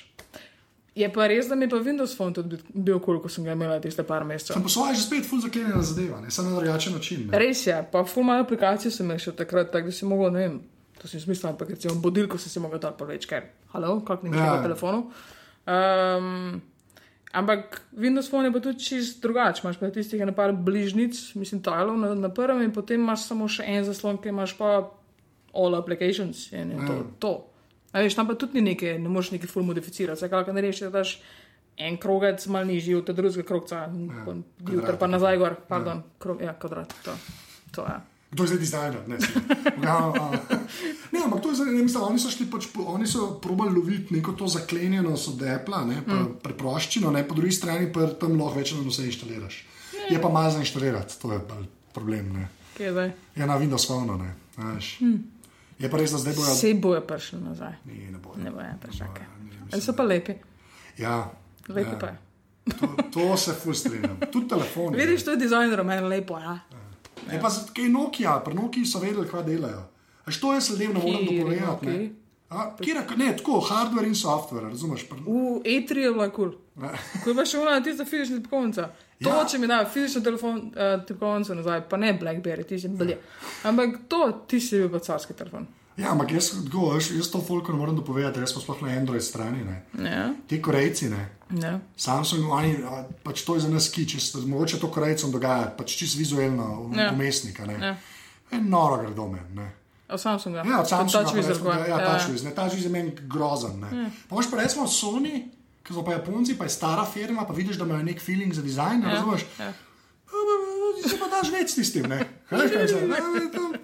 Je 0.91 1.07
pa 1.07 1.23
res, 1.25 1.47
da 1.47 1.55
mi 1.55 1.69
pa 1.69 1.77
Windows 1.77 2.11
Phone 2.11 2.33
tudi 2.33 2.57
bil- 2.69 2.99
kul, 2.99 3.19
ko 3.19 3.29
sem 3.29 3.43
ga 3.43 3.53
imela 3.53 3.79
tiste 3.79 4.03
par 4.03 4.23
mesecev. 4.23 4.53
Sem 4.53 4.63
po 4.63 4.69
svoje 4.69 4.95
že 4.95 5.01
spet 5.01 5.23
full 5.23 5.39
zaklenjena 5.39 5.81
zadeva, 5.81 6.19
ne, 6.19 6.27
samo 6.29 6.49
na 6.49 6.59
drugačen 6.59 6.93
način. 6.93 7.27
Ne. 7.27 7.39
Res 7.39 7.65
je, 7.65 7.77
pa 7.87 8.03
ful 8.03 8.23
malo 8.23 8.43
aplikacij 8.43 8.91
sem 8.91 9.05
imel 9.05 9.17
še 9.17 9.31
takrat, 9.33 9.71
tako 9.71 9.85
da 9.85 9.91
si 9.93 10.05
mogel, 10.05 10.31
ne 10.31 10.39
vem, 10.39 10.57
to 10.97 11.07
si 11.07 11.17
smisel, 11.17 11.49
ampak 11.49 11.69
recimo 11.69 11.95
budilko 11.97 12.37
si 12.37 12.49
si 12.49 12.59
mogel 12.59 12.79
dati 12.79 12.99
pa 12.99 13.05
več, 13.05 13.25
ker, 13.25 13.43
halo, 13.69 14.01
kak 14.01 14.23
ni 14.23 14.29
Ja. 14.29 14.51
na 14.51 14.61
telefonu. 14.61 15.07
Um, 15.65 16.61
ampak 17.31 17.81
Windows 17.93 18.27
Phone 18.27 18.45
je 18.45 18.51
pa 18.51 18.59
tudi 18.59 18.79
čist 18.81 19.21
drugače, 19.21 19.61
imaš 19.63 19.79
pa 19.79 19.89
tistih 19.89 20.21
ene 20.21 20.33
par 20.33 20.51
bližnic, 20.53 21.15
mislim, 21.35 21.61
talov 21.61 21.95
na, 21.95 22.11
na 22.13 22.29
prvem 22.29 22.61
in 22.61 22.71
potem 22.71 22.99
imaš 22.99 23.23
samo 23.23 23.47
še 23.47 23.63
en 23.65 23.85
zaslon, 23.85 24.17
ki 24.17 24.29
imaš 24.29 24.57
pa 24.57 24.91
all 25.53 25.75
applications 25.75 26.51
in 26.51 26.75
to. 26.77 26.93
Ja. 26.93 27.03
to. 27.19 27.33
A 27.91 28.03
veš, 28.03 28.15
tam 28.15 28.27
pa 28.27 28.35
tudi 28.39 28.59
ni 28.59 28.71
nekaj, 28.71 28.97
ne 28.99 29.09
moreš 29.11 29.33
nekaj 29.35 29.51
full 29.51 29.67
modificirati, 29.67 30.19
vse 30.19 30.29
kar 30.31 30.53
ne 30.53 30.61
reši, 30.63 30.87
da 30.87 31.01
daš 31.01 31.17
en 31.77 31.97
krogec 31.97 32.45
mal 32.47 32.67
nižji 32.67 32.95
od 32.95 33.09
drugega 33.15 33.43
krogca, 33.47 33.75
ja, 33.75 34.35
jutr 34.71 34.97
pa 34.99 35.07
nazaj 35.07 35.37
gor, 35.37 35.57
pardon, 35.67 35.97
ja, 35.97 36.19
krog, 36.19 36.41
ja 36.41 36.53
kvadrat, 36.59 36.93
to, 37.03 37.15
to 37.71 37.85
je. 37.87 37.97
Ja. 37.97 38.01
Kdo 38.31 38.43
je 38.43 38.47
zdaj 38.47 38.59
dizajner? 38.59 39.01
Ne, 39.07 39.17
ja, 39.83 39.97
a, 40.15 40.31
ne, 41.11 41.19
ampak 41.25 41.41
to 41.43 41.49
je 41.51 41.55
zdaj, 41.55 41.73
ne, 41.73 41.83
mislim, 41.83 42.03
oni 42.03 42.19
so 42.19 42.31
šli 42.31 42.47
pač, 42.51 42.69
oni 42.79 43.07
so 43.07 43.27
probali 43.43 43.75
loviti 43.75 44.15
neko 44.15 44.37
to 44.39 44.47
zaklenjenost 44.47 45.33
od 45.33 45.43
Apple, 45.43 45.81
ne, 45.89 45.99
pa, 46.05 46.15
mm. 46.15 46.37
preproščino, 46.43 47.11
ne, 47.11 47.25
po 47.27 47.35
drugi 47.35 47.51
strani 47.59 47.91
pa 47.91 48.07
tam 48.07 48.39
lahko 48.39 48.61
več 48.61 48.71
ali 48.71 48.85
manj 48.85 48.93
vse 48.93 49.09
inštaliraš. 49.09 49.59
Je 50.11 50.21
pa 50.21 50.31
malo 50.31 50.51
za 50.51 50.63
inštalirati, 50.63 51.19
to 51.19 51.33
je 51.33 51.41
problem. 51.93 52.31
Ne. 52.39 52.47
Kje 52.77 52.87
je 52.87 52.95
zdaj? 52.95 53.11
Ja, 53.35 53.51
na 53.51 53.59
Windows 53.59 53.87
Phone, 53.87 54.15
ne. 54.23 54.31
Veš. 54.57 54.93
Mm. 55.03 55.40
Je 55.81 55.89
pa 55.89 55.97
res, 55.97 56.11
da 56.11 56.17
zdaj 56.19 56.33
bojo. 56.33 56.51
Vse 56.51 56.73
bojo 56.75 57.01
prišli 57.03 57.39
nazaj. 57.41 57.73
Ne, 57.85 57.93
ne 58.07 58.17
bojo. 58.19 58.37
Ne 58.37 58.51
bojo. 58.51 58.63
Ne, 58.63 58.77
ne, 58.77 59.25
Ali 59.69 59.81
so 59.81 59.93
pa 59.93 60.03
lepi, 60.05 60.33
Ja, 60.97 61.31
lepi 61.67 61.89
ja. 61.89 61.97
pa 61.97 62.07
je. 62.07 62.17
To, 62.71 62.87
to 63.11 63.37
se 63.37 63.53
frustriram. 63.53 64.19
Tudi 64.27 64.47
telefon. 64.47 64.93
Vidiš, 64.93 65.23
to 65.23 65.31
je 65.31 65.37
dizajner, 65.39 65.83
meni 65.83 66.01
lepo, 66.03 66.37
ja. 66.37 66.59
Je 67.25 67.39
pa 67.39 67.49
z- 67.49 67.71
kaj 67.71 67.89
Nokia, 67.89 68.39
pri 68.39 68.53
Nokiji 68.53 68.85
so 68.85 68.99
vedeli, 68.99 69.27
kaj 69.27 69.43
delajo. 69.45 69.81
A 70.25 70.31
što 70.31 70.53
jaz 70.53 70.69
ljudem 70.71 70.93
ne 70.93 70.99
morem 71.01 71.25
dopovedati? 71.27 71.85
Ne? 71.85 71.91
Nokiji? 71.91 72.11
A, 72.51 72.75
kjer, 72.77 72.97
ne, 73.17 73.37
tako, 73.37 73.59
hardware 73.61 74.07
in 74.07 74.15
software, 74.15 74.65
razumeš? 74.65 75.05
Pri, 75.05 75.19
V 75.19 75.31
E3 75.65 75.97
je 75.97 76.11
bila 76.11 76.29
kul. 76.29 76.35
Cool. 76.45 76.59
Ko 77.23 77.33
pa 77.33 77.45
še 77.45 77.59
ona 77.59 77.81
tista 77.81 78.05
fizična 78.05 78.37
tipkovnica. 78.37 78.89
To, 79.21 79.29
Ja. 79.29 79.35
ja. 79.35 79.45
če 79.45 79.57
mi 79.57 79.67
da 79.67 79.85
fizično 79.85 80.21
telefon, 80.21 80.55
uh, 80.71 81.03
tipkovnico 81.05 81.53
nazaj, 81.53 81.83
pa 81.89 81.97
ne 81.97 82.13
Blackberry, 82.13 82.63
ti 82.65 82.79
si 82.79 82.87
blje. 82.89 83.19
Ampak 83.63 83.99
to, 84.07 84.21
ti 84.47 84.59
si 84.59 84.77
bil 84.77 84.89
pa 84.89 84.99
carski 84.99 85.33
telefon. 85.33 85.67
ja, 85.97 86.11
ampak 86.11 86.31
jaz, 86.31 86.47
tako, 86.65 86.87
veš, 86.95 87.11
jaz 87.11 87.27
to 87.29 87.41
folko 87.41 87.71
ne 87.71 87.77
morem 87.77 87.95
dopovedati, 87.95 88.39
jaz 88.39 88.53
pa 88.53 88.59
sploh 88.59 88.81
na 88.81 88.95
Android 88.97 89.21
strani. 89.21 89.61
Ne. 89.63 89.75
Ja, 90.01 90.23
Ti 90.47 90.61
korejci, 90.61 91.09
ne. 91.09 91.29
ja. 91.61 91.75
Samsung, 91.97 92.49
oni, 92.49 92.71
a, 92.83 93.03
pač 93.23 93.43
to 93.43 93.55
je 93.55 93.61
za 93.61 93.69
nas 93.69 93.89
kič, 93.89 94.15
mogoče 94.45 94.79
to 94.79 94.89
korejcem 94.89 95.31
dogaja, 95.31 95.69
pač 95.77 95.93
čisto 95.95 96.17
vizualno, 96.17 96.89
Ja. 96.97 97.11
umestnika. 97.13 97.65
Ne. 97.65 97.77
Ja. 97.77 97.95
En 98.51 98.69
noro 98.69 98.97
gredo 98.97 99.27
meni. 99.27 99.55
ne. 99.55 99.69
Od 100.09 100.19
Samsunga. 100.21 100.63
Ja, 100.65 100.81
od 100.81 100.89
Samsunga. 100.89 101.29
Wizard, 101.31 101.47
recimo, 101.47 101.69
ja. 101.71 101.87
Ja, 101.87 101.87
je 101.87 102.01
grozen. 103.27 103.79
Ne. 103.79 103.87
Ja. 103.93 104.09
Pa 104.27 104.35
imaš 104.35 104.49
pa 104.51 104.57
recimo 104.57 104.87
Sony, 104.87 105.45
ki 105.83 105.93
so 105.93 106.03
pa 106.05 106.17
Japonci, 106.17 106.57
pa 106.57 106.67
je 106.69 106.75
stara 106.75 107.05
firma, 107.05 107.45
pa 107.45 107.53
vidiš, 107.53 107.79
da 107.79 107.85
imajo 107.85 108.03
nek 108.03 108.21
feeling 108.21 108.53
za 108.53 108.61
dizajn, 108.61 109.01
ja. 109.01 109.15
razumeš? 109.15 109.45
Ja. 109.59 109.73
Se 111.07 111.17
pa 111.19 111.27
daš 111.27 111.51
več 111.51 111.73
s 111.73 111.79
tistim, 111.81 112.07
ne? 112.11 112.21
Kaj 112.49 112.69
kaj 112.71 112.87
se? 112.87 113.03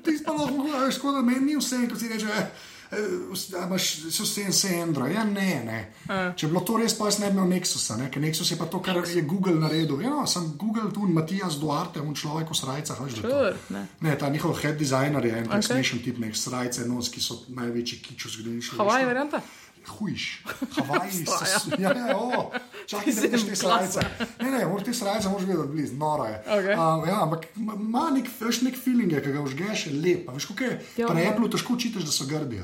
Ti 0.03 0.17
pa 0.25 0.33
lahko 0.35 0.63
govoriš, 0.67 0.99
tako 0.99 1.17
da 1.17 1.21
meni 1.25 1.51
ni 1.51 1.55
vse, 1.57 1.79
ko 1.89 1.97
si 1.99 2.07
reče, 2.11 2.27
eh, 2.27 2.65
eh, 2.97 3.63
imaš 3.63 3.87
vse 4.05 4.43
en 4.45 4.53
se 4.53 4.71
Android. 4.81 5.15
Ja, 5.15 5.23
ne, 5.27 5.49
ne. 5.65 5.79
Če 6.07 6.47
bi 6.47 6.53
bilo 6.53 6.63
to 6.67 6.77
res, 6.79 6.95
pa 6.97 7.09
jaz 7.09 7.19
ne 7.23 7.31
bi 7.31 7.39
imel 7.39 7.49
Nexusa, 7.55 7.97
ne? 7.99 8.09
ker 8.13 8.23
Nexus 8.23 8.51
je 8.53 8.59
pa 8.59 8.69
to, 8.71 8.79
kar 8.85 9.01
je 9.01 9.23
Google 9.27 9.57
naredil. 9.59 10.01
Ja, 10.05 10.13
no, 10.13 10.25
sem 10.29 10.51
Google 10.59 10.91
tu, 10.93 11.07
Matijas 11.11 11.59
Duarte, 11.59 12.03
un 12.03 12.15
človek 12.15 12.53
v 12.53 12.59
srajcah, 12.61 13.03
veš, 13.03 13.19
da 13.19 13.27
je 13.27 13.35
to. 13.35 13.75
Ne. 13.75 13.85
Ne, 14.07 14.17
ta 14.19 14.29
njihov 14.31 14.55
head 14.61 14.79
designer 14.79 15.25
je 15.25 15.35
en 15.35 15.47
Okay. 15.47 15.63
destination 15.63 16.03
tip, 16.03 16.19
nek 16.23 16.35
srajce, 16.35 16.87
nos, 16.87 17.09
ki 17.11 17.23
so 17.23 17.41
največji 17.55 18.03
kič 18.03 18.27
v 18.27 18.35
zgodovini. 18.35 18.67
Havaj, 18.77 19.07
varianta? 19.09 19.41
Hujš, 19.87 20.43
Havaji 20.75 21.25
so. 21.25 21.71
Ja, 21.79 21.93
ja, 21.97 22.17
o, 22.17 22.51
čakaj, 22.85 23.13
da 23.13 23.21
vidiš 23.21 23.45
te 23.45 23.55
srajce. 23.55 24.01
Ne, 24.41 24.51
ne, 24.51 24.65
moraš 24.65 24.85
te 24.85 24.93
srajce 24.93 25.29
moraš 25.29 25.47
videti 25.47 25.67
blizu, 25.67 25.95
noro 25.95 26.25
je. 26.25 26.41
Okej. 26.45 26.73
Um, 26.73 27.07
ja, 27.07 27.21
ampak 27.23 27.45
ima 27.55 28.09
nek, 28.13 28.29
nek 28.61 28.77
feeling, 28.83 29.11
je, 29.11 29.23
ki 29.23 29.31
ga 29.31 29.41
užgeš, 29.41 29.87
je 29.87 29.93
lep. 29.93 30.29
Veš, 30.33 30.45
kako 30.45 30.63
je? 30.63 30.81
Ja, 30.97 31.07
Pri 31.07 31.23
ja. 31.23 31.31
Apple 31.31 31.49
težko 31.49 31.77
čitiš, 31.79 32.03
da 32.03 32.11
so 32.11 32.27
grdi. 32.29 32.61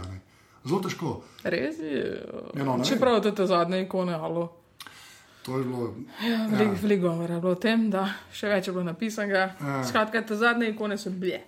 Zelo 0.66 0.82
težko. 0.84 1.22
Res 1.44 1.80
je. 1.80 2.04
Ja, 2.56 2.64
no. 2.64 2.80
Čeprav 2.86 3.22
te 3.24 3.34
te 3.36 3.48
zadnje 3.48 3.82
ikone, 3.88 4.14
alo. 4.14 4.52
To 5.46 5.58
je 5.58 5.64
bilo. 5.64 5.94
Ja, 6.24 6.48
veliko, 6.48 6.76
veliko 6.82 7.08
govora 7.08 7.36
je 7.36 7.42
bilo 7.42 7.52
o 7.52 7.60
tem, 7.60 7.90
da 7.92 8.08
še 8.32 8.48
več 8.48 8.68
je 8.68 8.74
bilo 8.74 8.86
napisanega. 8.88 9.50
Ja. 9.60 9.82
Skratka, 9.88 10.22
te 10.22 10.36
zadnje 10.40 10.70
ikone 10.72 10.98
so 10.98 11.12
blje. 11.12 11.42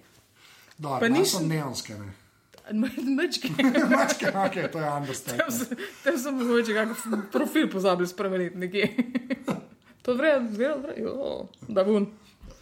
Dobro, 0.78 1.00
Pa 1.00 1.08
niso 1.08 1.40
neonske. 1.40 1.96
Ne. 1.96 2.25
Mečki. 2.74 3.54
Mačke, 3.98 4.28
ok, 4.30 4.72
to 4.72 4.80
je 4.80 4.92
understatement. 4.98 5.80
Tam 6.04 6.18
sem 6.18 6.38
mogoče 6.38 6.74
kakšen 6.74 7.26
profil 7.32 7.70
pozabil 7.70 8.08
spremeniti 8.08 8.58
nekje. 8.58 8.90
To 10.06 10.14
vre, 10.14 10.36
vre, 10.38 10.68
vre, 10.84 10.94
jo, 11.02 11.48
da 11.66 11.82
bun. 11.82 12.04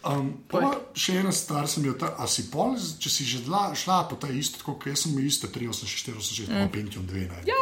Um, 0.00 0.30
pa 0.48 0.70
še 0.96 1.18
ena 1.20 1.28
stvar 1.28 1.66
sem 1.68 1.84
jo, 1.84 1.92
a 2.00 2.24
si 2.24 2.46
pol, 2.48 2.72
če 2.72 3.12
si 3.12 3.26
že 3.28 3.42
dla, 3.44 3.66
šla 3.76 3.98
po 4.08 4.16
ta 4.16 4.30
isto, 4.32 4.62
kot 4.64 4.86
jaz 4.88 5.04
sem 5.04 5.12
imel 5.12 5.28
isto, 5.28 5.50
3, 5.52 5.68
8, 5.68 5.84
4, 5.84 6.16
8, 6.24 6.38
6, 6.40 6.48
mm. 6.48 6.72
Pentium 6.72 7.04
2, 7.04 7.26
ne. 7.28 7.42
Ja, 7.44 7.60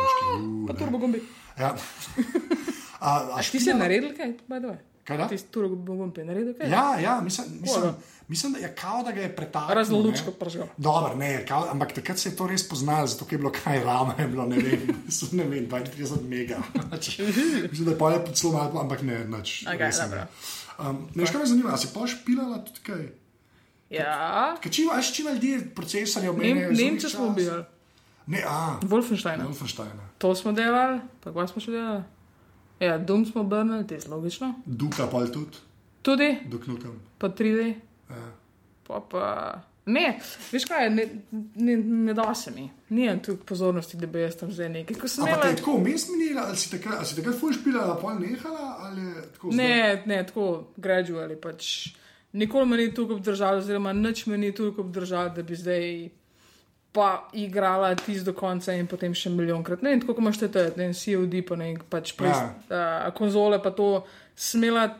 pa 0.70 0.78
turbo 0.78 1.02
gumbi. 1.02 1.18
Ja. 1.58 1.74
a, 3.02 3.10
a, 3.10 3.42
A 3.42 3.42
ti 3.42 3.58
si 3.58 3.74
naredil 3.74 4.14
kaj, 4.14 4.38
by 4.46 4.62
the 4.62 4.78
way? 5.12 5.18
Kaj 5.18 5.24
da? 5.24 5.28
Ti 5.28 5.38
si 5.38 5.46
turbo 5.54 5.76
gumbi 5.76 6.24
naredil 6.24 6.56
kaj? 6.58 6.70
Ja, 6.70 6.84
ja, 7.00 7.20
mislim, 7.20 7.46
mislim, 7.60 7.94
mislim, 8.28 8.52
da 8.52 8.58
je 8.58 8.74
kao, 8.74 9.02
da 9.02 9.12
ga 9.12 9.20
je 9.20 9.30
pretaknil. 9.36 9.76
Razno 9.76 9.98
lučko 9.98 10.34
pržgal. 10.40 10.68
Dobro, 10.76 11.14
ne, 11.16 11.46
kao, 11.46 11.68
ampak 11.70 11.92
takrat 11.92 12.18
se 12.18 12.28
je 12.32 12.36
to 12.36 12.46
res 12.46 12.64
poznalo, 12.68 13.06
zato 13.06 13.26
je 13.30 13.38
bilo 13.38 13.52
kaj 13.52 13.84
rama, 13.84 14.14
je 14.18 14.28
bilo 14.28 14.46
ne 14.46 14.56
vem, 14.56 14.86
ne 15.38 15.44
vem 15.44 15.68
32 15.68 16.28
mega. 16.28 16.62
Pač, 16.90 17.18
mislim, 17.18 17.84
da 17.84 17.90
je 17.90 17.98
pa 17.98 18.12
je 18.12 18.22
celo 18.34 18.52
malo, 18.52 18.80
ampak 18.80 19.02
ne, 19.02 19.24
nič. 19.24 19.66
Okej, 19.66 19.78
res 19.78 20.00
ne. 20.10 20.26
Um, 20.78 21.04
ne, 21.14 21.26
kaj 21.26 21.40
me 21.40 21.46
zanima, 21.46 21.76
si 21.76 21.92
pa 21.94 22.06
špilala 22.08 22.64
tudi 22.64 22.80
kaj? 22.86 23.04
Ja, 23.92 24.56
Kaj 24.62 24.72
čim, 24.72 24.88
veš, 24.88 25.12
čim 25.12 25.28
ljudje 25.28 25.58
procesorje 25.76 26.32
Nem, 26.32 26.36
omenjajo? 26.36 26.72
Nemce 26.72 27.08
smo 27.08 27.28
bili. 27.36 27.64
Ne, 28.26 28.42
a, 28.46 28.78
Wolfenstein. 28.82 29.42
Wolfensteina. 29.44 30.08
To 30.18 30.34
smo 30.34 30.52
delali, 30.52 31.00
pa 31.20 31.32
kaj 31.32 31.50
smo 31.52 31.60
še 31.60 31.74
delali? 31.74 32.02
Ja, 32.82 32.98
Dum 32.98 33.22
smo 33.24 33.40
obrnili, 33.40 33.86
to 33.86 33.94
je 33.94 34.00
logično. 34.08 34.54
Duka 34.66 35.06
pa 35.06 35.26
tudi, 35.28 35.58
Tudi, 36.02 36.38
duknukem. 36.46 36.98
pa 37.18 37.28
3D, 37.28 37.74
Ja. 38.10 38.32
pa 38.82 39.00
pa. 39.02 39.26
Ne, 39.84 40.18
veš 40.52 40.64
kaj, 40.64 40.90
ne, 40.90 41.04
ne, 41.56 41.76
ne 41.76 42.14
da 42.14 42.34
se 42.34 42.50
mi. 42.50 42.68
Nijem 42.90 43.20
tu 43.20 43.36
pozornosti, 43.38 43.96
da 43.96 44.06
bi 44.06 44.20
jaz 44.20 44.36
tam 44.36 44.52
zdaj 44.52 44.68
nekaj. 44.70 44.96
Ko 44.96 45.08
sem 45.08 45.24
Ampak 45.24 45.34
te 45.34 45.40
imela. 45.40 45.50
je 45.50 45.56
tako 45.56 45.72
vmes 45.74 46.08
minila, 46.08 46.42
ali 46.42 46.56
si 46.56 46.70
takrat, 46.70 46.98
ali 46.98 47.06
si 47.06 47.16
takrat 47.16 47.34
fuj 47.34 47.52
špilala, 47.52 47.96
pa 47.96 48.14
nehala, 48.14 48.76
ali 48.80 49.00
je 49.02 49.22
tako 49.32 49.50
zdaj? 49.50 49.56
Ne, 49.58 49.78
ne, 50.06 50.26
tako 50.26 50.44
graduali 50.76 51.36
pač. 51.36 51.88
Nikoli 52.32 52.66
me 52.66 52.76
ni 52.76 52.94
toliko 52.94 53.14
obdržalo, 53.14 53.58
oziroma 53.58 53.92
nič 53.92 54.26
me 54.26 54.38
ni 54.38 54.52
toliko 54.52 54.80
obdržalo, 54.82 55.28
da 55.30 55.42
bi 55.42 55.56
zdaj 55.56 56.08
pa 56.92 57.28
igrala 57.32 57.94
tisto 57.96 58.32
do 58.32 58.36
konca 58.36 58.74
in 58.76 58.86
potem 58.86 59.14
še 59.16 59.30
milijonkrat. 59.32 59.82
Ne, 59.82 59.94
in 59.96 60.02
tako 60.02 60.20
imaš 60.20 60.42
te, 60.44 60.66
ne, 60.76 60.90
COD, 60.92 61.38
pa 61.48 61.56
ne, 61.56 61.70
pač 61.90 62.12
play, 62.18 62.28
Ja. 62.28 62.52
ja. 62.68 62.82
uh, 63.08 63.14
konzole, 63.16 63.62
pa 63.62 63.72
to 63.72 64.04
smela 64.36 64.90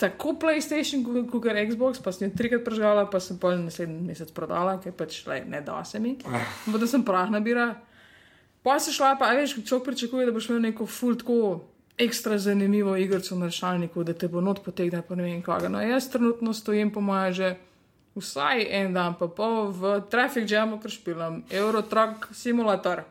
tako 0.00 0.34
PlayStation, 0.40 1.04
kot 1.04 1.44
Xbox, 1.44 2.00
pa 2.00 2.12
sem 2.12 2.28
jo 2.28 2.36
trikrat 2.36 2.64
prežala, 2.64 3.04
pa 3.10 3.20
sem 3.20 3.36
pol 3.40 3.58
naslednji 3.60 4.00
mesec 4.08 4.32
prodala, 4.36 4.78
ker 4.80 4.92
pač 4.96 5.20
lej, 5.28 5.44
ne 5.48 5.60
da 5.64 5.82
se 5.84 6.00
mi. 6.00 6.16
Ja. 6.24 6.40
Ampak 6.66 6.80
da 6.80 6.88
sem 6.88 7.04
prah 7.04 7.28
nabira. 7.32 7.74
Pa 8.64 8.76
si 8.80 8.92
šla, 8.92 9.16
pa 9.20 9.32
veš, 9.36 9.58
človek 9.64 9.92
pričakuje, 9.92 10.28
da 10.28 10.32
boš 10.36 10.50
imel 10.50 10.62
neko 10.68 10.86
ful 10.88 11.16
tako 11.16 11.40
ekstra 12.00 12.38
zanimivo 12.40 12.96
igrico 12.96 13.36
na 13.36 13.48
računalniku, 13.48 14.04
da 14.04 14.12
te 14.16 14.28
bo 14.28 14.40
not 14.40 14.64
potegne, 14.64 15.02
pa 15.04 15.16
ne 15.16 15.24
vem 15.24 15.42
kaj. 15.44 15.68
No, 15.68 15.80
jaz 15.84 16.08
trenutno 16.12 16.52
stojim 16.56 16.92
po 16.92 17.00
moje 17.00 17.32
že 17.32 17.50
vsaj 18.16 18.66
en 18.70 18.94
dan, 18.94 19.14
pa 19.14 19.28
pol 19.30 19.70
v 19.70 20.00
Traffic 20.10 20.50
Jamu 20.50 20.80
prešpilam 20.82 21.42
Eurotruck 21.50 22.30
simulator. 22.34 23.04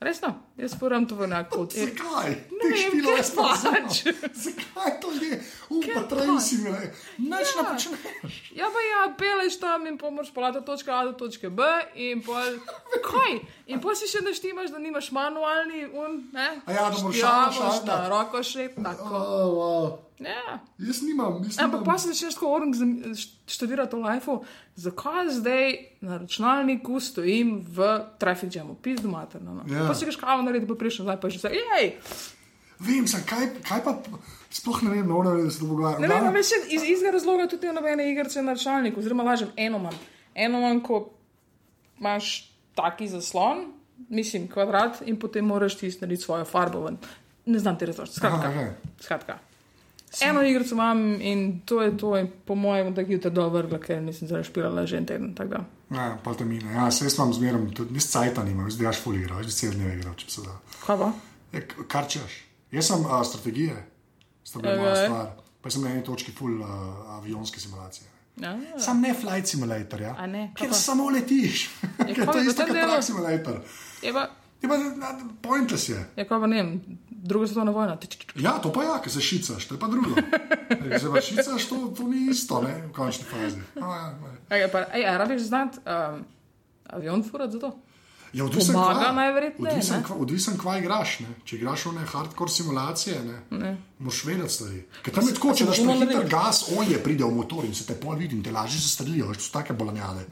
Resno, 0.00 0.34
jaz 0.56 0.74
moram 0.80 1.06
to 1.06 1.14
v 1.14 1.26
neko 1.26 1.60
od. 1.60 1.72
Zakaj? 1.72 2.30
Ne 2.52 2.68
vem, 2.70 2.92
ker 3.02 3.16
jaz 3.18 3.30
pa 3.34 3.42
pač. 3.54 4.02
Zakaj 4.34 4.92
to 5.00 5.10
je? 5.12 5.40
Upa, 5.70 5.86
Ker 5.86 6.02
traji 6.08 6.30
pač. 6.30 6.42
si 6.42 6.56
mi, 6.58 6.70
le. 6.70 6.82
Nič 7.18 7.48
Ja. 7.50 7.56
ne 7.56 7.64
počneš. 7.68 7.98
Ja, 8.54 8.66
pa 8.70 8.80
ja, 8.80 9.00
peleš 9.18 9.58
tam 9.58 9.86
in 9.86 9.98
pomoč 9.98 10.30
polati 10.30 10.58
od 10.58 10.64
točke 10.64 10.90
A 10.90 11.04
do 11.04 11.12
točke 11.12 11.50
B 11.50 11.62
in 11.94 12.22
pol. 12.22 12.58
Kaj? 13.10 13.40
In 13.66 13.80
pol 13.80 13.94
si 13.94 14.06
še 14.06 14.22
naštimaš, 14.22 14.70
da 14.70 14.78
nimaš 14.78 15.10
manualni 15.10 15.84
un, 15.90 16.30
ne? 16.32 16.48
A 16.62 16.72
ja, 16.72 16.86
da 16.86 16.96
moraš 17.02 17.18
šaltati. 17.58 17.86
na 17.86 18.08
roko 18.08 18.42
še 18.42 18.70
tako. 18.76 19.10
Oh, 19.10 19.50
wow. 19.50 19.86
Ja. 20.22 20.62
Jaz 20.78 21.02
nimam, 21.02 21.42
jaz 21.42 21.58
Ampak 21.58 21.82
pa 21.82 21.98
se 21.98 22.08
začneš 22.08 22.36
tako 22.38 22.52
orang 22.54 22.70
študirati 23.50 23.96
o 23.96 24.00
lifeu, 24.00 24.36
zakaj 24.78 25.26
zdaj 25.34 25.66
na 26.00 26.16
računalniku 26.16 27.00
stojim 27.02 27.58
v 27.66 27.88
traffic 28.16 28.54
jamu, 28.54 28.76
pizdu 28.78 29.10
materno. 29.10 29.58
No. 29.58 29.62
Ja. 29.66 29.88
Pa 29.88 29.92
si 29.92 30.06
greš 30.06 30.16
kavo 30.16 30.43
narediti, 30.44 30.70
pa 30.70 30.78
prišel, 30.78 31.08
zdaj 31.08 31.20
pa 31.20 31.30
že 31.32 31.40
vse, 31.40 31.52
jej! 31.56 31.92
Vem, 32.84 33.06
sem, 33.08 33.22
kaj, 33.26 33.48
kaj 33.64 33.84
pa, 33.84 33.94
sploh 34.52 34.82
ne 34.82 34.90
vem, 34.90 35.06
no, 35.08 35.22
da 35.22 35.50
se 35.50 35.60
to 35.62 35.68
pogovarjam. 35.70 36.02
Ne 36.02 36.10
vem, 36.10 36.32
veš, 36.34 36.52
iz 36.68 36.82
istega 36.82 37.14
razloga 37.16 37.46
tudi 37.50 37.70
ne 37.70 37.76
nobene 37.76 38.08
igrice 38.10 38.42
na 38.42 38.56
računalniku, 38.58 39.00
oziroma 39.00 39.26
lažem, 39.26 39.52
eno 39.56 39.78
manj. 39.78 39.98
Eno 40.34 40.60
manj, 40.60 40.82
ko 40.84 41.04
imaš 42.00 42.34
taki 42.74 43.08
zaslon, 43.08 43.68
mislim, 44.08 44.48
kvadrat 44.50 45.02
in 45.06 45.18
potem 45.20 45.46
moraš 45.46 45.78
ti 45.78 45.92
narediti 46.00 46.26
svojo 46.26 46.44
farbo 46.44 46.84
ven. 46.84 46.98
Ne 47.46 47.58
znam 47.58 47.78
ti 47.78 47.86
razložiti. 47.86 48.16
Skratka. 48.16 48.48
Aha. 48.48 48.70
Skratka. 49.00 49.38
Eno 50.22 50.42
igrico 50.42 50.74
imam 50.74 51.20
in 51.20 51.60
to 51.64 51.82
je 51.82 51.96
to, 51.98 52.16
in 52.18 52.28
po 52.46 52.54
mojem, 52.54 52.94
da 52.94 53.00
je 53.02 53.20
trdo 53.20 53.48
vrgla, 53.48 53.78
ker 53.78 54.02
nisem 54.02 54.28
zdaj 54.28 54.44
špilala 54.44 54.86
že 54.86 54.96
en 54.96 55.06
teden. 55.06 55.34
Ja, 55.90 56.18
pa 56.24 56.34
te 56.34 56.44
mine. 56.44 56.72
Ja, 56.72 56.90
se 56.90 57.04
jaz 57.04 57.18
vam 57.18 57.32
zmeram, 57.32 57.70
tudi 57.74 57.94
nis 57.94 58.10
cajta 58.10 58.44
nimam, 58.44 58.70
zdaj 58.70 58.86
daš 58.86 59.00
ful 59.02 59.14
igro, 59.16 59.42
že 59.42 59.50
cel 59.50 59.72
dnev 59.72 59.98
igro, 59.98 60.14
če 60.14 60.30
se 60.30 60.40
da. 60.42 60.54
Kaj 60.86 60.98
pa? 60.98 61.12
Ja, 61.52 61.60
kar 61.88 62.08
češ. 62.08 62.44
Jaz 62.70 62.86
sem 62.86 63.04
uh, 63.06 63.22
strategije, 63.26 63.76
sta 64.44 64.58
bila 64.58 64.76
moja 64.76 64.96
stvar. 65.06 65.30
Pa 65.62 65.70
sem 65.70 65.82
na 65.82 65.90
eni 65.90 66.04
točki 66.04 66.32
full 66.32 66.60
uh, 66.60 66.68
avionske 67.18 67.60
simulacije. 67.60 68.10
Ja, 68.36 68.58
Sam 68.78 69.00
ne 69.00 69.14
flight 69.14 69.46
simulator, 69.46 70.00
ja. 70.00 70.14
A 70.18 70.26
ne, 70.26 70.48
Ker 70.58 70.68
pa? 70.68 70.74
samo 70.74 71.06
letiš. 71.10 71.70
Ja, 71.98 72.06
Ker 72.14 72.26
to 72.26 72.38
je 72.38 72.46
isto 72.50 72.66
kot 72.66 72.76
truck 72.76 73.02
simulator. 73.06 73.60
je 74.02 74.12
pa, 74.12 74.30
Je 74.62 74.68
pa 74.68 74.76
pointless 75.42 75.88
je. 75.88 76.04
je 76.16 76.28
pa, 76.28 76.40
pa 76.40 76.46
ne 76.46 76.56
vem, 76.56 76.80
druga 77.24 77.46
svetovna 77.46 77.72
vojna. 77.72 77.96
Ja, 78.36 78.58
to 78.58 78.68
pa 78.68 78.84
ja, 78.84 78.98
ker 79.00 79.08
se 79.08 79.20
šicaš, 79.20 79.64
to 79.64 79.74
je 79.74 79.80
pa 79.80 79.88
drugo. 79.88 80.12
Ker 80.68 81.00
se 81.00 81.08
pa 81.08 81.20
šicaš, 81.22 81.64
to, 81.64 81.78
to 81.90 82.02
ni 82.04 82.28
isto, 82.28 82.60
ne, 82.60 82.74
v 82.82 82.92
končni 82.92 83.24
fazi. 83.24 83.62
No, 83.74 83.88
ja, 83.88 84.12
ja. 84.12 84.36
Ej, 84.52 84.68
pa, 84.68 84.84
ej, 84.92 85.08
rabiš 85.16 85.42
znati 85.44 85.80
um, 85.80 86.20
avion 86.90 87.24
furat 87.24 87.50
za 87.50 87.58
to? 87.60 87.72
Ja, 88.34 88.44
odvisen, 88.44 88.74
Pomaga 88.74 88.98
kva- 89.00 89.14
najverjetneje, 89.14 89.72
Odvisen, 89.72 90.00
kva, 90.02 90.16
odvisen 90.16 90.56
kva 90.58 90.72
igraš. 90.78 91.20
Ne? 91.20 91.34
Če 91.44 91.56
igraš 91.56 91.84
v 91.86 91.92
ne 91.94 92.04
hardcore 92.04 92.50
simulacije, 92.50 93.20
ne, 93.22 93.36
Ne. 93.54 93.70
moraš 93.98 94.24
vedeti 94.24 94.50
stvari. 94.50 94.80
Ker 95.06 95.14
tam 95.14 95.28
je 95.28 95.34
tako, 95.34 95.52
če 95.54 95.64
daš 95.64 95.80
prehiter 95.80 96.26
gas, 96.28 96.64
olje 96.74 96.98
pride 96.98 97.24
v 97.24 97.30
motor 97.32 97.64
in 97.64 97.74
se 97.74 97.86
te 97.86 97.94
pol 97.94 98.18
vidi 98.18 98.34
in 98.34 98.42
te 98.42 98.50
lažje 98.50 98.80
se 98.80 98.90
strelijo, 98.90 99.30
veš, 99.30 99.38
to 99.38 99.44
so 99.44 99.54
take 99.54 99.72
bolanjade. 99.72 100.26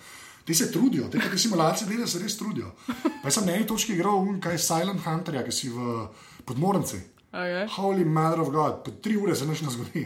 Ti 0.45 0.55
se 0.55 0.67
trudijo, 0.73 1.07
te 1.07 1.23
te 1.23 1.39
simulacije 1.39 1.87
delajo, 1.87 2.09
se 2.09 2.19
res 2.19 2.35
trudijo. 2.37 2.73
Pa 3.23 3.31
sem 3.31 3.47
na 3.47 3.55
eni 3.55 3.67
točki 3.67 3.95
igral, 3.95 4.19
kaj 4.43 4.59
Silent 4.59 5.05
Hunterja, 5.07 5.45
ki 5.47 5.53
si 5.53 5.71
v 5.71 6.09
podmornici. 6.45 7.01
Okay. 7.33 7.65
Holy 7.71 8.05
mother 8.05 8.41
of 8.41 8.51
God, 8.51 8.83
po 8.83 8.91
tri 8.93 9.17
ure 9.17 9.35
se 9.35 9.47
nič 9.47 9.63
ne 9.63 9.71
zgodi. 9.71 10.05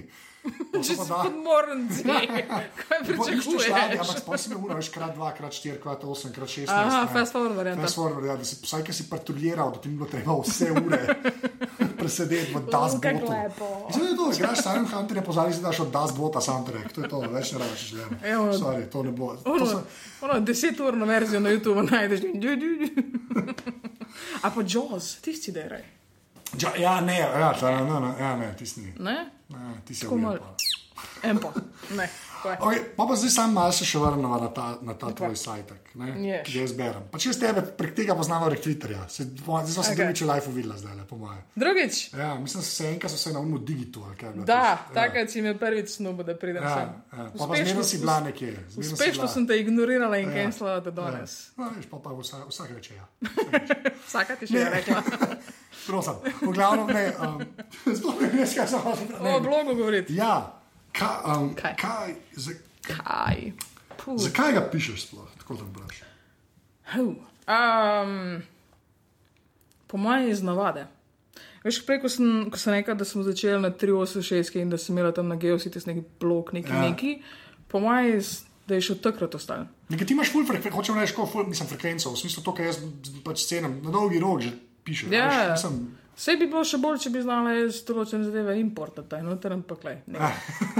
To 0.72 0.78
Če 0.78 0.84
se 0.84 0.94
pa 0.94 1.02
si 1.02 1.10
da. 1.10 1.16
podmorenci, 1.24 2.02
kaj 2.06 2.42
Pa 2.46 3.24
iščeš 3.26 3.46
ladje, 3.46 3.56
pričakuješ? 3.58 3.98
ampak 3.98 4.20
pa 4.22 4.36
si 4.38 4.46
me 4.46 4.56
ura, 4.56 4.74
veš, 4.74 4.88
krat 4.88 5.16
2, 5.16 5.30
krat 5.34 5.52
4, 5.52 5.80
krat 5.82 6.04
8, 6.04 6.30
krat 6.30 6.48
16. 6.48 6.70
Aha, 6.70 7.00
ne. 7.00 7.08
fast 7.10 7.32
forward 7.32 7.56
varianta. 7.56 7.82
Fast 7.82 7.94
forward, 7.96 8.24
ja, 8.24 8.36
da 8.36 8.44
si 8.44 8.60
vsaj, 8.62 8.84
ki 8.84 8.92
si 8.92 9.08
patruljiral, 9.10 9.72
da 9.72 9.80
ti 9.80 9.88
ni 9.88 9.96
bilo 9.96 10.06
treba 10.06 10.36
vse 10.38 10.68
ure 10.70 11.00
presedeti 11.98 12.54
v 12.54 12.62
Das 12.68 12.94
U, 12.94 13.00
kako 13.00 13.18
Botu. 13.18 13.32
lepo. 13.32 13.66
Zdaj 13.90 14.06
je 14.06 14.16
to, 14.16 14.30
igraš 14.30 14.58
Silent 14.62 14.88
Hunter, 14.88 15.22
pozali 15.24 15.50
si 15.50 15.62
daš 15.62 15.80
od 15.80 15.90
Das 15.90 16.14
Bota 16.14 16.40
soundtrack, 16.40 16.92
to 16.92 17.00
je 17.00 17.08
to, 17.08 17.20
več 17.26 17.50
ne 17.50 17.58
rabiš 17.58 17.82
že. 17.88 18.06
Evo. 18.24 18.46
Sorry, 18.54 18.86
to 18.86 19.02
ne 19.02 19.10
bo. 19.10 19.34
To 19.34 19.50
Ono, 19.50 19.66
so, 19.66 19.82
ono, 20.22 20.38
deset 20.40 20.78
ur 20.78 20.94
na 20.94 21.04
verzijo 21.06 21.40
na 21.40 21.50
YouTubu 21.50 21.82
najdeš. 21.82 22.22
A 24.42 24.50
pa 24.50 24.60
Jaws, 24.62 25.18
ti 25.18 25.34
si 25.34 25.50
deraj. 25.50 25.95
Ja, 26.58 26.70
ja, 26.76 27.00
ne, 27.00 27.18
ja, 27.18 27.52
ta, 27.52 27.70
no, 27.80 28.00
no, 28.00 28.14
ja, 28.18 28.36
ne, 28.36 28.54
ti 28.54 28.66
si 28.66 28.80
ni. 28.80 28.92
Ne? 28.98 29.30
Ne, 29.48 29.74
ti 29.84 29.94
si. 29.94 30.06
En 31.22 31.38
pa. 31.38 31.52
Ne. 31.96 32.08
kaj? 32.42 32.56
Okay, 32.56 32.78
pa, 32.96 33.02
pa 33.04 33.14
zdaj 33.16 33.30
sam 33.30 33.52
malo 33.52 33.72
še 33.72 33.98
vrnemo 33.98 34.36
na 34.38 34.48
ta, 34.48 34.78
na 34.80 34.94
ta 34.94 35.10
tvoj 35.10 35.34
sajtek, 35.34 35.90
ne, 35.94 36.06
Yes. 36.14 36.42
ki 36.44 36.52
ga 36.52 36.60
jaz 36.60 36.72
berem. 36.72 37.04
Pa 37.10 37.18
če 37.18 37.28
jaz 37.28 37.38
tebe 37.40 37.62
prek 37.74 37.92
tega 37.94 38.14
poznam 38.14 38.44
prek 38.46 38.60
Twitterja, 38.62 39.02
se, 39.08 39.24
zdaj 39.26 39.66
sem 39.66 39.74
se 39.74 39.80
Okay. 39.82 39.96
drugič 39.98 40.20
v 40.20 40.28
life 40.28 40.50
videla 40.50 40.76
zdaj, 40.76 41.00
po 41.04 41.16
moje. 41.16 41.40
Drugič. 41.54 41.94
Ja, 42.14 42.34
mislim, 42.36 42.60
da 42.60 42.68
se 42.68 42.84
enkrat 42.86 43.10
so 43.10 43.18
se 43.18 43.32
na 43.32 43.40
umu 43.40 43.58
digitu. 43.60 44.04
Da, 44.04 44.14
tisto. 44.14 44.46
Ja. 44.46 44.78
takrat 44.94 45.30
si 45.30 45.42
me 45.42 45.52
prvič 45.54 45.88
snubo, 45.90 46.22
da 46.22 46.36
pridem 46.36 46.62
Ja, 46.62 46.74
sem. 46.76 46.88
ja. 47.12 47.30
Pa 47.34 47.44
pa 47.44 47.54
zmerno 47.56 47.82
si 47.82 47.98
bila 47.98 48.20
nekje. 48.20 48.52
Uspešno 48.76 49.12
bila- 49.18 49.28
sem 49.28 49.46
te 49.46 49.54
ignorirala 49.56 50.16
in 50.18 50.28
Ja. 50.28 50.34
cancelala 50.36 50.80
do 50.80 50.90
danes. 50.92 51.50
No, 51.56 51.70
veš, 51.70 51.86
pa, 51.90 51.98
pa 51.98 52.10
vsak, 52.12 52.46
vsak 52.52 52.70
reče 52.70 52.94
ja. 52.94 53.06
Vsaka 54.06 54.36
ti 54.36 54.46
še 54.46 54.54
je 54.54 54.70
rekla. 54.70 55.02
Prosim, 55.86 56.14
v 56.40 56.50
glavnem 56.50 56.86
ne. 56.88 57.04
Um, 57.16 57.42
sploh 57.88 58.16
ne 58.18 58.28
veš, 58.32 58.54
kaj 58.54 58.68
sem 58.68 58.80
hotel. 58.80 59.16
O 59.24 59.40
blogu 59.40 59.74
govoriti. 59.74 60.14
Ja, 60.14 60.52
ka, 60.90 61.10
um, 61.28 61.52
Kaj? 61.54 61.74
kaj, 61.76 62.14
za, 62.34 62.52
Kaj? 62.82 63.52
Puh. 63.96 64.18
zakaj 64.18 64.52
ga 64.52 64.62
pišeš 64.66 65.04
sploh? 65.04 65.28
Tako 65.38 65.56
tam 65.56 65.70
braš. 65.72 66.02
Um, 67.46 68.42
po 69.86 69.96
mojem 69.96 70.28
iz 70.28 70.42
navade. 70.42 70.86
Veš, 71.62 71.80
prej, 71.82 71.98
ko 71.98 72.08
sem, 72.08 72.26
ko 72.46 72.56
sem 72.56 72.74
rekel, 72.74 72.94
da 72.94 73.04
smo 73.04 73.22
začeli 73.22 73.58
na 73.58 73.70
386 73.72 74.54
in 74.56 74.70
da 74.70 74.78
sem 74.78 74.94
imela 74.94 75.10
tam 75.10 75.26
na 75.26 75.36
Geositis 75.36 75.86
neki 75.86 76.04
blok, 76.20 76.52
neki 76.52 76.70
Ja. 76.70 76.80
neki, 76.82 77.22
po 77.68 77.80
mojem, 77.80 78.16
iz- 78.16 78.44
da 78.66 78.74
je 78.74 78.82
še 78.82 78.92
od 78.92 79.00
takrat 79.00 79.34
ostal. 79.34 79.66
Nekaj 79.88 80.06
ti 80.06 80.12
imaš 80.12 80.30
full 80.30 80.42
frekvenco, 80.44 80.74
hočem 80.74 80.96
reči, 80.96 81.14
ko 81.14 81.26
full, 81.26 81.46
mislim, 81.46 81.68
frekvenco, 81.68 82.10
v 82.10 82.16
smislu 82.16 82.42
to, 82.42 82.52
kar 82.52 82.66
jaz 82.66 82.78
pač 83.22 83.44
cenim, 83.44 83.80
na 83.80 83.90
dolgi 83.90 84.18
rok 84.18 84.40
že 84.42 84.50
pišeš. 84.86 85.12
Ja. 85.12 85.28
veš, 85.28 85.58
Mislim, 85.58 85.80
Vse 86.16 86.32
bi 86.40 86.46
bilo 86.48 86.62
še 86.64 86.78
bolj, 86.80 86.96
če 87.04 87.10
bi 87.12 87.20
znala 87.20 87.50
določene 87.84 88.24
zadeve 88.24 88.54
importati, 88.56 89.18
noter 89.20 89.52
ampak 89.52 89.82
le. 89.84 89.98
Ne. 90.14 90.30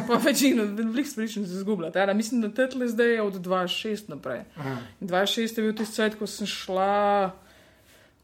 Pa 0.08 0.16
večino, 0.24 0.64
veliko 0.78 1.10
stvari 1.10 1.28
sem 1.28 1.44
se 1.44 1.60
zgubila. 1.60 1.90
Teda, 1.92 2.14
mislim, 2.16 2.40
da 2.46 2.48
tetle 2.56 2.88
zdaj 2.88 3.12
je 3.18 3.24
od 3.26 3.36
2.6 3.44 4.08
naprej. 4.14 4.46
Aha. 4.56 4.78
2.6 5.02 5.60
je 5.60 5.66
bil 5.66 5.74
tisti 5.76 6.00
cajt, 6.00 6.16
ko 6.16 6.28
sem 6.30 6.48
šla 6.48 6.94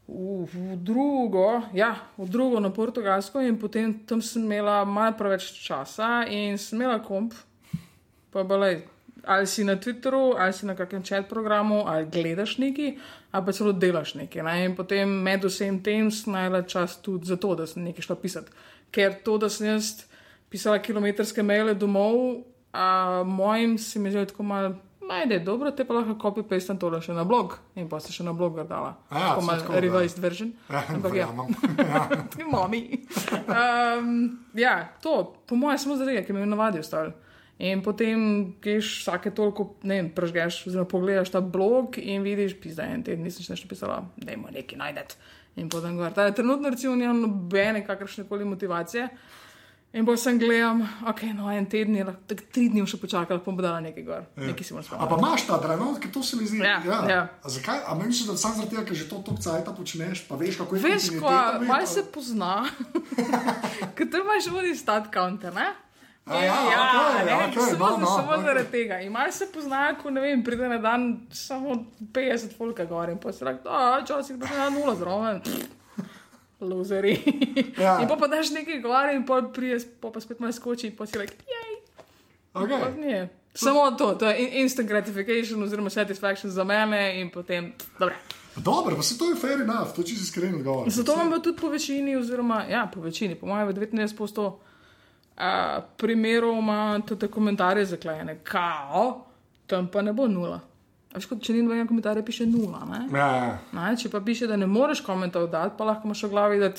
v, 0.07 0.47
v 0.49 0.79
drugo, 0.81 1.45
ja, 1.77 1.91
v 2.17 2.25
drugo 2.33 2.63
na 2.63 2.73
Portugalsko 2.73 3.45
in 3.45 3.61
potem 3.61 3.93
tam 4.09 4.25
sem 4.25 4.41
imela 4.49 4.81
malo 4.81 5.13
preveč 5.19 5.51
časa 5.61 6.23
in 6.25 6.57
sem 6.57 6.81
imela 6.81 6.97
komp. 7.05 7.37
Pa 8.33 8.41
balej, 8.41 8.87
ali 9.25 9.47
si 9.47 9.63
na 9.63 9.75
Twitteru, 9.75 10.35
ali 10.37 10.53
si 10.53 10.65
na 10.65 10.75
kakšnem 10.75 11.03
chat 11.03 11.29
programu, 11.29 11.83
ali 11.87 12.05
gledaš 12.05 12.57
neki, 12.57 12.97
ali 13.31 13.45
pa 13.45 13.51
celo 13.51 13.71
delaš 13.71 14.15
nekaj. 14.15 14.43
Ne? 14.43 14.55
In 14.65 14.75
potem 14.75 15.09
med 15.09 15.43
vsem 15.45 15.79
tem 15.83 16.09
najla 16.25 16.63
čas 16.67 16.97
tudi 17.01 17.25
za 17.25 17.37
to, 17.37 17.55
da 17.55 17.67
sem 17.67 17.83
nekaj 17.83 18.07
šla 18.07 18.15
pisati. 18.15 18.51
Ker 18.91 19.15
to, 19.23 19.37
da 19.37 19.49
sem 19.49 19.67
jaz 19.67 20.05
pisala 20.49 20.79
kilometrske 20.79 21.43
maile 21.43 21.73
domov, 21.73 22.43
a 22.73 23.23
mojim 23.25 23.77
se 23.77 23.99
mi 23.99 24.11
zdi 24.11 24.25
tako 24.25 24.43
malo. 24.43 24.75
Najde, 25.03 25.39
dobro, 25.39 25.71
te 25.71 25.83
pa 25.83 25.93
lahko 25.97 26.13
copy-paste 26.15 26.77
tole 26.79 27.01
še 27.03 27.11
na 27.13 27.25
blog 27.27 27.57
in 27.75 27.89
pa 27.91 27.99
se 27.99 28.13
še 28.15 28.23
na 28.23 28.31
blog 28.33 28.55
dala. 28.69 28.93
Ja, 29.11 29.33
tako 29.33 29.41
malo 29.43 29.59
tako, 29.59 29.73
da. 29.75 29.81
revised 29.83 30.21
version. 30.23 30.53
Ja, 30.71 30.83
Ampak 30.89 31.15
ja. 31.17 31.27
Ja. 31.91 32.03
Ti 32.31 32.47
mami. 32.47 32.81
Um, 33.43 34.13
ja, 34.55 34.77
to, 35.03 35.33
po 35.47 35.59
mojem, 35.59 35.81
samo 35.83 35.99
zaradi 35.99 36.23
ker 36.23 36.37
me 36.37 36.45
je 36.45 36.51
navadil 36.53 36.85
stal. 36.87 37.11
In 37.63 37.79
potem 37.79 38.23
greš 38.59 38.89
vsake 39.03 39.31
toliko, 39.31 39.69
ne 39.87 40.01
vem, 40.01 40.09
prežgeš, 40.11 40.65
oziroma 40.67 40.89
pogledaš 40.91 41.29
ta 41.31 41.39
blog 41.39 41.95
in 42.01 42.25
vidiš, 42.25 42.57
pizda, 42.59 42.89
en 42.91 43.05
teden 43.07 43.23
nisem 43.23 43.45
še 43.45 43.55
nešto 43.55 43.69
pisala, 43.71 44.01
da 44.19 44.35
ima 44.35 44.51
nekaj 44.51 44.79
najdete. 44.81 45.15
In 45.61 45.69
potem 45.71 45.95
gor. 45.95 46.11
Ta, 46.11 46.25
trenutno 46.35 46.71
recimo 46.73 46.95
nimam 46.99 47.21
nobene 47.21 47.85
kakršne 47.87 48.25
koli 48.27 48.43
motivacije. 48.45 49.07
In 49.93 50.07
bolj 50.07 50.17
sem 50.17 50.39
gledal, 50.41 50.79
ok, 51.05 51.19
no 51.37 51.51
en 51.53 51.67
teden 51.69 51.99
tako 52.25 52.47
tri 52.51 52.65
dni 52.73 52.81
še 52.89 52.97
počakal, 52.97 53.37
pa 53.37 53.45
bom 53.45 53.59
dala 53.61 53.77
nekaj 53.85 54.03
gor. 54.07 54.23
Nekaj 54.41 54.65
si 54.65 54.73
moram 54.73 54.83
A 54.83 54.87
spomniti. 54.89 55.09
pa 55.13 55.19
imaš 55.21 55.45
ta 55.45 55.59
trenutek, 55.61 56.01
ker 56.03 56.11
to 56.15 56.23
se 56.25 56.39
mi 56.39 56.47
zdi. 56.49 56.59
Ja, 56.65 56.79
ja. 57.05 57.19
A 57.45 57.51
zakaj? 57.53 57.83
A 57.85 57.93
misliš, 57.99 58.25
da 58.31 58.37
samo 58.41 58.57
zaradi 58.57 58.73
tega, 58.73 58.87
ker 58.89 58.97
že 58.97 59.05
to 59.11 59.21
tok 59.21 59.37
cajta 59.37 59.75
počneš, 59.77 60.25
pa 60.25 60.35
veš, 60.41 60.57
kako 60.57 60.75
je 60.75 60.81
Veš, 60.81 61.09
ko 61.21 61.31
malo 61.69 61.85
se 61.85 62.03
pozna, 62.09 62.65
ker 63.95 64.09
ti 64.09 64.17
imaš 64.25 64.49
vodi 64.49 64.73
stat 64.75 65.13
counter, 65.13 65.53
ne? 65.53 65.69
A 66.25 66.43
ja, 66.43 66.53
okej, 66.55 67.25
ne, 67.25 67.47
okej, 67.47 67.63
samo, 67.71 67.89
no, 67.89 67.97
no, 67.97 68.05
samo 68.05 68.31
okej. 68.31 68.43
zaradi 68.43 68.71
tega. 68.71 68.99
In 68.99 69.11
malo 69.11 69.31
se 69.31 69.47
pozna, 69.53 69.95
ko 69.99 70.09
ne 70.09 70.21
vem, 70.21 70.43
pride 70.43 70.69
na 70.69 70.77
dan 70.77 71.27
samo 71.31 71.75
50 71.99 72.57
folka 72.57 72.85
gor 72.85 73.09
in 73.09 73.17
pa 73.17 73.31
se 73.31 73.45
reče, 73.45 73.59
da 73.63 73.99
včasih 74.03 74.37
pa 74.39 74.47
se 74.47 74.57
na 74.57 74.69
nula 74.69 74.95
zraven. 74.95 75.41
Loseri. 76.69 77.19
Ja. 77.77 77.99
In 78.01 78.07
pa 78.07 78.15
pa 78.15 78.27
daš 78.27 78.53
nekaj 78.55 78.79
gor 78.79 79.09
in 79.11 79.25
pa 79.25 79.41
priješ, 79.53 79.83
pa, 79.99 80.11
pa 80.11 80.19
spet 80.23 80.39
malo 80.39 80.53
skoči 80.53 80.87
in 80.87 80.95
pa 80.95 81.05
si 81.05 81.19
reče, 81.19 81.33
jej. 81.33 81.73
Nije. 82.97 83.29
Samo 83.53 83.91
to, 83.91 84.15
to 84.15 84.29
je 84.29 84.37
in- 84.39 84.61
instant 84.63 84.87
gratification 84.89 85.63
oziroma 85.63 85.89
satisfaction 85.89 86.51
za 86.51 86.63
mene 86.63 87.21
in 87.21 87.29
potem, 87.29 87.73
dobro. 87.99 88.15
Dobro, 88.55 88.95
pa 88.95 89.01
se 89.03 89.17
to 89.17 89.29
je 89.29 89.35
fair 89.35 89.61
enough, 89.61 89.95
to 89.95 90.01
je 90.01 90.05
čisto 90.07 90.23
iskren 90.23 90.55
odgovor. 90.55 90.89
Zato 90.89 91.13
imamo 91.13 91.39
tudi 91.39 91.57
po 91.61 91.69
večini, 91.69 92.15
oziroma 92.15 92.63
ja, 92.69 92.89
po 92.93 93.01
večini, 93.01 93.35
po 93.35 93.45
mojem, 93.45 93.67
v 93.67 93.73
99% 93.73 94.53
uh, 95.37 95.83
primerov 95.97 96.57
ima 96.59 97.01
tudi 97.07 97.27
komentarje 97.27 97.85
zaklejene, 97.85 98.39
kao, 98.43 99.25
tam 99.67 99.87
pa 99.87 100.01
ne 100.01 100.13
bo 100.13 100.27
nula. 100.27 100.59
Veš, 101.13 101.27
kot 101.29 101.43
če 101.45 101.53
ni 101.53 101.61
nobenega 101.61 101.87
komentarja, 101.89 102.23
piše 102.25 102.45
nula. 102.49 102.81
Ne? 102.89 103.03
Ja. 103.13 103.59
Ne, 103.73 103.91
če 103.97 104.09
pa 104.09 104.21
piše, 104.25 104.47
da 104.49 104.57
ne 104.57 104.67
moreš 104.67 105.03
komentarjev 105.05 105.51
dati, 105.51 105.75
pa 105.77 105.85
lahko 105.85 106.09
imaš 106.09 106.23
v 106.25 106.29
glavi, 106.31 106.59
da 106.61 106.71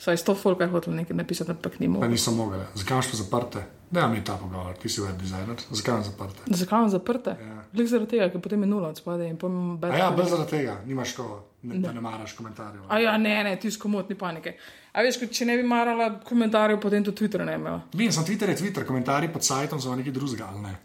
saj 0.00 0.16
sto 0.22 0.34
folka 0.38 0.64
je 0.64 0.70
hotel 0.70 0.94
nekaj 0.94 1.16
napisati, 1.16 1.50
ampak 1.50 1.80
ni 1.80 1.88
mogel. 1.88 2.10
niso 2.10 2.32
mogli. 2.32 2.62
Zakaj 2.74 2.94
imaš 2.96 3.10
pa 3.10 3.16
zaprte? 3.16 3.64
Da, 3.90 4.06
mi 4.08 4.22
ta 4.24 4.36
pogovor, 4.38 4.76
ti 4.78 4.88
si 4.88 5.02
web 5.02 5.18
designer. 5.18 5.58
Zakaj 5.70 5.94
imaš 5.94 6.06
zaprte? 6.12 6.46
Zakaj 6.46 6.78
imam 6.78 6.90
zaprte? 6.94 7.36
Ja. 7.40 7.56
Ja. 7.74 7.86
zaradi 7.86 8.10
tega, 8.10 8.30
ker 8.30 8.40
potem 8.40 8.62
je 8.62 8.70
nula 8.70 8.94
od 8.94 8.98
spodaj 9.02 9.28
in 9.28 9.36
potem 9.36 9.78
A 9.90 9.96
ja, 9.96 10.10
brez 10.14 10.30
zaradi 10.30 10.50
tega, 10.50 10.78
nimaš 10.86 11.14
to, 11.18 11.26
ne, 11.62 11.78
da 11.78 11.92
ne 11.92 12.00
maraš 12.00 12.32
komentarjev. 12.32 12.82
A 12.88 12.98
ja, 12.98 13.16
ne, 13.18 13.44
ne, 13.44 13.56
ti 13.60 13.70
skomotni 13.70 14.16
panike. 14.18 14.56
A 14.92 15.02
veš, 15.06 15.20
če 15.30 15.46
ne 15.46 15.56
bi 15.56 15.62
marala 15.66 16.10
komentarjev, 16.24 16.80
potem 16.80 17.04
tudi 17.04 17.22
Twitter 17.22 17.44
ne 17.44 17.56
bi 17.56 17.60
imela. 17.62 17.82
Vem, 17.94 18.12
sem 18.12 18.24
Twitter, 18.24 18.50
je 18.50 18.56
Twitter, 18.62 18.86
komentarji 18.86 19.32
pod 19.32 19.44
sajtom 19.46 19.80
so 19.80 19.96
nekaj 19.96 20.14
drugega, 20.16 20.48
ali 20.52 20.62
ne? 20.64 20.76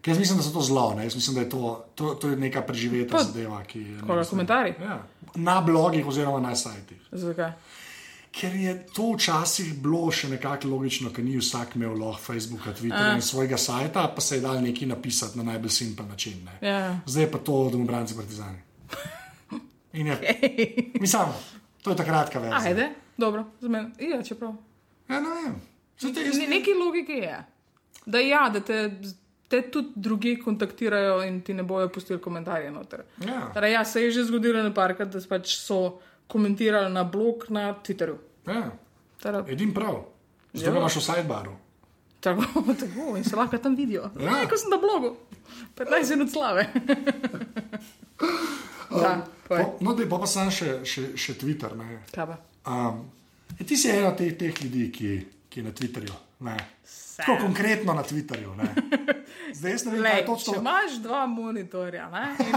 Ker 0.00 0.14
jaz 0.14 0.20
mislim, 0.22 0.38
da 0.38 0.44
so 0.46 0.52
to 0.54 0.62
zlo, 0.62 0.94
ne? 0.94 1.04
jaz 1.04 1.14
mislim, 1.18 1.34
da 1.34 1.40
je 1.40 1.48
to, 1.50 1.84
to, 1.94 2.14
to 2.14 2.28
je 2.30 2.36
neka 2.36 2.62
preživeta 2.62 3.16
Pa- 3.16 3.24
zadeva. 3.24 3.62
Koga, 4.06 4.24
komentarji? 4.30 4.74
Ja. 4.80 5.00
Na 5.34 5.60
blogih 5.60 6.06
oziroma 6.06 6.40
na 6.40 6.54
sajtih. 6.56 7.00
Zakaj? 7.12 7.50
Ker 8.36 8.54
je 8.54 8.74
to 8.94 9.08
včasih 9.16 9.72
bilo 9.82 10.10
še 10.12 10.28
nekako 10.28 10.68
logično, 10.68 11.10
ker 11.10 11.24
ni 11.24 11.34
vsak 11.40 11.74
imel 11.74 11.96
lahko 11.98 12.22
Facebooka, 12.22 12.74
Twitterja 12.76 13.16
in 13.16 13.24
svojega 13.24 13.58
sajta, 13.58 14.06
pa 14.14 14.20
se 14.20 14.36
je 14.36 14.44
dal 14.44 14.60
nekaj 14.62 14.88
napisati 14.92 15.40
na 15.40 15.48
najbolj 15.50 15.72
simpel 15.72 16.06
način. 16.06 16.38
Ne? 16.44 16.58
Ja. 16.68 17.00
Zdaj 17.06 17.24
je 17.24 17.30
pa 17.32 17.38
to 17.38 17.58
domobranci 17.72 18.14
partizani. 18.16 18.62
In 19.96 20.06
je, 20.06 20.16
mislim, 21.00 21.32
to 21.82 21.90
je 21.90 21.96
ta 21.96 22.04
kratka 22.04 22.38
verzija. 22.38 22.60
Ajde, 22.62 22.88
dobro, 23.16 23.44
za 23.60 23.68
mene. 23.68 23.90
Ja, 24.00 24.22
čeprav. 24.22 24.54
Ja, 25.08 25.20
ne 25.20 25.28
vem. 25.32 25.54
Te 25.96 26.06
Ne, 26.30 26.46
nekaj 26.48 26.74
logike 26.76 27.12
je. 27.14 27.36
Da 28.06 28.18
ja, 28.20 28.48
da 28.48 28.60
te, 28.60 28.78
te 29.48 29.62
tudi 29.64 29.88
drugi 29.96 30.36
kontaktirajo 30.38 31.22
in 31.22 31.40
ti 31.40 31.54
ne 31.54 31.62
bojo 31.62 31.88
pustili 31.88 32.20
komentarje 32.20 32.70
noter. 32.70 33.02
Ja. 33.20 33.46
Torej, 33.54 33.72
ja, 33.72 33.84
se 33.84 34.02
je 34.02 34.10
že 34.10 34.24
zgodilo 34.24 34.62
na 34.62 34.72
parkrat, 34.72 35.08
da 35.08 35.20
pač 35.28 35.56
so 35.56 35.98
komentirali 36.26 36.92
na 36.92 37.04
blog 37.04 37.46
na 37.48 37.74
Twitterju. 37.76 38.18
Ja, 38.46 38.66
Torej, 39.18 39.48
edin 39.48 39.72
prav. 39.74 40.02
Zdaj 40.52 40.66
Ja. 40.66 40.72
ga 40.72 40.78
imaš 40.78 40.96
v 40.96 41.02
sidebaru. 41.02 41.56
tako, 42.20 42.42
tako, 42.80 43.16
in 43.16 43.24
se 43.24 43.36
lahko 43.36 43.58
tam 43.58 43.76
vidijo. 43.76 44.10
Ja. 44.20 44.36
Ja, 44.36 44.48
ko 44.48 44.56
sem 44.56 44.70
na 44.70 44.76
blogu, 44.76 45.16
15 45.76 46.10
minut 46.10 46.30
slave. 46.30 46.66
da, 48.90 49.10
povej. 49.48 49.64
Po, 49.64 49.78
no, 49.80 49.94
dej, 49.94 50.06
pa 50.06 50.18
pa 50.18 50.26
sem 50.26 50.50
še, 50.50 50.84
še, 50.84 51.02
še 51.14 51.34
Twitter. 51.34 51.74
Ne. 51.74 52.00
Um, 52.64 53.04
ti 53.58 53.76
si 53.76 53.88
ena 53.88 54.08
od 54.08 54.18
teh, 54.18 54.62
ljudi, 54.62 54.90
ki, 54.90 55.10
ki 55.48 55.60
je 55.60 55.64
na 55.64 55.72
Twitterju. 55.72 56.14
Ne. 56.40 56.56
Tako 57.16 57.36
konkretno 57.40 57.94
na 57.94 58.02
Twitterju. 58.02 58.54
Ne. 58.54 58.68
Zdaj 59.56 59.72
jaz 59.72 59.84
ne 59.84 59.92
vem, 59.92 60.02
kaj 60.02 60.12
je 60.12 60.20
če 60.20 60.26
točno. 60.26 60.54
imaš 60.56 60.96
dva 60.98 61.26
monitorja 61.26 62.08
ne, 62.10 62.24
in, 62.40 62.54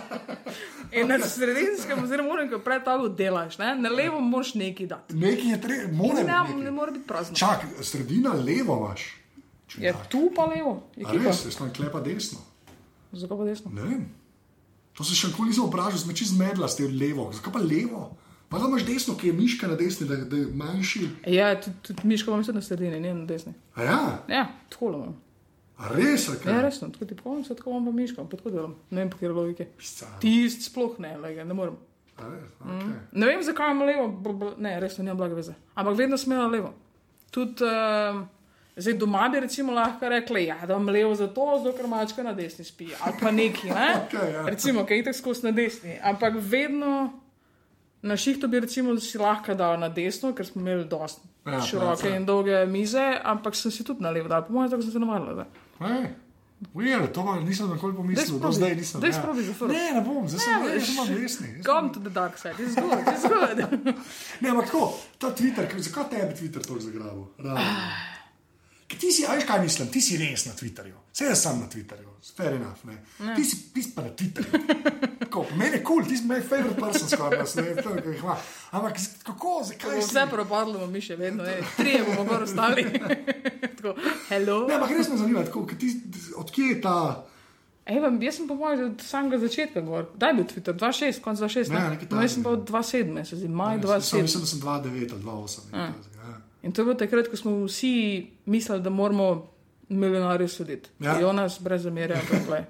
in 0.96 1.08
na 1.08 1.18
sredinskem, 1.20 2.04
oziroma 2.04 2.28
monitorju 2.28 2.62
pred 2.64 2.84
tabo 2.84 3.08
delaš, 3.10 3.58
ne, 3.58 3.74
na 3.76 3.88
levo 3.90 4.20
moraš 4.20 4.54
nekaj 4.54 4.86
dati. 4.86 5.16
Nekaj 5.16 5.50
je 5.50 5.60
treba, 5.60 5.92
mora 5.92 6.22
Ne, 6.22 6.38
biti. 6.46 6.54
ne 6.60 6.70
more 6.70 6.92
biti 6.92 7.06
prazno. 7.06 7.36
Čak, 7.36 7.66
sredina 7.82 8.32
levo 8.32 8.78
imaš. 8.78 9.16
Je 9.76 9.94
tu 10.08 10.30
pa 10.36 10.44
levo, 10.46 10.72
ekipa. 10.96 11.12
res, 11.20 11.44
jaz 11.44 11.54
sem 11.54 11.70
klepa 11.72 12.00
desno. 12.00 12.38
Zakaj 13.12 13.36
pa 13.36 13.44
desno? 13.44 13.70
Ne 13.70 13.82
vem. 13.82 14.08
To 15.00 15.06
se 15.06 15.16
še 15.16 15.30
nikoli 15.30 15.48
nisem 15.48 15.64
vprašal, 15.64 15.96
sem 15.96 16.12
čez 16.14 16.34
medla 16.36 16.68
s 16.68 16.76
tem 16.76 16.92
levo. 16.92 17.30
Zakaj 17.32 17.54
pa 17.54 17.60
levo? 17.60 18.02
Pa 18.48 18.58
da 18.58 18.66
imaš 18.66 18.82
desno, 18.84 19.14
ki 19.14 19.28
je 19.28 19.32
miška 19.32 19.64
na 19.64 19.76
desni, 19.76 20.04
da, 20.04 20.18
da 20.24 20.36
je 20.36 20.48
manjši. 20.52 21.00
Ja, 21.28 21.54
tudi, 21.56 21.76
tudi 21.82 22.04
miško 22.04 22.30
imam 22.30 22.44
na 22.50 22.60
sredini, 22.60 22.98
ne 22.98 23.14
na 23.14 23.24
desni. 23.24 23.54
A 23.72 23.82
ja, 23.82 23.98
Ja, 24.28 24.42
tako 24.68 24.90
imam. 24.90 25.14
a 25.78 25.88
res, 25.88 26.28
a 26.28 26.34
Ja, 26.34 26.38
kaj? 26.40 26.58
resno, 26.62 26.88
tako 26.90 27.06
ti 27.06 27.16
povem, 27.16 27.44
se 27.44 27.54
tako 27.54 27.70
imam 27.70 27.86
pa 27.86 27.92
miško, 27.92 28.24
pa 28.24 28.36
tako 28.36 28.50
delam. 28.50 28.74
Ne 28.90 29.00
vem, 29.00 29.10
po 29.10 29.16
kateri 29.16 29.32
logiki. 29.32 29.64
Pisca. 29.78 30.10
Tist 30.20 30.66
sploh 30.66 30.98
ne, 30.98 31.14
lega, 31.16 31.44
ne 31.44 31.54
morem. 31.54 31.78
A 32.18 32.28
res, 32.28 32.50
okay. 32.60 32.92
Ne 33.14 33.26
vem, 33.26 33.40
zakaj 33.42 33.70
imam 33.70 33.86
levo, 33.86 34.08
bl, 34.18 34.34
bl, 34.34 34.52
ne, 34.58 34.74
resno, 34.80 35.04
nima 35.04 35.16
blaga 35.16 35.34
veze. 35.34 35.54
Ampak 35.74 35.96
vedno 35.96 36.18
smela 36.18 36.44
levo. 36.48 36.74
Tudi 37.30 37.64
uh, 37.64 38.20
zdaj 38.76 38.94
doma 38.98 39.28
bi 39.28 39.40
recimo 39.40 39.72
lahko 39.72 40.08
rekli, 40.08 40.44
ja, 40.44 40.58
da 40.66 40.74
imam 40.74 40.88
levo 40.88 41.14
zato, 41.14 41.46
zato 41.64 41.76
ker 41.76 41.86
mačka 41.86 42.22
na 42.22 42.32
desni 42.32 42.64
spi. 42.64 42.90
Ali 43.00 43.14
pa 43.20 43.30
neki, 43.30 43.70
ne? 43.70 43.88
Okej, 44.04 44.32
ja. 44.32 44.44
Recimo, 44.46 44.84
ki 44.86 44.94
je 44.94 45.06
itak 45.06 45.16
skozi 45.16 45.46
na 45.46 45.52
desni. 45.56 45.98
Ampak 46.02 46.38
vedno 46.38 47.10
na 48.02 48.16
šihtu 48.16 48.48
bi 48.48 48.60
recimo 48.60 48.96
si 49.00 49.18
lahko 49.18 49.54
dal 49.54 49.78
na 49.80 49.88
desno, 49.88 50.34
ker 50.34 50.46
smo 50.46 50.62
imeli 50.62 50.84
dosti 50.88 51.30
Ja, 51.46 51.60
široke 51.64 52.08
ja, 52.08 52.16
in 52.16 52.26
dolge 52.28 52.66
mize, 52.68 53.00
ampak 53.24 53.56
sem 53.56 53.72
si 53.72 53.84
tudi 53.84 54.04
na 54.04 54.10
levo 54.12 54.28
dal. 54.28 54.44
Po 54.44 54.52
mojem, 54.52 54.70
tako 54.70 54.82
sem 54.82 54.92
se. 54.92 55.46
Ej, 55.80 56.10
Weird, 56.74 57.12
to 57.12 57.24
pa 57.24 57.40
nisem 57.40 57.70
nikoli 57.72 57.94
pomislil, 57.96 58.36
do 58.38 58.52
zdaj 58.52 58.74
nisem. 58.76 59.00
Daj 59.00 59.10
ja. 59.10 59.16
sprobi 59.16 59.42
za 59.42 59.54
fora. 59.56 59.72
Ne, 59.72 59.84
ne 59.94 60.02
bom, 60.04 60.28
zdaj 60.28 60.40
sem, 60.44 60.80
sem 60.84 60.98
vam 60.98 61.14
resni. 61.16 61.48
Come 61.64 61.92
to 61.92 62.00
the 62.04 62.12
dark 62.12 62.36
side, 62.38 62.60
it's 62.60 62.76
good, 62.76 63.00
it's 63.00 63.24
good. 63.24 63.94
Ne, 64.44 64.50
ampak 64.52 64.68
tako, 64.68 64.92
ta 65.18 65.32
Twitter, 65.32 65.68
zakaj 65.80 66.10
tebi 66.12 66.36
Twitter 66.36 66.62
tako 66.62 66.80
zagrabil? 66.84 67.24
Ti 68.98 69.12
si, 69.12 69.22
veš 69.22 69.44
kaj 69.46 69.62
mislim, 69.62 69.88
ti 69.88 70.00
si 70.00 70.16
res 70.18 70.46
na 70.46 70.52
Twitterju. 70.52 70.96
Vse 71.12 71.24
jaz 71.24 71.42
sem 71.42 71.60
na 71.60 71.68
Twitterju, 71.70 72.08
fair 72.36 72.54
enough. 72.54 72.84
Ne. 72.84 72.96
Ti, 73.36 73.44
si, 73.44 73.58
ti 73.74 73.82
si 73.82 73.92
pa 73.94 74.02
na 74.02 74.10
Twitterju. 74.16 74.60
Tako, 75.20 75.46
meni 75.56 75.76
je 75.78 75.82
kul, 75.84 76.00
cool, 76.02 76.08
ti 76.08 76.16
si 76.16 76.26
moj 76.26 76.42
favorite 76.42 76.80
person 76.80 77.08
skoraj 77.08 77.38
na 77.38 77.46
svetu. 77.46 77.82
to 77.82 77.94
je, 77.94 78.02
kaj 78.02 78.18
hvala. 78.18 78.38
Ampak 78.70 78.98
kako, 79.22 79.54
zakaj 79.64 79.94
Bo 79.94 80.02
si? 80.02 80.08
vse 80.08 80.26
propadlo, 80.30 80.86
mi 80.86 81.00
še 81.00 81.16
vedno, 81.16 81.46
ne, 81.46 81.60
trije 81.76 82.02
bomo 82.08 82.24
gor 82.24 82.42
ostali. 82.42 82.86
Tako, 83.80 83.94
hello. 84.28 84.62
Ne, 84.68 84.78
ampak 84.80 84.96
res 84.98 85.08
me 85.08 85.18
zanima, 85.22 85.44
tako, 85.46 85.66
ti, 85.78 85.94
odkje 86.36 86.72
je 86.74 86.80
ta. 86.84 86.96
Vem, 87.90 88.18
jaz 88.22 88.36
sem 88.38 88.46
po 88.46 88.54
mojem 88.54 88.84
od 88.84 89.02
samega 89.02 89.38
začetka 89.42 89.80
gor. 89.82 90.06
Kdaj 90.14 90.30
je 90.30 90.34
bil 90.36 90.46
Twitter? 90.52 90.74
2.6, 90.78 91.20
konc 91.24 91.40
2.6. 91.40 91.72
Ja, 91.74 91.88
nekaj 91.90 92.08
no, 92.10 92.22
jaz 92.22 92.36
sem 92.36 92.44
pa 92.44 92.52
od 92.54 92.68
2.7, 92.68 93.24
se 93.24 93.38
zdi, 93.40 93.48
maj 93.48 93.78
Ja, 93.78 93.82
2.7. 93.82 94.22
Mislim, 94.22 94.44
da 94.44 94.46
sem 94.46 94.60
2,9 94.60 95.14
ali 95.16 95.22
2,8. 95.22 95.70
In 96.62 96.72
to 96.72 96.82
je 96.82 96.84
bilo 96.84 96.96
takrat, 96.98 97.28
ko 97.28 97.36
smo 97.36 97.54
vsi 97.64 98.26
mislili, 98.46 98.82
da 98.82 98.90
moramo 98.90 99.50
milijonarju 99.90 100.48
slediti. 100.48 100.90
Ja. 101.00 101.20
Jonas 101.20 101.60
brez 101.60 101.82
zamerja, 101.82 102.20
tako 102.30 102.54
je. 102.54 102.66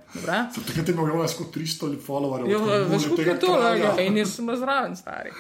Takrat 0.67 0.89
je 0.89 0.95
imel 0.95 1.21
jaz 1.21 1.35
kot 1.37 1.57
300 1.57 1.97
followerjev. 2.07 2.51
Jo, 2.51 2.59
tako, 2.59 2.71
veš, 2.71 2.89
bože, 2.91 3.09
kako 3.09 3.17
tega 3.17 3.31
je 3.31 3.41
to, 3.41 3.57
ja, 3.77 4.07
in 4.07 4.17
jaz 4.17 4.35
sem 4.35 4.57
zraven, 4.57 4.97
stari. 4.97 5.31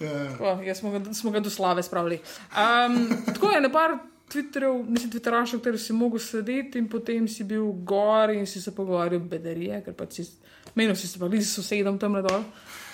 Ja. 0.00 0.32
Tako, 0.32 0.62
jaz 0.62 0.78
smo 0.78 0.90
ga, 0.90 1.14
smo 1.14 1.30
ga 1.30 1.40
do 1.40 1.50
slave 1.50 1.82
spravili. 1.82 2.20
Um, 2.50 3.08
tako 3.26 3.50
je, 3.50 3.60
ne 3.60 3.72
par 3.72 3.96
Twitterjev, 4.32 4.84
mislim, 4.88 5.12
Twitterašov, 5.12 5.58
kateri 5.58 5.78
si 5.78 5.92
mogel 5.92 6.18
slediti, 6.18 6.78
in 6.78 6.88
potem 6.88 7.28
si 7.28 7.44
bil 7.44 7.72
gor 7.72 8.30
in 8.30 8.46
si 8.46 8.62
se 8.62 8.74
pogovarjal 8.74 9.20
bedarije, 9.20 9.80
ker 9.84 9.94
pa 9.94 10.06
si, 10.10 10.26
menil 10.74 10.94
si 10.96 11.08
se 11.08 11.18
pa 11.18 11.26
tudi 11.26 11.42
s 11.44 11.54
sosedom 11.56 11.98
tam 11.98 12.12
na 12.12 12.22
dol. 12.22 12.44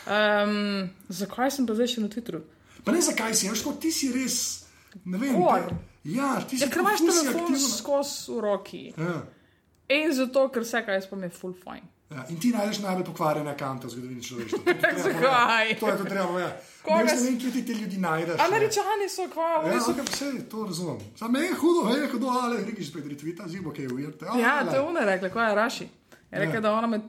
Um, 0.06 0.86
zakaj 1.08 1.50
sem 1.50 1.66
pa 1.66 1.74
zdaj 1.74 1.92
še 1.92 2.06
na 2.06 2.08
Twitterju? 2.08 2.40
Pa 2.84 2.94
ne 2.94 3.02
zakaj 3.02 3.34
si, 3.34 3.50
veš, 3.50 3.66
kot 3.66 3.82
ti 3.82 3.90
si 3.92 4.12
res. 4.14 4.65
Ne 5.04 5.18
vem. 5.18 5.34
Gor. 5.34 5.60
te- 5.60 5.74
Ja, 6.04 6.40
ti 6.40 6.56
si 6.56 6.64
Ja, 6.64 6.70
ker 6.70 6.80
imaš 6.80 6.98
ful 6.98 7.10
si 7.10 7.20
telefon 7.20 7.40
aktivna. 7.42 7.68
skozi 7.68 8.32
v 8.32 8.40
roki. 8.40 8.94
Ja. 8.96 9.22
In 9.90 10.12
zato, 10.12 10.48
ker 10.48 10.62
vse, 10.62 10.82
kaj 10.82 10.94
jaz 10.94 11.06
pa 11.06 11.16
mi 11.16 11.22
je 11.22 11.30
full 11.30 11.54
fine. 11.54 11.82
Ja, 12.08 12.22
in 12.28 12.38
ti 12.38 12.52
najdeš 12.52 12.78
najbolj 12.78 13.04
pokvarjene 13.04 13.56
kante 13.56 13.86
v 13.86 13.90
zgodovini 13.90 14.22
človeštva. 14.22 14.58
Je 14.64 15.02
Zakaj? 15.04 15.74
To 15.74 15.88
je 15.88 15.96
to 15.96 16.04
treba 16.04 16.26
povedati. 16.26 16.54
Ne, 16.86 17.00
jaz 17.02 17.18
ne 17.18 17.30
vem, 17.30 17.38
kje 17.40 17.50
ti 17.52 17.62
te 17.64 17.72
ljudi 17.74 17.98
najdeš. 17.98 18.38
Američani 18.40 19.08
so 19.08 19.22
Ja, 19.22 19.62
res 19.64 19.82
so 19.82 19.90
okay, 19.90 20.06
vse, 20.06 20.48
to 20.48 20.64
razumem. 20.64 20.98
Sam 21.16 21.32
me 21.32 21.40
je 21.40 21.54
hudo, 21.54 21.90
je 21.92 22.06
hudo, 22.08 22.26
ali 22.28 22.64
rekiš 22.64 22.90
spet 22.90 23.06
retvita, 23.06 23.48
zibo, 23.48 23.70
kaj 23.70 23.84
je 23.84 23.92
ujete. 23.92 24.24
Ja, 24.38 24.64
to 24.64 24.74
je 24.74 24.80
ona 24.82 25.00
rekla, 25.02 25.28
kaj 25.28 25.50
je 25.50 25.54
Raši. 25.56 25.88
Je 26.30 26.38
rekla, 26.38 26.54
Ja. 26.54 26.60
da, 26.60 26.72
ona 26.72 26.86
me, 26.86 27.00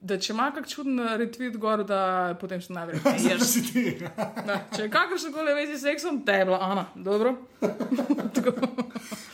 da 0.00 0.18
če 0.18 0.32
ima 0.32 0.50
kak 0.54 0.68
čuden 0.68 0.98
retweet 1.18 1.56
gor, 1.56 1.84
da 1.84 2.36
potem 2.40 2.60
se 2.62 2.72
najverjetneje 2.72 3.18
Zdaj 3.24 3.32
ješ. 3.32 3.42
si 3.42 3.62
ti. 3.72 3.84
Da, 4.46 4.60
če 4.76 4.82
je 4.82 4.90
kakršno 4.90 5.32
koli 5.32 5.54
vezi 5.54 5.78
s 5.78 5.82
seksom, 5.82 6.22
te 6.26 6.32
je 6.32 6.44
bila 6.44 6.58
Ana. 6.62 6.86
Dobro. 6.94 7.36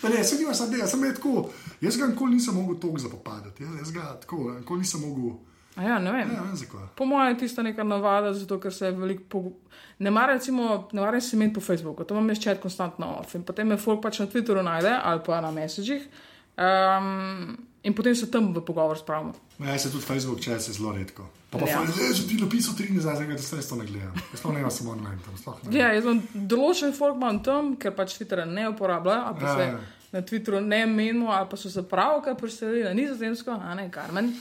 Ne, 0.02 0.24
se 0.24 0.36
nimaš 0.36 0.56
sam 0.56 0.70
tega, 0.70 0.86
sem 0.86 1.04
je 1.04 1.14
tako. 1.14 1.50
Jaz 1.80 1.96
ga 1.96 2.06
nikoli 2.06 2.34
nisem 2.34 2.54
mogel 2.54 2.76
toliko 2.80 2.98
zapopadati. 2.98 3.62
Ja, 3.62 3.68
jaz 3.78 3.92
ga 3.92 4.00
tako, 4.20 4.50
nikoli 4.58 4.80
nisem 4.80 5.00
mogel. 5.00 5.36
A 5.76 5.82
ja, 5.82 5.98
ne 5.98 6.12
vem. 6.12 6.28
Ne 6.28 6.34
vem. 6.34 6.88
Po 6.96 7.04
mojem 7.04 7.32
je 7.32 7.38
tista 7.38 7.62
neka 7.62 7.84
navada, 7.84 8.32
zato 8.34 8.58
ker 8.60 8.74
se 8.74 8.90
veliko. 8.90 9.22
Pog... 9.28 9.52
Ne 9.98 10.10
maram, 10.10 10.36
recimo, 10.36 10.88
ne 10.92 11.00
maram 11.00 11.20
se 11.20 11.36
imeti 11.36 11.54
po 11.54 11.60
Facebooku, 11.60 12.04
to 12.04 12.14
imam 12.14 12.28
jaz 12.28 12.42
čet 12.42 12.60
konstantno 12.60 13.06
off. 13.20 13.34
In 13.34 13.42
potem 13.46 13.68
me 13.68 13.76
folk 13.76 14.02
pač 14.02 14.18
na 14.18 14.26
Twitteru 14.26 14.62
najde 14.62 14.98
ali 15.02 15.20
pa 15.26 15.40
na 15.40 15.50
Messagih. 15.50 16.02
Um, 16.58 17.56
in 17.82 17.94
potem 17.94 18.14
se 18.14 18.26
tam 18.26 18.54
v 18.54 18.60
pogovor 18.60 18.98
spravimo. 18.98 19.32
Ja, 19.58 19.78
se 19.78 19.90
tudi 19.90 20.04
Facebook 20.04 20.40
čas 20.40 20.68
je 20.68 20.74
zelo 20.74 20.92
redko. 20.92 21.22
Pa 21.50 21.58
pa 21.58 21.66
Ja. 21.66 21.78
fajn, 21.78 21.86
že 22.14 22.26
ti 22.26 22.34
napisal 22.34 22.74
tri 22.74 22.86
dni 22.86 22.96
nazaj, 22.96 23.26
da 23.26 23.38
se 23.38 23.68
to 23.68 23.76
ne 23.76 23.86
gledam. 23.86 24.14
Jaz 24.32 24.40
to 24.40 24.52
ne 24.52 24.60
imam 24.60 24.70
samo 24.70 24.90
online 24.90 25.18
tam. 25.24 25.36
sploh 25.36 25.58
ne. 25.62 25.78
Ja, 25.78 25.92
jaz 25.92 26.04
imam 26.04 26.20
določen 26.34 26.92
folk 26.92 27.16
imam 27.16 27.42
tam, 27.42 27.76
ker 27.76 27.92
pač 27.92 28.14
Twittera 28.14 28.44
ne 28.46 28.68
uporabljajo, 28.68 29.22
ali 29.22 29.36
pa 29.36 29.46
Ja, 29.46 29.54
se 29.54 29.62
ja. 29.62 29.78
na 30.12 30.22
Twitteru 30.22 30.60
ne 30.62 30.86
menimo, 30.86 31.28
ali 31.28 31.48
pa 31.48 31.56
so 31.56 31.70
se 31.70 31.82
pravkar 31.82 32.34
preselili 32.34 32.84
na 32.84 32.92
nizozemsko, 32.92 33.50
a 33.52 33.74
ne 33.74 33.90
Karmen. 33.90 34.32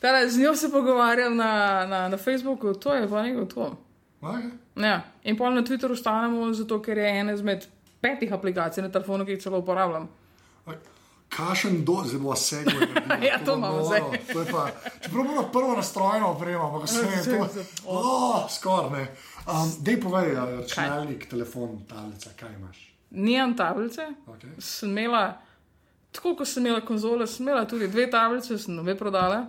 Tale, 0.00 0.28
z 0.28 0.38
njo 0.38 0.54
se 0.56 0.68
pogovarjam 0.68 1.36
na, 1.36 1.50
na, 1.86 2.08
na 2.08 2.16
Facebooku, 2.16 2.74
to 2.74 2.94
je 2.94 3.08
pa 3.08 3.22
nekaj 3.22 3.48
to. 3.48 3.76
Okay. 4.22 4.50
Ja. 4.76 5.00
In 5.24 5.36
pol 5.36 5.50
na 5.50 5.62
Twitteru 5.62 5.96
stanemo, 5.96 6.52
zato 6.52 6.78
ker 6.78 6.98
je 6.98 7.08
ena 7.10 7.32
izmed 7.32 7.66
petih 8.00 8.32
aplikacij 8.32 8.82
na 8.82 8.88
telefonu, 8.88 9.24
ki 9.24 9.32
jih 9.32 9.42
celo 9.42 9.58
uporabljam. 9.58 10.08
Kašen 11.36 11.84
do, 11.84 12.02
zelo 12.04 12.32
vse 12.32 12.56
je. 12.56 12.88
Ja, 13.28 13.38
to 13.44 13.54
imamo 13.54 13.84
zdaj. 13.84 14.00
Čeprav 15.00 15.24
bomo 15.24 15.48
prvo 15.52 15.76
nastrojeno 15.76 16.28
opremo, 16.28 16.64
ampak 16.66 16.88
vse 16.88 16.98
je 16.98 17.38
to. 17.38 17.48
Oh, 17.86 18.50
Skoraj 18.50 18.90
ne. 18.90 19.06
Um, 19.46 19.72
dej 19.80 20.00
povej, 20.00 20.34
računalnik, 20.34 21.26
telefon, 21.30 21.80
tablica, 21.88 22.30
kaj 22.36 22.52
imaš. 22.54 22.94
Nimam 23.10 23.56
tablice, 23.56 24.02
Okay. 24.26 24.50
sem 24.58 24.90
imela, 24.90 25.40
tako 26.12 26.36
kot 26.36 26.48
sem 26.48 26.66
imela 26.66 26.80
konzole, 26.80 27.26
sem 27.26 27.48
imela 27.48 27.64
tudi 27.68 27.88
dve 27.88 28.10
tablice, 28.10 28.58
sem 28.58 28.78
obe 28.78 28.94
prodala. 28.98 29.46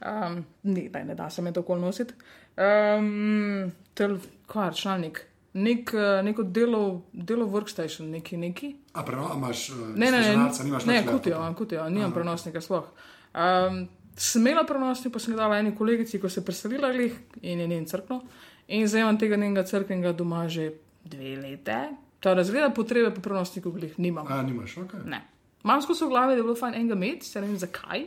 Um, 0.00 0.44
ne, 0.62 0.88
daj, 0.88 1.04
ne 1.04 1.14
da 1.14 1.30
se 1.30 1.42
mi 1.42 1.52
to 1.52 1.62
kol 1.62 1.78
nositi. 1.78 2.14
Um, 2.56 3.72
tel, 3.94 4.16
kaj, 4.46 4.68
računalnik, 4.70 5.20
nek, 5.54 5.94
eh, 5.94 6.22
neko 6.22 6.42
delo, 6.42 7.02
delo 7.12 7.46
workstation, 7.46 8.10
neki 8.10 8.36
neki. 8.36 8.76
A 8.92 9.02
preno, 9.02 9.28
a 9.32 9.36
imaš 9.36 9.70
uh, 9.70 9.76
Ne, 9.96 10.10
ne, 10.10 10.20
ne, 10.20 10.50
nimaš 10.64 10.86
ne, 10.86 11.00
nič 11.00 11.10
kutijo, 11.10 11.54
kutijo, 11.58 11.88
nimam 11.90 12.12
prenosnika 12.12 12.60
sploh. 12.60 12.88
Um, 13.34 13.86
sem 14.16 14.42
imela 14.42 14.64
prenosnik, 14.66 15.12
pa 15.12 15.18
sem 15.18 15.34
ga 15.34 15.42
dala 15.42 15.58
eni 15.58 15.74
kolegici, 15.76 16.20
ko 16.20 16.28
se 16.28 16.40
je 16.40 16.44
preselila 16.44 16.92
glih 16.92 17.14
in 17.42 17.60
je 17.60 17.68
njen 17.68 17.86
crkno. 17.86 18.22
In 18.68 18.88
zdaj 18.88 19.00
imam 19.00 19.18
tega 19.18 19.36
njenega 19.36 19.62
crkvenega 19.66 20.12
doma 20.12 20.48
že 20.48 20.72
dve 21.04 21.36
lete. 21.36 21.78
Ta 22.20 22.34
razgleda 22.34 22.70
potrebe 22.70 23.14
po 23.14 23.20
prenosniku 23.20 23.70
glih 23.70 23.98
nimam. 23.98 24.26
A, 24.28 24.42
nimaš, 24.42 24.78
ok. 24.78 24.94
Ne. 25.04 25.20
Imam 25.64 25.82
skozi 25.82 26.04
v 26.04 26.08
glavi, 26.08 26.34
da 26.34 26.40
je 26.40 26.42
bilo 26.42 26.54
fajn 26.56 26.74
enega 26.74 26.94
imeti, 26.94 27.26
se 27.26 27.40
ne 27.40 27.46
vem 27.46 27.58
zakaj, 27.58 28.06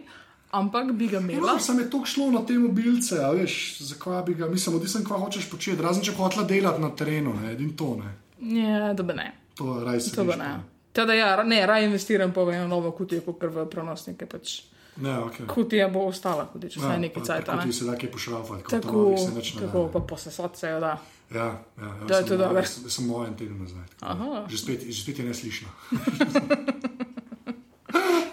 ampak 0.57 0.91
bi 0.93 1.07
ga 1.07 1.17
Ja, 1.17 1.21
imela. 1.21 1.59
sem 1.59 1.79
je 1.79 1.89
toliko 1.89 2.07
šlo 2.07 2.31
na 2.31 2.41
te 2.41 2.53
mobilce, 2.55 3.19
a 3.19 3.31
veš, 3.31 3.57
zakaj 3.81 4.23
bi 4.23 4.33
ga, 4.33 4.47
mislim, 4.47 4.75
odvisno, 4.75 5.03
kva 5.03 5.17
hočeš 5.17 5.49
početi, 5.49 5.81
razen 5.81 6.03
če 6.03 6.11
bi 6.11 6.17
hotela 6.17 6.43
delati 6.43 6.81
na 6.81 6.89
terenu, 6.91 7.33
ne, 7.33 7.51
edin 7.51 7.73
to 7.73 7.95
ne. 7.95 8.13
Ja, 8.61 8.93
da 8.93 9.03
bi 9.03 9.13
ne. 9.13 9.31
To 9.55 9.83
raj 9.83 10.01
se 10.01 10.15
To 10.15 10.23
bi 10.23 10.35
ne. 10.35 10.57
Teda 10.93 11.13
ja, 11.13 11.43
ne, 11.43 11.65
raje 11.65 11.85
investiram 11.85 12.33
pa 12.33 12.41
v 12.41 12.53
eno 12.53 12.67
novo 12.67 12.91
kutijo, 12.91 13.21
kot 13.21 13.43
v 13.43 13.65
prenosnike. 13.65 14.25
Pač. 14.25 14.61
Ne, 14.97 15.19
ok. 15.19 15.35
Kutija 15.47 15.87
bo 15.89 16.07
ostala, 16.07 16.47
tudi 16.47 16.69
če 16.69 16.79
Ja, 16.79 16.85
vsaj 16.85 16.99
nekaj 16.99 17.23
cajt. 17.23 17.45
Tako 17.45 17.63
ti 17.63 17.73
se 17.73 17.85
da 17.85 17.93
kje 17.95 18.11
pošrafati, 18.11 18.63
kot 18.63 18.71
Tako, 18.73 19.03
se 19.15 19.29
nič 19.31 19.53
ne 19.53 19.61
da. 19.61 19.67
tako 19.67 19.83
pa 19.87 19.99
posesat 20.01 20.57
se 20.57 20.69
jo 20.69 20.79
da. 20.79 20.95
Ja, 21.29 21.45
ja, 21.77 21.85
ja 21.91 22.07
Da 22.07 22.17
je 22.17 22.25
to 22.25 22.37
dobro. 22.37 22.63
Moja 23.01 23.27
en 23.27 23.35
teden 23.35 23.61
nazaj. 23.61 23.85
da. 24.01 24.45
Že 24.49 24.57
spet, 24.57 24.81
že 24.83 25.01
spet 25.03 25.19
je 25.19 25.25
neslišno. 25.25 25.67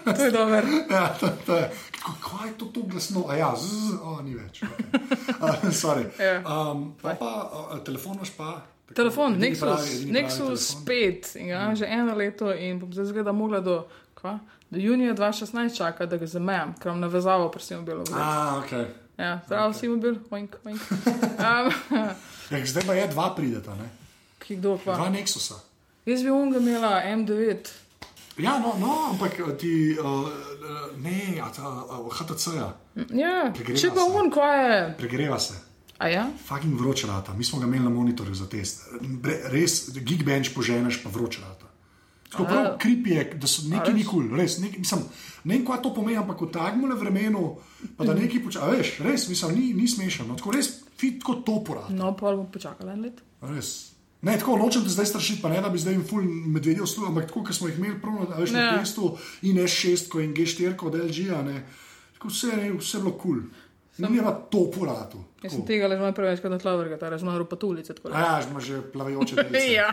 To 0.05 0.21
je 0.21 0.31
dobro. 0.31 0.61
ja, 0.91 1.15
to, 1.19 1.27
to 1.45 1.55
je. 1.55 1.71
Kaj 2.21 2.47
je 2.47 2.53
to 2.57 2.65
tako 2.65 2.87
glasno? 2.87 3.25
A 3.29 3.35
ja, 3.35 3.53
z, 3.57 3.65
z, 3.65 3.97
o, 4.03 4.21
ni 4.21 4.35
več. 4.35 4.61
Okay. 4.61 4.85
Uh, 5.41 5.71
sorry. 5.73 6.05
Ja. 6.19 6.41
um, 6.45 6.93
pa 7.01 7.15
pa 7.15 7.31
uh, 7.73 7.79
telefon 7.83 8.15
imaš 8.15 8.29
pa. 8.37 8.61
Tako, 8.85 8.93
Telefon, 8.95 9.33
Nexus, 9.39 9.61
pravi- 9.61 9.95
pravi 9.97 10.11
Nexus 10.13 10.37
telefon. 10.37 10.57
spet, 10.57 11.31
ga 11.35 11.41
imam 11.41 11.75
že 11.75 11.85
eno 11.85 12.13
leto 12.15 12.53
in 12.53 12.77
bom 12.79 12.93
zdaj 12.93 13.05
zgleda 13.05 13.31
mogla 13.31 13.59
do, 13.59 13.79
kva? 14.13 14.39
do 14.69 14.77
junija 14.79 15.15
2016 15.15 15.77
čaka, 15.77 16.05
da 16.05 16.17
ga 16.17 16.27
zamejam, 16.27 16.75
ker 16.77 16.91
imam 16.91 17.01
navezavo 17.01 17.49
pri 17.49 17.75
mobilu. 17.75 18.03
A, 18.13 18.61
ok. 18.61 18.71
Ja, 19.17 19.39
zdravo 19.45 19.73
si 19.73 19.87
mobil, 19.87 20.15
oink, 20.29 20.55
oink. 20.63 20.81
Um, 21.35 21.71
Ja, 22.51 22.65
zdaj 22.65 22.83
pa 22.85 22.93
je 22.93 23.07
dva 23.07 23.33
prideta, 23.35 23.73
ne? 23.75 23.89
kdo 24.39 24.77
Dva 24.77 24.97
pa? 24.97 25.09
Nexusa. 25.09 25.57
Jaz 26.05 26.21
bi 26.21 26.29
unga 26.29 26.57
imela 26.57 27.01
M9. 27.01 27.57
Ja, 28.37 28.59
no, 28.59 28.73
no 28.79 28.95
ampak 29.11 29.39
eh, 29.39 29.53
ti, 29.57 29.73
uh, 29.95 30.27
ne, 30.99 31.39
a 31.39 31.47
uh, 31.47 32.09
HTC-ja, 32.11 32.73
Ja, 33.15 33.51
Pregreva 33.55 33.79
če 33.79 33.91
pa 33.95 34.03
un, 34.07 34.31
kaj 34.31 34.57
je? 34.63 34.81
pregreva 34.99 35.39
se. 35.39 35.55
A 35.97 36.09
ja? 36.11 36.25
Fucking 36.47 36.75
vroč 36.79 37.05
rata, 37.07 37.33
mi 37.33 37.43
smo 37.47 37.59
ga 37.59 37.67
imeli 37.69 37.83
na 37.83 37.89
monitorju 37.89 38.35
za 38.35 38.49
test. 38.51 38.89
Bre, 38.99 39.37
res, 39.53 39.93
Geekbench 39.95 40.51
poženeš, 40.55 40.99
pa 41.03 41.11
vroč 41.13 41.39
rata. 41.39 41.71
Tako 42.31 42.43
prav 42.49 42.65
krip 42.81 43.07
je, 43.07 43.23
da 43.39 43.47
so 43.47 43.63
neki 43.71 43.93
nikul, 43.95 44.27
res, 44.35 44.57
nek, 44.59 44.75
mislim, 44.81 45.05
ne 45.47 45.55
vem, 45.55 45.63
kaj 45.67 45.79
to 45.85 45.93
pomeni, 45.95 46.17
ampak 46.19 46.41
v 46.43 46.51
takem 46.51 46.83
vremenu, 46.99 47.45
pa 47.95 48.03
da 48.03 48.15
neki 48.17 48.41
počasi, 48.43 48.75
veš, 48.75 48.93
res, 49.07 49.27
mislim, 49.31 49.55
ni, 49.55 49.67
ni 49.77 49.87
smešno, 49.87 50.27
no, 50.27 50.35
tako 50.35 50.57
res, 50.57 50.73
fit 50.99 51.23
kot 51.23 51.45
to 51.47 51.61
porad. 51.63 51.93
No, 51.95 52.11
pa 52.19 52.35
bom 52.35 52.49
počakala 52.51 52.97
en 52.97 53.07
let. 53.07 53.21
Res. 53.45 53.94
Ne, 54.25 54.33
tako 54.35 54.57
nočem 54.57 54.81
te 54.81 54.89
zdaj 54.89 55.05
strašiti, 55.07 55.39
pa 55.39 55.49
ne 55.49 55.61
da 55.61 55.69
bi 55.69 55.77
zdaj 55.77 55.93
jim 55.93 56.03
ful 56.03 56.23
medvedjev 56.23 56.85
služil, 56.85 57.07
ampak 57.07 57.27
tako, 57.27 57.43
ker 57.43 57.53
smo 57.53 57.67
jih 57.67 57.77
imeli 57.77 57.99
prav 58.01 58.23
na, 58.23 58.35
veš, 58.35 58.51
na 58.51 58.59
Ja. 58.61 58.71
testu 58.75 59.11
in 59.43 59.59
S6 59.59 59.93
in 60.19 60.33
G4 60.33 60.73
od 60.81 60.95
LG-a, 60.95 61.41
ne, 61.43 61.59
tako 62.13 62.27
vse, 62.29 62.47
je- 62.49 62.73
vse 62.73 62.97
je 62.97 63.01
bilo 63.01 63.13
kul. 63.13 63.39
Cool. 63.95 64.09
Ni 64.09 64.19
pa 64.19 64.33
to 64.51 64.65
poratu. 64.69 65.21
Jaz 65.39 65.53
sem 65.53 65.61
tega 65.63 65.87
le 65.87 65.95
že 65.95 66.11
preveč 66.11 66.41
kot 66.41 66.51
na 66.51 66.57
tlavrga, 66.57 66.97
ta 66.97 67.07
razmaru 67.07 67.45
patulice. 67.45 67.93
tako 67.93 68.09
da. 68.09 68.15
A 68.15 68.19
ja, 68.19 68.41
že 68.41 68.49
ima 68.49 68.59
že 68.59 68.81
plavajoče 68.83 69.35
delce. 69.37 69.71
Ja, 69.73 69.87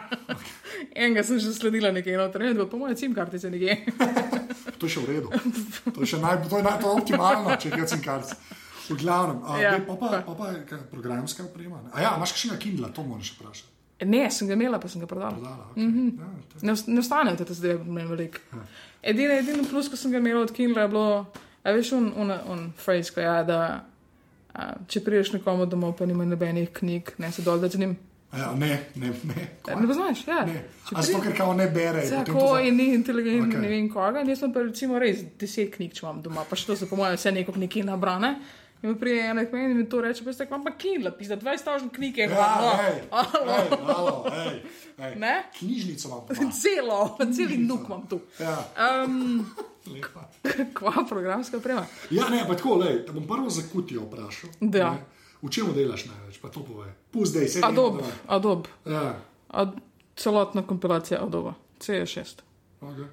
enega 0.92 1.22
sem 1.22 1.38
že 1.38 1.52
sledila 1.52 1.92
nekaj 1.92 2.16
noter, 2.16 2.42
ne, 2.42 2.66
po 2.66 2.76
mojem 2.76 2.96
cim 2.96 3.14
kartice 3.14 3.46
nekje. 3.46 3.76
To 4.80 4.86
je 4.86 4.90
še 4.90 5.00
v 5.00 5.06
redu. 5.06 5.28
To 5.94 6.00
je 6.00 6.08
še 6.08 6.18
naj, 6.18 6.42
to 6.42 6.56
je 6.56 6.64
naj, 6.64 6.80
to 6.80 6.86
je 6.88 6.94
optimalno, 6.96 7.54
če 7.54 7.68
je 7.70 7.86
cinkarc. 7.86 8.32
V 8.84 8.96
glavnem, 8.96 9.38
a, 9.46 9.50
Ja. 9.56 9.70
ja, 9.70 9.80
pa, 9.80 9.94
pa, 9.94 10.18
pa, 10.20 10.34
pa 10.34 10.44
je 10.50 10.66
kaj, 10.66 10.78
programska 10.90 11.44
oprema. 11.44 11.78
Ne? 11.78 11.90
A 11.94 12.00
ja, 12.00 12.10
imaš 12.16 12.32
kakšnega 12.32 12.58
Kindla, 12.58 12.88
to 12.90 13.02
moraš 13.02 13.30
še 13.30 13.34
vprašati. 13.38 13.71
Ne, 14.04 14.30
sem 14.30 14.48
ga 14.48 14.54
imela, 14.54 14.80
pa 14.80 14.88
sem 14.88 15.00
ga 15.00 15.06
prodala. 15.06 15.36
Dala, 15.38 15.68
okay. 15.70 15.84
mm 15.84 15.92
-hmm. 15.92 16.20
ja, 16.20 16.72
Ne, 16.72 16.74
ne 16.86 17.00
ostanejo 17.00 17.36
te 17.36 17.54
zdaj 17.54 17.78
meni 17.84 18.08
veliko. 18.08 18.38
Edino, 19.02 19.34
edino 19.34 19.64
plus, 19.70 19.88
ko 19.88 19.96
sem 19.96 20.10
ga 20.10 20.18
imela 20.18 20.40
od 20.40 20.52
Kindla, 20.52 20.82
je 20.82 20.88
bilo, 20.88 21.26
a 21.62 21.70
veš, 21.70 21.92
on, 21.92 22.12
on, 22.16 22.30
on 22.48 22.72
phrase, 22.84 23.14
ko 23.14 23.20
je, 23.20 23.44
da 23.44 23.84
a, 24.54 24.72
če 24.88 25.00
priješ 25.04 25.32
nekomu 25.32 25.66
domov, 25.66 25.96
pa 25.98 26.06
nima 26.06 26.24
nobenih 26.24 26.70
knjig, 26.72 27.12
ne 27.18 27.32
se 27.32 27.42
dol, 27.42 27.60
da 27.60 27.68
z 27.68 27.78
njim. 27.78 27.96
Ja, 28.38 28.54
ne, 28.56 28.78
ne, 28.94 29.12
ne. 29.22 29.48
Ja, 29.68 29.80
Ne 29.80 29.86
poznaš, 29.86 30.26
ja. 30.26 30.44
Ne. 30.46 30.64
A 30.92 31.02
zato, 31.02 31.20
ker 31.20 31.36
kao 31.36 31.52
ne 31.54 31.66
bere. 31.70 32.02
Tako 32.10 32.58
in 32.58 32.76
ni 32.76 32.94
inteligenten, 32.94 33.58
okay. 33.58 33.62
ne 33.62 33.68
vem 33.68 33.90
koga. 33.92 34.24
Jaz 34.24 34.38
sem 34.38 34.52
pa 34.52 34.62
recimo 34.64 34.98
res 34.98 35.20
deset 35.40 35.74
knjig, 35.74 35.92
če 35.92 36.06
imam 36.06 36.22
doma, 36.24 36.44
pa 36.48 36.56
še 36.56 36.70
to 36.70 36.76
so 36.76 36.88
po 36.88 36.96
mojem 36.96 37.18
vse 37.20 37.32
neko 37.36 37.52
knjige 37.52 37.84
nabrane. 37.84 38.34
In 38.82 38.98
prije 38.98 39.22
ena 39.24 39.44
k 39.44 39.52
meni 39.52 39.70
in 39.70 39.78
mi 39.78 39.88
to 39.88 40.00
reče, 40.00 40.24
pa 40.24 40.32
ste 40.32 40.44
imam 40.44 40.64
pa 40.64 40.70
Kindle, 40.72 41.12
pisa 41.12 41.36
20 41.36 41.58
stavžen 41.58 41.88
knjig 41.90 42.18
je 42.18 42.24
Ja, 42.24 42.34
hvala. 42.34 42.72
hej, 42.76 42.94
hej, 43.48 43.78
halo, 43.86 44.14
hej, 44.30 44.62
hej. 44.98 45.14
Ne? 45.16 45.44
Knjižnico 45.58 46.08
imam. 46.08 46.50
Celo, 46.62 46.98
celi 47.32 47.56
nuk 47.58 47.80
imam 47.86 48.06
tu. 48.06 48.20
Ja, 48.38 48.56
Um, 49.04 49.46
kva 50.74 51.04
programska 51.08 51.56
oprema? 51.56 51.86
Ja, 52.10 52.28
ne, 52.28 52.44
pa 52.48 52.54
tako, 52.54 52.76
te 53.06 53.12
bom 53.12 53.26
prvo 53.26 53.50
za 53.50 53.62
kutijo 53.72 54.02
vprašal. 54.02 54.50
Da. 54.60 54.90
Ne. 54.90 54.98
V 55.42 55.50
čem 55.50 55.72
delaš 55.74 56.04
največ, 56.04 56.38
pa 56.38 56.48
to 56.48 56.62
povej. 56.62 56.90
Pusti, 57.10 57.30
zdaj 57.32 57.48
se 57.48 57.60
Adobe, 57.64 58.02
Adobe. 58.28 58.68
Ja, 58.86 59.18
Ad, 59.48 59.72
celotna 60.16 60.62
kompilacija 60.62 61.22
Adobe, 61.22 61.50
CS6. 61.80 62.42
okay. 62.80 63.06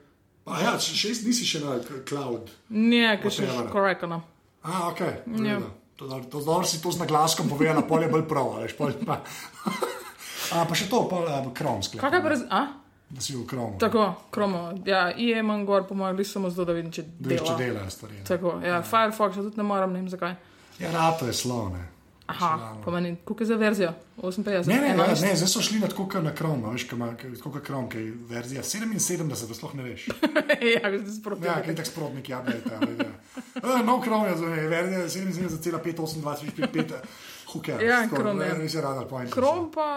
Pa 0.44 0.60
ja, 0.60 0.80
šest 0.80 1.26
nisi 1.26 1.46
še 1.46 1.60
na 1.60 1.78
cloud. 2.08 2.50
Ne, 2.70 3.20
ker 3.22 3.32
še 3.32 3.48
korekano. 3.72 4.22
A, 4.64 4.90
ok. 4.90 5.02
Ja. 5.46 5.60
To, 5.96 6.08
to, 6.08 6.40
dobro 6.40 6.64
si 6.64 6.82
to 6.82 6.92
z 6.92 7.00
naglaskom 7.00 7.50
povedala, 7.52 7.84
pol 7.84 8.04
je 8.04 8.10
bolj 8.12 8.24
prav, 8.28 8.54
veš, 8.64 8.76
pol 8.80 8.94
pa. 9.06 9.20
A, 10.56 10.66
pa 10.66 10.74
še 10.74 10.88
to, 10.90 11.04
pol, 11.06 11.28
a, 11.30 11.44
krom 11.54 11.84
sklep. 11.86 12.02
Kakaj 12.02 12.22
pa 12.26 12.30
raz... 12.34 12.42
A? 12.50 12.62
Da 13.10 13.22
si 13.22 13.34
v 13.34 13.42
kromu. 13.46 13.78
Tako, 13.82 14.14
kromo. 14.30 14.70
Ja, 14.86 15.10
IE 15.14 15.40
imam 15.42 15.66
gor, 15.66 15.84
pomagali 15.90 16.26
samo 16.26 16.50
zato, 16.50 16.66
da 16.70 16.74
vidim, 16.78 16.92
če 16.94 17.04
Da 17.18 17.34
jih 17.34 17.42
če 17.42 17.54
dela. 17.54 17.58
delajo 17.58 17.90
stvari. 17.90 18.20
Tako, 18.28 18.52
ja, 18.66 18.82
Firefox, 18.86 19.38
tudi 19.42 19.58
ne 19.58 19.66
moram, 19.66 19.94
ne 19.94 20.02
vem 20.04 20.10
zakaj. 20.10 20.36
Ja, 20.80 20.92
rato 20.94 21.26
je 21.26 21.34
slone. 21.34 21.82
Aha, 22.30 22.78
pomeni, 22.86 23.16
koliko 23.26 23.44
je 23.44 23.48
za 23.48 23.56
verzijo? 23.56 23.94
58. 24.18 24.68
Ne, 24.68 24.76
ne, 24.76 24.82
ne, 24.82 25.04
11? 25.04 25.22
ne, 25.22 25.36
zdaj 25.36 25.48
so 25.48 25.62
šli 25.62 25.80
na 25.80 25.88
tako 25.88 26.06
kot 26.06 26.24
na 26.24 26.34
krom, 26.36 26.66
a 26.66 26.74
veš, 26.76 26.86
kot 26.90 27.54
kot 27.54 27.64
krom, 27.66 27.90
ki 27.90 27.98
je 27.98 28.14
verzija 28.30 28.64
77, 28.64 29.28
da 29.30 29.36
sploh 29.36 29.74
ne 29.76 29.84
veš. 29.84 30.08
ja, 30.76 30.92
ste 31.02 31.12
sproti. 31.16 31.48
Ja, 31.48 31.58
kaj 31.66 31.76
tak 31.76 31.88
sprotnik, 31.90 32.30
ja, 32.30 32.44
gledajte. 32.46 32.70
Ja. 33.02 33.82
No, 33.86 33.98
krom 34.02 34.26
je, 34.26 34.38
zdaj, 34.38 34.68
verzija 34.68 35.00
77,528,5, 35.10 36.94
huker. 37.54 37.84
Ja, 37.84 38.08
Chrome, 38.08 38.46
ja. 38.46 38.58
Ne, 38.58 38.70
si 38.70 38.82
rada 38.82 39.06
point. 39.10 39.34
Krom 39.34 39.72
pa... 39.72 39.90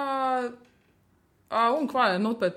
A, 1.53 1.69
um, 1.77 1.89
kva 1.89 2.07
je, 2.15 2.19
Notepad++. 2.19 2.57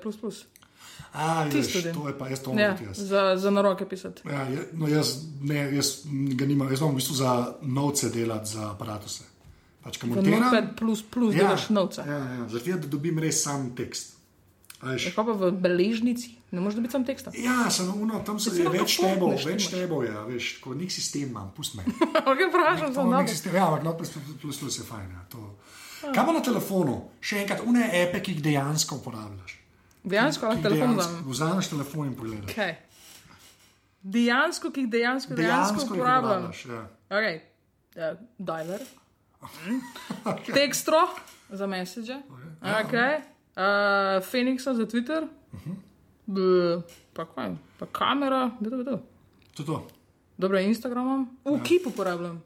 A, 1.13 1.49
tisto 1.51 1.77
veš, 1.77 1.83
tudi. 1.83 1.93
to 1.93 2.07
je 2.07 2.17
pa, 2.17 2.27
jaz 2.31 2.39
to 2.39 2.51
Ja, 2.51 2.55
moram 2.55 2.87
jaz. 2.87 2.97
za, 2.97 3.35
za 3.37 3.51
na 3.51 3.61
roke 3.61 3.89
pisati. 3.89 4.21
Ja, 4.31 4.41
je, 4.47 4.67
no, 4.73 4.87
jaz, 4.87 5.17
ne, 5.41 5.75
jaz 5.75 5.97
ga 6.35 6.45
nimam, 6.45 6.71
jaz 6.71 6.79
imam 6.79 6.91
v 6.91 6.95
bistvu 7.03 7.15
za 7.15 7.53
novce 7.61 8.09
delati 8.09 8.49
za 8.49 8.71
aparatuse. 8.71 9.34
Pač, 9.85 9.99
ko 10.01 10.09
V 10.09 10.15
montiram, 10.17 10.41
Notepad++ 10.41 10.73
plus, 10.73 11.05
plus 11.05 11.35
ja, 11.37 11.45
delaš 11.45 11.69
novce. 11.69 12.01
Ja, 12.01 12.17
ja, 12.17 12.45
zato, 12.49 12.77
da 12.81 12.89
dobim 12.89 13.21
res 13.21 13.43
sam 13.45 13.69
tekst. 13.77 14.15
Kaj 14.81 15.13
pa 15.15 15.23
v 15.33 15.51
beležnici? 15.53 16.35
Ne 16.51 16.61
moreš 16.61 16.77
dobiti 16.77 16.93
sam 16.93 17.05
teksta. 17.05 17.31
Ja, 17.37 17.69
samo 17.69 17.95
uno, 18.01 18.19
tam 18.25 18.39
si 18.39 18.49
je 18.53 18.69
več 18.69 18.97
tebov, 19.01 19.33
več 19.45 19.69
tebov 19.71 20.05
je, 20.05 20.13
veš, 20.29 20.49
kot 20.63 20.77
nek 20.77 20.91
sistem 20.93 21.29
imam, 21.29 21.49
pust 21.55 21.77
me. 21.77 21.85
ok, 22.31 22.39
vprašam 22.49 22.93
za 22.93 23.01
To, 23.01 23.05
nek 23.09 23.29
sistem, 23.29 23.55
ja, 23.57 23.65
ampak 23.69 23.85
no, 23.85 23.93
plus, 23.97 24.13
plus, 24.41 24.57
plus 24.61 24.77
je 24.81 24.85
fajn. 24.87 25.07
Ja, 25.09 25.21
to. 25.31 25.41
Kaj 26.05 26.21
pa 26.21 26.31
na 26.35 26.41
telefonu? 26.45 26.97
Še 27.23 27.41
enkrat, 27.43 27.63
une 27.65 27.85
epe, 28.01 28.21
ki 28.21 28.35
jih 28.35 28.43
dejansko 28.45 28.99
uporabljaš. 29.01 29.55
Dejansko 30.05 30.41
Ki 30.41 30.49
lahko 30.49 30.59
jih 30.59 30.65
telefon 30.67 30.93
dejansko- 30.93 31.17
dam. 31.17 31.31
Vzameš 31.33 31.71
telefon 31.73 32.11
in 32.11 32.15
pogledaš. 32.19 32.51
Okay. 32.53 32.75
Dejansko, 34.05 34.69
ki 34.69 34.85
jih 34.85 34.91
dejansko, 34.93 35.33
dejansko, 35.33 35.41
Dejansko 35.41 35.81
jih 35.81 35.91
uporabljam. 35.97 36.45
uporabljaš. 36.45 36.65
Ja. 36.69 36.83
Okay. 37.09 37.35
Uh, 37.95 38.77
dialer, 39.47 39.81
Okay. 40.31 40.53
tekstro 40.53 40.97
za 41.49 41.67
message, 41.67 42.13
okay. 42.61 43.21
uh, 43.55 44.23
Phoenixa 44.23 44.73
za 44.73 44.85
Twitter, 44.85 45.27
B, 46.25 46.39
pa 47.13 47.25
kaj, 47.25 47.55
pa 47.79 47.85
kamera, 47.85 48.51
bilo, 48.59 48.77
bilo. 48.77 48.97
To 49.55 49.61
je 49.61 49.65
to. 49.65 49.87
Dobro, 50.37 50.59
Instagram 50.59 51.05
imam, 51.05 51.29
v 51.45 51.63
Keep 51.63 51.87
uporabljam. 51.87 52.41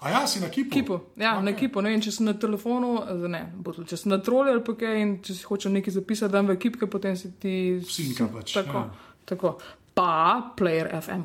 A 0.00 0.10
ja, 0.10 0.26
si 0.26 0.40
na 0.40 0.48
kipu? 0.52 0.70
Kipu, 0.70 1.00
ja, 1.16 1.38
okay. 1.38 1.42
na 1.42 1.52
kipu. 1.56 1.80
Ne 1.80 1.90
vem, 1.90 2.00
če 2.04 2.10
sem 2.12 2.26
na 2.28 2.34
telefonu, 2.36 2.98
zdaj 3.08 3.30
ne, 3.32 3.40
to, 3.64 3.84
če 3.88 3.96
sem 3.96 4.10
na 4.12 4.18
troli 4.20 4.52
ali 4.52 4.60
kaj 4.60 4.98
in 5.00 5.14
če 5.24 5.32
si 5.34 5.46
hočem 5.48 5.72
nekaj 5.72 5.94
zapisati, 5.96 6.32
dam 6.32 6.44
v 6.46 6.58
kip, 6.60 6.76
ker 6.76 6.90
potem 6.92 7.16
si 7.16 7.30
ti. 7.40 7.80
Sinka 7.88 8.28
pač, 8.28 8.52
Tako, 8.52 8.82
ja. 8.84 9.16
tako. 9.24 9.54
Pa 9.96 10.52
Player 10.58 10.90
FM, 11.00 11.24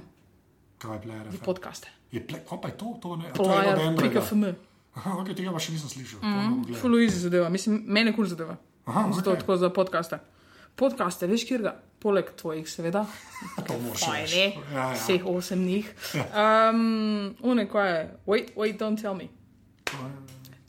Kaj 0.79 0.95
je 0.95 1.01
player? 1.03 1.25
FM? 1.27 1.43
podcaste. 1.43 1.91
Je 2.11 2.23
ple, 2.23 2.39
kaj 2.47 2.61
pa 2.61 2.71
je 2.71 2.75
to? 2.79 2.95
to 3.03 3.15
ne, 3.19 3.33
to. 3.35 3.43
Player.fm. 3.43 4.43
Aha, 4.99 5.15
ok, 5.21 5.31
tega 5.31 5.53
pa 5.55 5.61
še 5.63 5.71
nisem 5.71 5.89
slišal. 5.89 6.19
Mm, 6.23 6.73
Full 6.81 6.99
easy 6.99 7.23
zadeva, 7.23 7.47
mislim, 7.49 7.79
meni 7.87 8.11
kul 8.11 8.25
cool 8.25 8.33
zadeva. 8.33 8.57
Aha, 8.85 9.05
Zato 9.15 9.31
okej. 9.31 9.41
tako 9.45 9.57
za 9.57 9.69
podcaste. 9.71 10.19
Podcaste, 10.75 11.27
veš, 11.27 11.45
kjer 11.47 11.63
ga, 11.63 11.73
poleg 12.03 12.31
tvojih, 12.35 12.67
seveda. 12.67 13.05
to 13.67 13.77
moraš 13.83 14.03
reči. 14.13 14.35
ne? 14.35 14.47
Ja, 14.75 14.89
ja. 14.91 14.95
Vseh 14.97 15.25
osem 15.27 15.63
njih. 15.63 15.87
Um, 16.15 17.35
Une, 17.43 17.67
kaj 17.71 17.91
je? 17.91 18.01
Wait, 18.27 18.51
wait, 18.59 18.79
don't 18.81 18.99
tell 18.99 19.15
me. 19.15 19.29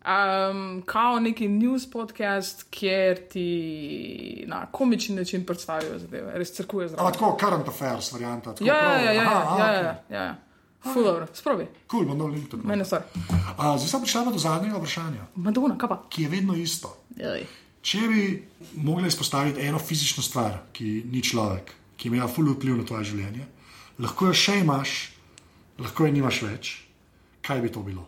Um, 0.00 0.82
kao 0.86 1.18
neki 1.20 1.48
news 1.48 1.90
podcast, 1.90 2.66
kjer 2.70 3.18
ti 3.28 4.44
na 4.48 4.66
komičen 4.66 5.16
način 5.16 5.44
predstavijo 5.46 5.98
zadeve, 5.98 6.38
res 6.38 6.52
crkuje 6.52 6.88
zraven. 6.88 7.12
tako, 7.12 7.36
current 7.40 7.68
affairs 7.68 8.12
varianta. 8.12 8.54
tako 8.54 8.64
Ja, 8.64 8.74
ja, 8.74 8.98
ja, 8.98 9.12
ja, 9.12 9.22
ja, 9.58 9.72
ja, 9.72 9.82
ja, 10.10 10.22
ja. 10.24 10.36
Full 10.82 11.04
dobro, 11.04 11.26
sprobi, 11.32 11.66
Cool, 11.86 12.04
bom 12.06 12.30
link 12.30 12.48
tudi. 12.48 12.66
meni 12.66 12.84
stvar. 12.84 13.02
A, 13.58 13.76
Zdaj 13.76 13.88
sem 13.88 14.00
prišla 14.00 14.24
do 14.24 14.38
zadnjega 14.38 14.76
vprašanja, 14.76 15.26
Madonna, 15.36 15.76
kaj 15.76 15.88
pa? 15.88 15.98
ki 16.08 16.22
je 16.22 16.28
vedno 16.28 16.54
isto. 16.54 16.94
Jaj. 17.16 17.44
Če 17.82 17.98
bi 18.08 18.22
mogla 18.76 19.06
izpostaviti 19.06 19.60
eno 19.60 19.78
fizično 19.78 20.22
stvar, 20.22 20.58
ki 20.72 21.04
ni 21.06 21.22
človek, 21.22 21.70
ki 21.96 22.08
ima 22.08 22.28
ful 22.28 22.48
vpliv 22.50 22.76
na 22.76 22.84
tvoje 22.84 23.04
življenje, 23.04 23.44
lahko 23.98 24.26
jo 24.26 24.32
še 24.34 24.58
imaš, 24.60 25.12
lahko 25.78 26.06
jo 26.06 26.12
nimaš 26.12 26.42
več, 26.42 26.72
kaj 27.42 27.60
bi 27.60 27.68
to 27.68 27.82
bilo? 27.82 28.06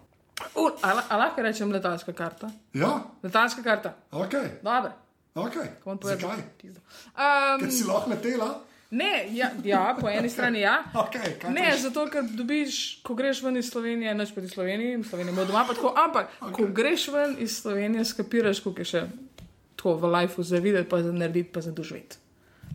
Uh, 0.54 0.72
a, 0.82 0.92
la- 0.92 1.06
a 1.08 1.16
lahko 1.18 1.42
rečem 1.42 1.70
letalska 1.70 2.12
karta? 2.12 2.48
Ja, 2.74 3.04
Letalska 3.22 3.62
karta, 3.62 3.94
ok, 4.10 4.32
dobro. 4.62 4.92
ok. 5.36 5.56
Zakaj? 6.02 6.40
Um, 6.64 7.60
Ker 7.60 7.70
si 7.70 7.84
lahko 7.84 8.10
letela? 8.10 8.50
Ne, 8.92 9.08
ja, 9.30 9.50
ja, 9.64 9.96
po 9.96 10.08
eni 10.08 10.28
strani 10.28 10.60
ja. 10.60 10.84
Okay, 10.94 11.34
kaj 11.36 11.50
Ne, 11.50 11.70
še? 11.70 11.82
zato 11.82 12.04
ker 12.06 12.22
dobiš, 12.30 12.76
ko 13.00 13.14
greš 13.14 13.42
ven 13.42 13.56
iz 13.56 13.68
Slovenije, 13.68 14.14
neč 14.14 14.30
proti 14.30 14.48
Sloveniji, 14.48 14.94
in 14.94 15.04
Slovenija 15.04 15.32
ima 15.32 15.44
doma, 15.44 15.64
pa 15.64 15.72
tako, 15.72 15.94
ampak 15.96 16.28
okay. 16.38 16.52
ko 16.54 16.66
greš 16.72 17.08
ven 17.08 17.36
iz 17.38 17.56
Slovenije, 17.56 18.04
skapiraš, 18.06 18.60
koliko 18.60 18.80
je 18.80 18.86
še 18.86 19.02
tako 19.74 19.96
v 19.96 20.12
lifeu 20.12 20.44
za 20.44 20.58
videti, 20.58 20.86
pa 20.86 21.00
za 21.00 21.12
narediti, 21.12 21.48
pa 21.48 21.60
za 21.60 21.72
doživeti. 21.72 22.16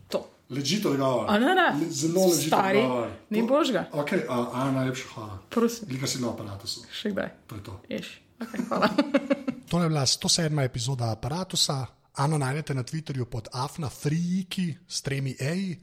To. 0.08 0.20
Ležite 0.50 0.88
odgovor. 0.88 1.26
A 1.26 1.38
ne, 1.38 1.54
ne. 1.54 1.68
Le- 1.76 1.90
Zelo 1.92 2.24
ležite 2.26 2.48
Stari, 2.48 2.80
odgovor. 2.80 3.08
ni 3.30 3.40
To- 3.40 3.46
božga. 3.46 3.82
Ok, 3.92 4.10
a, 4.22 4.36
a 4.54 4.70
najlepša 4.72 5.06
hvala. 5.10 5.34
Prosim, 5.48 5.88
Lika 5.88 6.06
si 6.06 6.18
na 6.18 6.28
aparatu. 6.28 6.66
še 6.90 7.10
kdaj. 7.10 7.28
To 7.46 7.54
je 7.54 7.62
to. 7.62 7.74
Ješ. 7.88 8.08
Okay, 8.38 8.60
hvala. 8.66 8.88
To 9.68 9.76
je 9.76 9.88
bila 9.88 10.00
107. 10.02 10.48
epizoda 10.62 11.10
aparata. 11.10 11.56
Ano 12.16 12.34
najdete 12.36 12.72
na 12.72 12.82
Twitterju 12.82 13.24
pod 13.26 13.48
afnafrijiki 13.52 14.74
s 14.82 15.02
tremi 15.02 15.36
eji, 15.38 15.76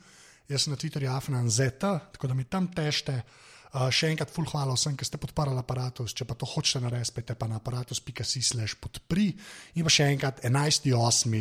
jaz 0.49 0.65
sem 0.65 0.73
na 0.73 0.77
Twitterju 0.79 1.11
afnanzeta, 1.11 1.97
tako 2.13 2.27
da 2.31 2.37
mi 2.37 2.47
tam 2.49 2.67
tešte. 2.73 3.21
Uh, 3.75 3.89
še 3.91 4.07
enkrat, 4.13 4.31
full 4.31 4.47
hvala 4.47 4.75
vsem, 4.77 4.93
ki 4.95 5.03
ste 5.03 5.19
podparili 5.19 5.59
aparatus. 5.59 6.13
Če 6.15 6.27
pa 6.29 6.37
to 6.39 6.47
hočete 6.47 6.79
narediti, 6.85 7.11
spete 7.11 7.35
pa 7.35 7.49
na 7.51 7.59
aparatus.si/slash 7.59 8.77
podpri. 8.79 9.33
In 9.75 9.83
pa 9.83 9.91
še 9.91 10.07
enkrat, 10.13 10.39
11.8. 10.47 11.35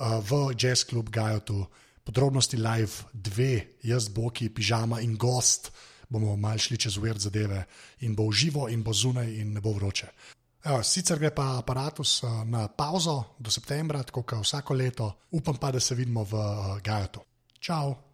Uh, 0.00 0.16
v 0.24 0.40
Jazz 0.56 0.82
Club 0.88 1.12
Gajotu, 1.12 1.60
podrobnosti 2.02 2.58
live 2.58 3.12
2, 3.14 3.86
jaz, 3.86 4.08
Boki, 4.10 4.48
pižama 4.50 4.98
in 5.04 5.14
gost. 5.20 5.70
Bomo 6.10 6.34
mal 6.34 6.58
šli 6.58 6.80
čez 6.80 6.96
uver 6.98 7.20
zadeve 7.22 7.62
in 8.02 8.16
bo 8.18 8.26
živo, 8.34 8.66
in 8.66 8.82
bo 8.82 8.90
zunaj, 8.90 9.30
in 9.30 9.54
ne 9.54 9.62
bo 9.62 9.76
vroče. 9.76 10.10
Evo, 10.64 10.82
sicer 10.84 11.20
gre 11.20 11.30
pa 11.32 11.54
aparatus 11.60 12.18
eh, 12.24 12.44
na 12.44 12.66
pauzo 12.68 13.36
do 13.38 13.50
septembra, 13.50 14.02
tako 14.02 14.26
kot 14.26 14.42
vsako 14.44 14.74
leto, 14.74 15.12
upam 15.30 15.56
pa, 15.56 15.70
da 15.72 15.80
se 15.80 15.94
vidimo 15.94 16.24
v 16.24 16.34
eh, 16.34 16.80
Gajotu. 16.84 17.22
Čau! 17.60 18.09